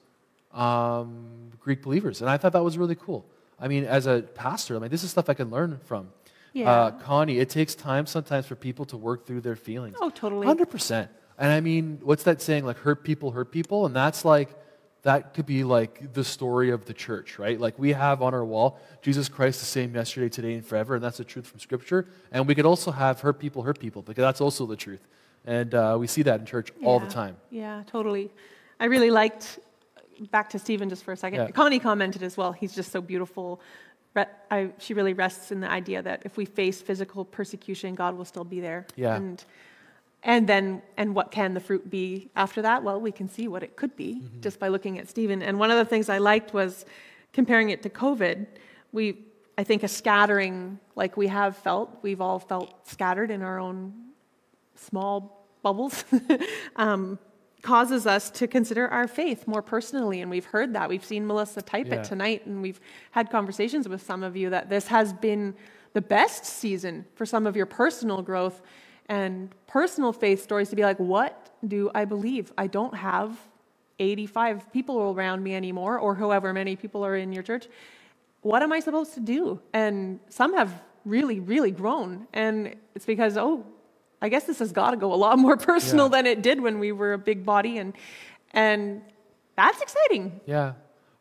um, 0.52 1.50
Greek 1.60 1.82
believers, 1.82 2.20
and 2.20 2.30
I 2.30 2.36
thought 2.36 2.52
that 2.52 2.62
was 2.62 2.78
really 2.78 2.94
cool. 2.94 3.24
I 3.58 3.68
mean, 3.68 3.84
as 3.84 4.06
a 4.06 4.22
pastor, 4.34 4.76
I 4.76 4.78
mean, 4.80 4.90
this 4.90 5.02
is 5.02 5.10
stuff 5.10 5.28
I 5.28 5.34
can 5.34 5.50
learn 5.50 5.80
from. 5.86 6.08
Yeah. 6.54 6.70
Uh, 6.70 6.90
Connie, 6.92 7.38
it 7.38 7.50
takes 7.50 7.74
time 7.74 8.06
sometimes 8.06 8.46
for 8.46 8.54
people 8.54 8.86
to 8.86 8.96
work 8.96 9.26
through 9.26 9.42
their 9.42 9.56
feelings. 9.56 9.96
Oh, 10.00 10.08
totally. 10.08 10.46
Hundred 10.46 10.70
percent. 10.70 11.10
And 11.36 11.52
I 11.52 11.60
mean, 11.60 11.98
what's 12.02 12.22
that 12.22 12.40
saying? 12.40 12.64
Like, 12.64 12.78
hurt 12.78 13.04
people 13.04 13.32
hurt 13.32 13.50
people, 13.50 13.84
and 13.86 13.94
that's 13.94 14.24
like 14.24 14.48
that 15.02 15.34
could 15.34 15.46
be 15.46 15.64
like 15.64 16.14
the 16.14 16.24
story 16.24 16.70
of 16.70 16.86
the 16.86 16.94
church, 16.94 17.38
right? 17.38 17.60
Like 17.60 17.78
we 17.78 17.92
have 17.92 18.22
on 18.22 18.32
our 18.32 18.44
wall 18.44 18.80
Jesus 19.02 19.28
Christ 19.28 19.60
the 19.60 19.66
same 19.66 19.94
yesterday, 19.94 20.30
today, 20.30 20.54
and 20.54 20.64
forever, 20.64 20.94
and 20.94 21.04
that's 21.04 21.18
the 21.18 21.24
truth 21.24 21.46
from 21.46 21.60
Scripture. 21.60 22.06
And 22.32 22.46
we 22.46 22.54
could 22.54 22.64
also 22.64 22.90
have 22.90 23.20
hurt 23.20 23.38
people 23.38 23.62
hurt 23.62 23.78
people 23.78 24.00
because 24.00 24.22
that's 24.22 24.40
also 24.40 24.64
the 24.64 24.76
truth. 24.76 25.06
And 25.44 25.74
uh, 25.74 25.96
we 26.00 26.06
see 26.06 26.22
that 26.22 26.40
in 26.40 26.46
church 26.46 26.72
all 26.82 26.98
the 26.98 27.08
time. 27.08 27.36
Yeah, 27.50 27.82
totally. 27.86 28.30
I 28.80 28.86
really 28.86 29.10
liked, 29.10 29.58
back 30.30 30.48
to 30.50 30.58
Stephen 30.58 30.88
just 30.88 31.04
for 31.04 31.12
a 31.12 31.16
second. 31.16 31.40
Yeah. 31.40 31.50
Connie 31.50 31.78
commented 31.78 32.22
as 32.22 32.36
well. 32.38 32.52
He's 32.52 32.74
just 32.74 32.90
so 32.90 33.02
beautiful. 33.02 33.60
I, 34.16 34.70
she 34.78 34.94
really 34.94 35.12
rests 35.12 35.50
in 35.50 35.60
the 35.60 35.70
idea 35.70 36.00
that 36.02 36.22
if 36.24 36.36
we 36.36 36.44
face 36.44 36.80
physical 36.80 37.24
persecution, 37.24 37.94
God 37.94 38.16
will 38.16 38.24
still 38.24 38.44
be 38.44 38.60
there. 38.60 38.86
Yeah. 38.94 39.16
And, 39.16 39.44
and 40.22 40.48
then, 40.48 40.82
and 40.96 41.14
what 41.14 41.30
can 41.30 41.54
the 41.54 41.60
fruit 41.60 41.90
be 41.90 42.30
after 42.36 42.62
that? 42.62 42.84
Well, 42.84 43.00
we 43.00 43.10
can 43.12 43.28
see 43.28 43.48
what 43.48 43.62
it 43.62 43.76
could 43.76 43.96
be 43.96 44.20
Mm-hmm. 44.22 44.40
just 44.40 44.58
by 44.60 44.68
looking 44.68 44.98
at 44.98 45.08
Stephen. 45.08 45.42
And 45.42 45.58
one 45.58 45.70
of 45.70 45.78
the 45.78 45.84
things 45.84 46.08
I 46.08 46.18
liked 46.18 46.54
was 46.54 46.84
comparing 47.32 47.70
it 47.70 47.82
to 47.82 47.90
COVID. 47.90 48.46
We, 48.92 49.18
I 49.58 49.64
think, 49.64 49.82
a 49.82 49.88
scattering 49.88 50.78
like 50.94 51.16
we 51.16 51.26
have 51.26 51.56
felt, 51.56 51.98
we've 52.02 52.20
all 52.20 52.38
felt 52.38 52.88
scattered 52.88 53.30
in 53.30 53.42
our 53.42 53.58
own 53.58 53.92
small 54.76 55.46
bubbles, 55.62 56.04
um, 56.76 57.18
causes 57.64 58.06
us 58.06 58.30
to 58.30 58.46
consider 58.46 58.86
our 58.88 59.08
faith 59.08 59.48
more 59.48 59.62
personally. 59.62 60.20
And 60.20 60.30
we've 60.30 60.44
heard 60.44 60.74
that. 60.74 60.88
We've 60.88 61.04
seen 61.04 61.26
Melissa 61.26 61.62
type 61.62 61.88
Yeah. 61.88 61.96
it 61.96 62.04
tonight, 62.04 62.46
and 62.46 62.62
we've 62.62 62.80
had 63.10 63.30
conversations 63.30 63.88
with 63.88 64.02
some 64.02 64.22
of 64.22 64.36
you 64.36 64.50
that 64.50 64.68
this 64.68 64.86
has 64.88 65.12
been 65.12 65.54
the 65.94 66.00
best 66.02 66.44
season 66.44 67.06
for 67.14 67.24
some 67.26 67.46
of 67.46 67.56
your 67.56 67.66
personal 67.66 68.22
growth 68.22 68.62
and 69.08 69.50
personal 69.66 70.12
faith 70.12 70.42
stories 70.42 70.68
to 70.70 70.76
be 70.76 70.82
like, 70.82 70.98
what 70.98 71.50
do 71.66 71.90
I 71.94 72.04
believe? 72.04 72.52
I 72.56 72.66
don't 72.66 72.94
have 72.94 73.38
85 73.98 74.72
people 74.72 75.12
around 75.12 75.42
me 75.42 75.54
anymore, 75.54 75.98
or 75.98 76.14
however 76.14 76.52
many 76.52 76.76
people 76.76 77.04
are 77.04 77.16
in 77.16 77.32
your 77.32 77.42
church. 77.42 77.68
What 78.42 78.62
am 78.62 78.72
I 78.72 78.80
supposed 78.80 79.14
to 79.14 79.20
do? 79.20 79.60
And 79.72 80.20
some 80.28 80.54
have 80.54 80.82
really, 81.04 81.40
really 81.40 81.70
grown. 81.70 82.26
And 82.32 82.76
it's 82.94 83.06
because, 83.06 83.36
oh, 83.36 83.64
I 84.24 84.28
guess 84.30 84.44
this 84.44 84.58
has 84.60 84.72
got 84.72 84.90
to 84.92 84.96
go 84.96 85.12
a 85.12 85.20
lot 85.26 85.38
more 85.38 85.56
personal 85.70 86.06
Yeah. 86.06 86.10
than 86.22 86.26
it 86.26 86.42
did 86.42 86.60
when 86.60 86.78
we 86.78 86.92
were 86.92 87.12
a 87.12 87.18
big 87.18 87.44
body. 87.44 87.78
And, 87.78 87.92
and 88.52 89.02
that's 89.56 89.80
exciting. 89.82 90.40
Yeah. 90.46 90.72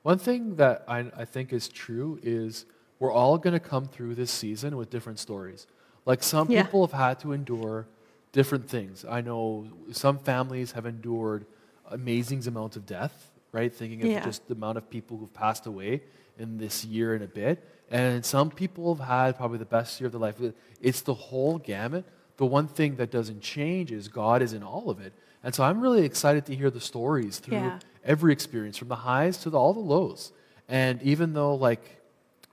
One 0.04 0.18
thing 0.20 0.56
that 0.56 0.84
I, 0.88 1.00
I 1.16 1.26
think 1.26 1.52
is 1.54 1.68
true 1.68 2.20
is 2.24 2.66
we're 3.00 3.12
all 3.12 3.38
going 3.38 3.54
to 3.54 3.60
come 3.60 3.86
through 3.88 4.16
this 4.16 4.32
season 4.32 4.78
with 4.78 4.90
different 4.90 5.20
stories. 5.20 5.68
Like 6.06 6.24
some 6.24 6.50
Yeah. 6.50 6.64
people 6.64 6.86
have 6.88 6.98
had 6.98 7.20
to 7.22 7.34
endure 7.34 7.88
different 8.32 8.70
things. 8.70 9.06
I 9.18 9.22
know 9.22 9.68
some 9.92 10.18
families 10.18 10.72
have 10.72 10.86
endured 10.86 11.46
amazing 11.92 12.48
amounts 12.48 12.76
of 12.78 12.86
death, 12.86 13.32
right? 13.52 13.72
Thinking 13.74 14.02
of 14.02 14.08
Yeah. 14.08 14.24
just 14.24 14.48
the 14.48 14.54
amount 14.56 14.78
of 14.78 14.90
people 14.90 15.18
who've 15.18 15.34
passed 15.34 15.66
away 15.68 16.04
in 16.38 16.58
this 16.58 16.84
year 16.86 17.14
and 17.16 17.24
a 17.24 17.28
bit. 17.28 17.64
And 17.92 18.26
some 18.26 18.50
people 18.50 18.96
have 18.96 19.06
had 19.08 19.38
probably 19.38 19.58
the 19.60 19.66
best 19.78 20.00
year 20.00 20.08
of 20.08 20.14
their 20.14 20.22
life. 20.22 20.36
It's 20.82 21.02
the 21.02 21.14
whole 21.14 21.58
gamut. 21.60 22.06
The 22.38 22.46
one 22.46 22.68
thing 22.68 22.96
that 22.96 23.12
doesn't 23.12 23.42
change 23.42 23.92
is 23.92 24.08
God 24.08 24.42
is 24.42 24.54
in 24.54 24.64
all 24.64 24.90
of 24.90 25.00
it. 25.00 25.14
And 25.44 25.54
so 25.54 25.64
I'm 25.64 25.82
really 25.82 26.06
excited 26.06 26.46
to 26.48 26.56
hear 26.56 26.70
the 26.70 26.80
stories 26.80 27.40
through 27.40 27.58
Yeah. 27.58 27.80
every 28.04 28.32
experience, 28.34 28.78
from 28.78 28.88
the 28.88 28.96
highs 28.96 29.38
to 29.40 29.50
the, 29.50 29.58
all 29.60 29.74
the 29.74 29.80
lows. 29.80 30.32
And 30.68 31.02
even 31.04 31.34
though 31.34 31.56
like 31.56 32.02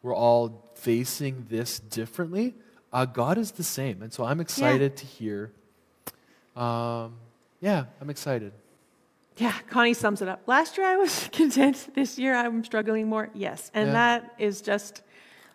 we're 0.02 0.14
all 0.14 0.70
facing 0.74 1.46
this 1.48 1.78
differently, 1.78 2.54
uh, 2.92 3.04
God 3.06 3.38
is 3.38 3.52
the 3.52 3.62
same. 3.62 4.02
And 4.02 4.12
so 4.12 4.24
I'm 4.24 4.40
excited 4.40 4.96
to 4.96 5.06
hear. 5.06 5.52
Um, 6.56 7.14
yeah, 7.60 7.84
I'm 8.00 8.10
excited. 8.10 8.52
Yeah, 9.36 9.54
Connie 9.70 9.94
sums 9.94 10.20
it 10.20 10.28
up. 10.28 10.42
Last 10.46 10.76
year 10.76 10.86
I 10.86 10.96
was 10.96 11.28
content. 11.32 11.88
This 11.94 12.18
year 12.18 12.34
I'm 12.34 12.64
struggling 12.64 13.08
more. 13.08 13.30
Yes, 13.34 13.70
and 13.72 13.88
Yeah. 13.88 13.92
that 13.92 14.34
is 14.38 14.60
just 14.60 15.02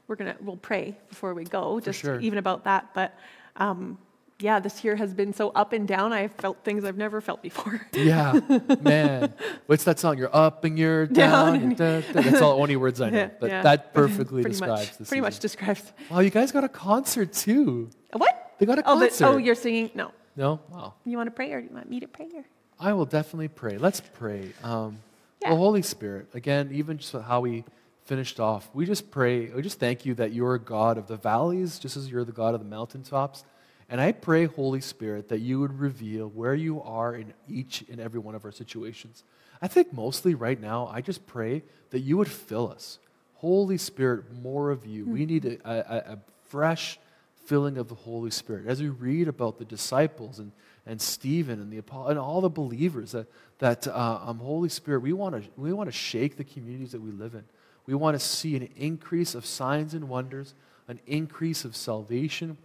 we're 0.08 0.16
gonna 0.16 0.36
we'll 0.40 0.58
pray 0.58 0.96
before 1.10 1.34
we 1.34 1.44
go, 1.44 1.80
just 1.80 2.00
sure. 2.00 2.20
even 2.20 2.38
about 2.40 2.64
that. 2.64 2.94
But 2.94 3.18
um, 3.58 3.98
yeah, 4.40 4.60
this 4.60 4.84
year 4.84 4.96
has 4.98 5.14
been 5.14 5.34
so 5.34 5.50
up 5.50 5.72
and 5.74 5.88
down. 5.88 6.12
I've 6.14 6.34
felt 6.34 6.64
things 6.64 6.84
I've 6.84 6.98
never 6.98 7.22
felt 7.22 7.42
before. 7.42 7.88
Yeah, 7.94 8.40
man. 8.82 9.34
What's 9.68 9.86
that 9.86 9.98
song? 10.00 10.18
You're 10.18 10.36
up 10.36 10.64
and 10.66 10.78
you're 10.78 11.06
Down 11.08 11.60
down. 11.60 11.70
da, 11.76 12.02
da. 12.02 12.22
That's 12.22 12.42
all 12.42 12.62
only 12.62 12.76
words 12.76 13.00
I 13.02 13.10
know. 13.10 13.18
Yeah, 13.18 13.30
But 13.40 13.50
yeah. 13.50 13.62
that 13.62 13.94
perfectly 13.94 14.44
describes 14.44 15.00
much, 15.00 15.08
pretty 15.08 15.22
much 15.22 15.34
season. 15.36 15.42
describes. 15.42 15.94
Wow, 16.12 16.20
you 16.20 16.30
guys 16.30 16.52
got 16.52 16.64
a 16.66 16.70
concert 16.70 17.32
too. 17.34 17.90
What? 18.12 18.54
They 18.60 18.66
got 18.66 18.80
a 18.80 18.84
Oh, 18.86 19.00
the, 19.00 19.08
concert. 19.08 19.26
oh, 19.26 19.38
you're 19.38 19.56
singing? 19.56 19.90
No. 19.96 20.12
No? 20.36 20.60
Wow. 20.70 20.96
You 21.06 21.16
want 21.18 21.28
to 21.28 21.32
pray, 21.32 21.52
or 21.54 21.62
do 21.62 21.68
you 21.70 21.74
want 21.74 21.90
me 21.90 22.00
to 22.02 22.08
pray? 22.08 22.28
Or? 22.36 22.44
I 22.80 22.92
will 22.94 23.06
definitely 23.06 23.48
pray. 23.48 23.78
Let's 23.78 24.02
pray. 24.02 24.52
Um, 24.64 25.00
Yeah. 25.42 25.50
Well, 25.50 25.58
Holy 25.60 25.82
Spirit, 25.82 26.28
again, 26.34 26.70
even 26.74 26.98
just 26.98 27.14
how 27.14 27.40
we 27.42 27.64
finished 28.04 28.40
off, 28.40 28.70
we 28.74 28.86
just 28.86 29.10
pray, 29.12 29.48
we 29.48 29.62
just 29.62 29.80
thank 29.80 30.06
you 30.06 30.14
that 30.16 30.34
you're 30.34 30.56
a 30.56 30.60
God 30.60 30.98
of 30.98 31.08
the 31.08 31.16
valleys, 31.18 31.80
just 31.80 31.96
as 31.98 32.12
you're 32.12 32.26
the 32.26 32.32
God 32.34 32.54
of 32.54 32.60
the 32.62 32.66
mountaintops. 32.70 33.44
And 33.90 34.02
I 34.02 34.12
pray, 34.12 34.46
Holy 34.46 34.82
Spirit, 34.82 35.30
that 35.30 35.40
you 35.40 35.60
would 35.60 35.80
reveal 35.80 36.28
where 36.30 36.56
you 36.56 36.82
are 36.82 37.16
in 37.16 37.34
each 37.48 37.84
and 37.90 38.00
every 38.00 38.20
one 38.20 38.34
of 38.34 38.44
our 38.44 38.52
situations. 38.52 39.24
I 39.62 39.68
think 39.68 39.94
mostly 39.94 40.34
right 40.34 40.60
now, 40.60 40.88
I 40.88 41.02
just 41.02 41.26
pray 41.28 41.64
that 41.92 42.00
you 42.00 42.18
would 42.18 42.30
fill 42.30 42.72
us. 42.72 43.00
Holy 43.36 43.78
Spirit, 43.78 44.34
more 44.42 44.72
of 44.72 44.86
you. 44.86 45.06
We 45.06 45.26
need 45.26 45.46
a, 45.46 45.70
a, 45.70 46.14
a 46.14 46.20
fresh 46.48 47.00
filling 47.46 47.78
of 47.78 47.88
the 47.88 47.96
Holy 47.96 48.32
Spirit. 48.32 48.66
As 48.68 48.82
we 48.82 48.90
read 48.90 49.28
about 49.28 49.60
the 49.60 49.66
disciples 49.66 50.40
and, 50.40 50.52
and 50.86 51.00
Stephen 51.00 51.62
and, 51.62 51.72
the, 51.72 51.78
and 52.08 52.18
all 52.18 52.42
the 52.42 52.50
believers, 52.50 53.12
that, 53.12 53.28
that 53.60 53.88
uh, 53.88 54.20
um, 54.26 54.40
Holy 54.40 54.70
Spirit, 54.70 55.02
we 55.02 55.14
want 55.14 55.36
to 55.36 55.50
we 55.56 55.72
wanna 55.72 55.92
shake 55.92 56.38
the 56.38 56.44
communities 56.44 56.92
that 56.92 57.02
we 57.02 57.12
live 57.12 57.36
in. 57.36 57.44
We 57.86 57.94
want 57.94 58.16
to 58.16 58.26
see 58.26 58.56
an 58.56 58.68
increase 58.76 59.36
of 59.36 59.46
signs 59.46 59.94
and 59.94 60.10
wonders, 60.10 60.56
an 60.88 61.00
increase 61.06 61.66
of 61.66 61.76
salvation. 61.76 62.58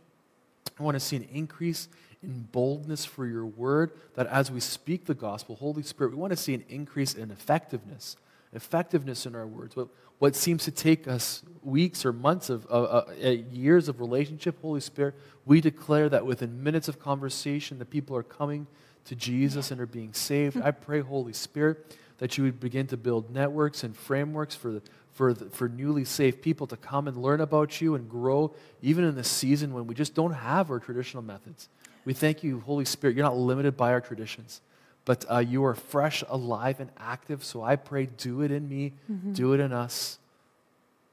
I 0.79 0.83
want 0.83 0.94
to 0.94 1.01
see 1.01 1.16
an 1.16 1.29
increase 1.33 1.88
in 2.23 2.49
boldness 2.53 3.05
for 3.05 3.27
your 3.27 3.46
word, 3.46 3.92
that 4.14 4.27
as 4.27 4.51
we 4.51 4.61
speak 4.61 5.07
the 5.07 5.14
gospel, 5.14 5.57
Holy 5.57 5.83
Spirit, 5.83 6.11
we 6.11 6.16
want 6.16 6.33
to 6.33 6.37
see 6.37 6.55
an 6.55 6.64
increase 6.68 7.14
in 7.14 7.31
effectiveness, 7.31 8.16
effectiveness 8.53 9.25
in 9.25 9.35
our 9.35 9.46
words. 9.46 9.75
What, 9.75 9.88
what 10.18 10.37
seems 10.37 10.64
to 10.64 10.70
take 10.70 11.09
us 11.09 11.42
weeks 11.62 12.05
or 12.05 12.12
months 12.12 12.51
of 12.51 12.66
uh, 12.70 13.05
uh, 13.25 13.29
years 13.51 13.88
of 13.88 14.01
relationship, 14.01 14.61
Holy 14.61 14.81
Spirit, 14.81 15.14
we 15.46 15.62
declare 15.62 16.11
that 16.11 16.27
within 16.27 16.62
minutes 16.62 16.88
of 16.88 16.99
conversation, 17.01 17.79
the 17.79 17.87
people 17.87 18.14
are 18.16 18.23
coming 18.23 18.66
to 19.07 19.16
Jesus 19.16 19.70
and 19.70 19.81
are 19.81 19.87
being 19.87 20.12
saved. 20.12 20.61
I 20.61 20.73
pray, 20.73 21.01
Holy 21.01 21.33
Spirit, 21.33 21.96
that 22.20 22.37
you 22.37 22.44
would 22.44 22.61
begin 22.61 22.87
to 22.87 22.96
build 22.96 23.35
networks 23.35 23.83
and 23.83 23.96
frameworks 23.96 24.54
for 24.54 24.72
the, 24.72 24.83
for, 25.12 25.33
the, 25.33 25.46
for 25.46 25.68
newly 25.68 26.04
saved 26.04 26.42
people 26.42 26.66
to 26.66 26.76
come 26.76 27.09
and 27.09 27.16
learn 27.16 27.40
about 27.40 27.80
you 27.80 27.95
and 27.95 28.09
grow, 28.09 28.55
even 28.82 29.05
in 29.05 29.16
this 29.16 29.28
season 29.28 29.72
when 29.72 29.86
we 29.86 29.95
just 29.95 30.14
don't 30.14 30.34
have 30.34 30.70
our 30.70 30.78
traditional 30.78 31.22
methods. 31.22 31.68
We 32.05 32.12
thank 32.12 32.45
you, 32.45 32.61
Holy 32.61 32.84
Spirit. 32.84 33.16
You're 33.16 33.24
not 33.24 33.38
limited 33.38 33.76
by 33.76 33.92
our 33.92 34.03
traditions, 34.03 34.61
but 35.07 35.24
uh, 35.30 35.38
you 35.38 35.64
are 35.64 35.74
fresh, 35.74 36.22
alive, 36.28 36.78
and 36.78 36.90
active. 36.99 37.42
So 37.42 37.62
I 37.62 37.76
pray, 37.76 38.07
do 38.07 38.42
it 38.42 38.51
in 38.51 38.68
me, 38.68 38.92
do 39.32 39.55
it 39.55 39.61
in 39.61 39.72
us, 39.72 40.18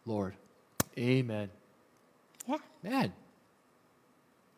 Lord. 0.06 0.34
Amen. 0.98 1.50
Yeah. 2.48 2.58
Man, 2.84 3.14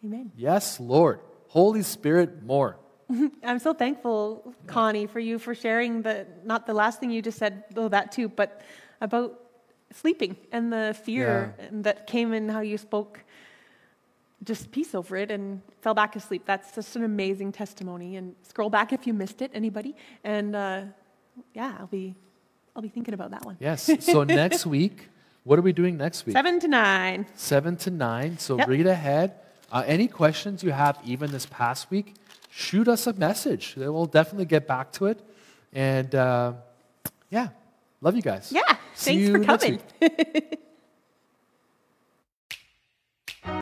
Amen. 0.03 0.31
yes, 0.35 0.79
Lord. 0.79 1.19
Holy 1.49 1.83
Spirit, 1.83 2.41
more. 2.43 2.77
I'm 3.43 3.59
so 3.59 3.73
thankful, 3.73 4.53
Connie, 4.67 5.07
for 5.07 5.19
you 5.19 5.39
for 5.39 5.55
sharing 5.55 6.01
the 6.01 6.27
not 6.43 6.65
the 6.67 6.73
last 6.73 6.99
thing 6.99 7.09
you 7.11 7.21
just 7.21 7.37
said, 7.37 7.63
though 7.73 7.89
that 7.89 8.11
too, 8.11 8.29
but 8.29 8.61
about 9.01 9.39
sleeping 9.91 10.37
and 10.51 10.71
the 10.71 10.95
fear 11.03 11.55
that 11.71 12.05
came 12.05 12.33
in 12.33 12.49
how 12.49 12.59
you 12.61 12.77
spoke 12.77 13.23
just 14.43 14.71
peace 14.71 14.95
over 14.95 15.17
it 15.17 15.31
and 15.31 15.61
fell 15.81 15.93
back 15.93 16.15
asleep. 16.15 16.43
That's 16.45 16.73
just 16.73 16.95
an 16.95 17.03
amazing 17.03 17.51
testimony. 17.51 18.15
And 18.15 18.35
scroll 18.43 18.69
back 18.69 18.93
if 18.93 19.05
you 19.05 19.13
missed 19.13 19.41
it, 19.41 19.51
anybody. 19.53 19.95
And 20.23 20.55
uh, 20.55 20.83
yeah, 21.53 21.75
I'll 21.79 21.87
be, 21.87 22.15
I'll 22.75 22.81
be 22.81 22.89
thinking 22.89 23.13
about 23.13 23.31
that 23.31 23.45
one. 23.45 23.57
Yes. 23.59 23.89
So 23.99 24.23
next 24.43 24.65
week, 24.65 25.09
what 25.43 25.59
are 25.59 25.61
we 25.61 25.73
doing 25.73 25.97
next 25.97 26.25
week? 26.25 26.33
Seven 26.33 26.59
to 26.61 26.67
nine. 26.67 27.25
Seven 27.35 27.75
to 27.77 27.89
nine. 27.91 28.37
So 28.37 28.57
Yep. 28.57 28.67
read 28.67 28.87
ahead. 28.87 29.33
Uh, 29.71 29.83
any 29.85 30.07
questions 30.07 30.63
you 30.63 30.71
have, 30.71 30.97
even 31.05 31.31
this 31.31 31.45
past 31.45 31.91
week, 31.91 32.15
shoot 32.49 32.87
us 32.87 33.07
a 33.07 33.13
message. 33.13 33.75
We'll 33.77 34.05
definitely 34.05 34.45
get 34.45 34.67
back 34.67 34.91
to 34.93 35.05
it. 35.07 35.21
And 35.71 36.13
uh, 36.13 36.53
yeah, 37.29 37.49
love 38.01 38.15
you 38.15 38.21
guys. 38.21 38.51
Yeah, 38.51 38.61
See 38.93 39.31
thanks 39.31 39.47
for 39.47 39.57
coming. 39.57 39.79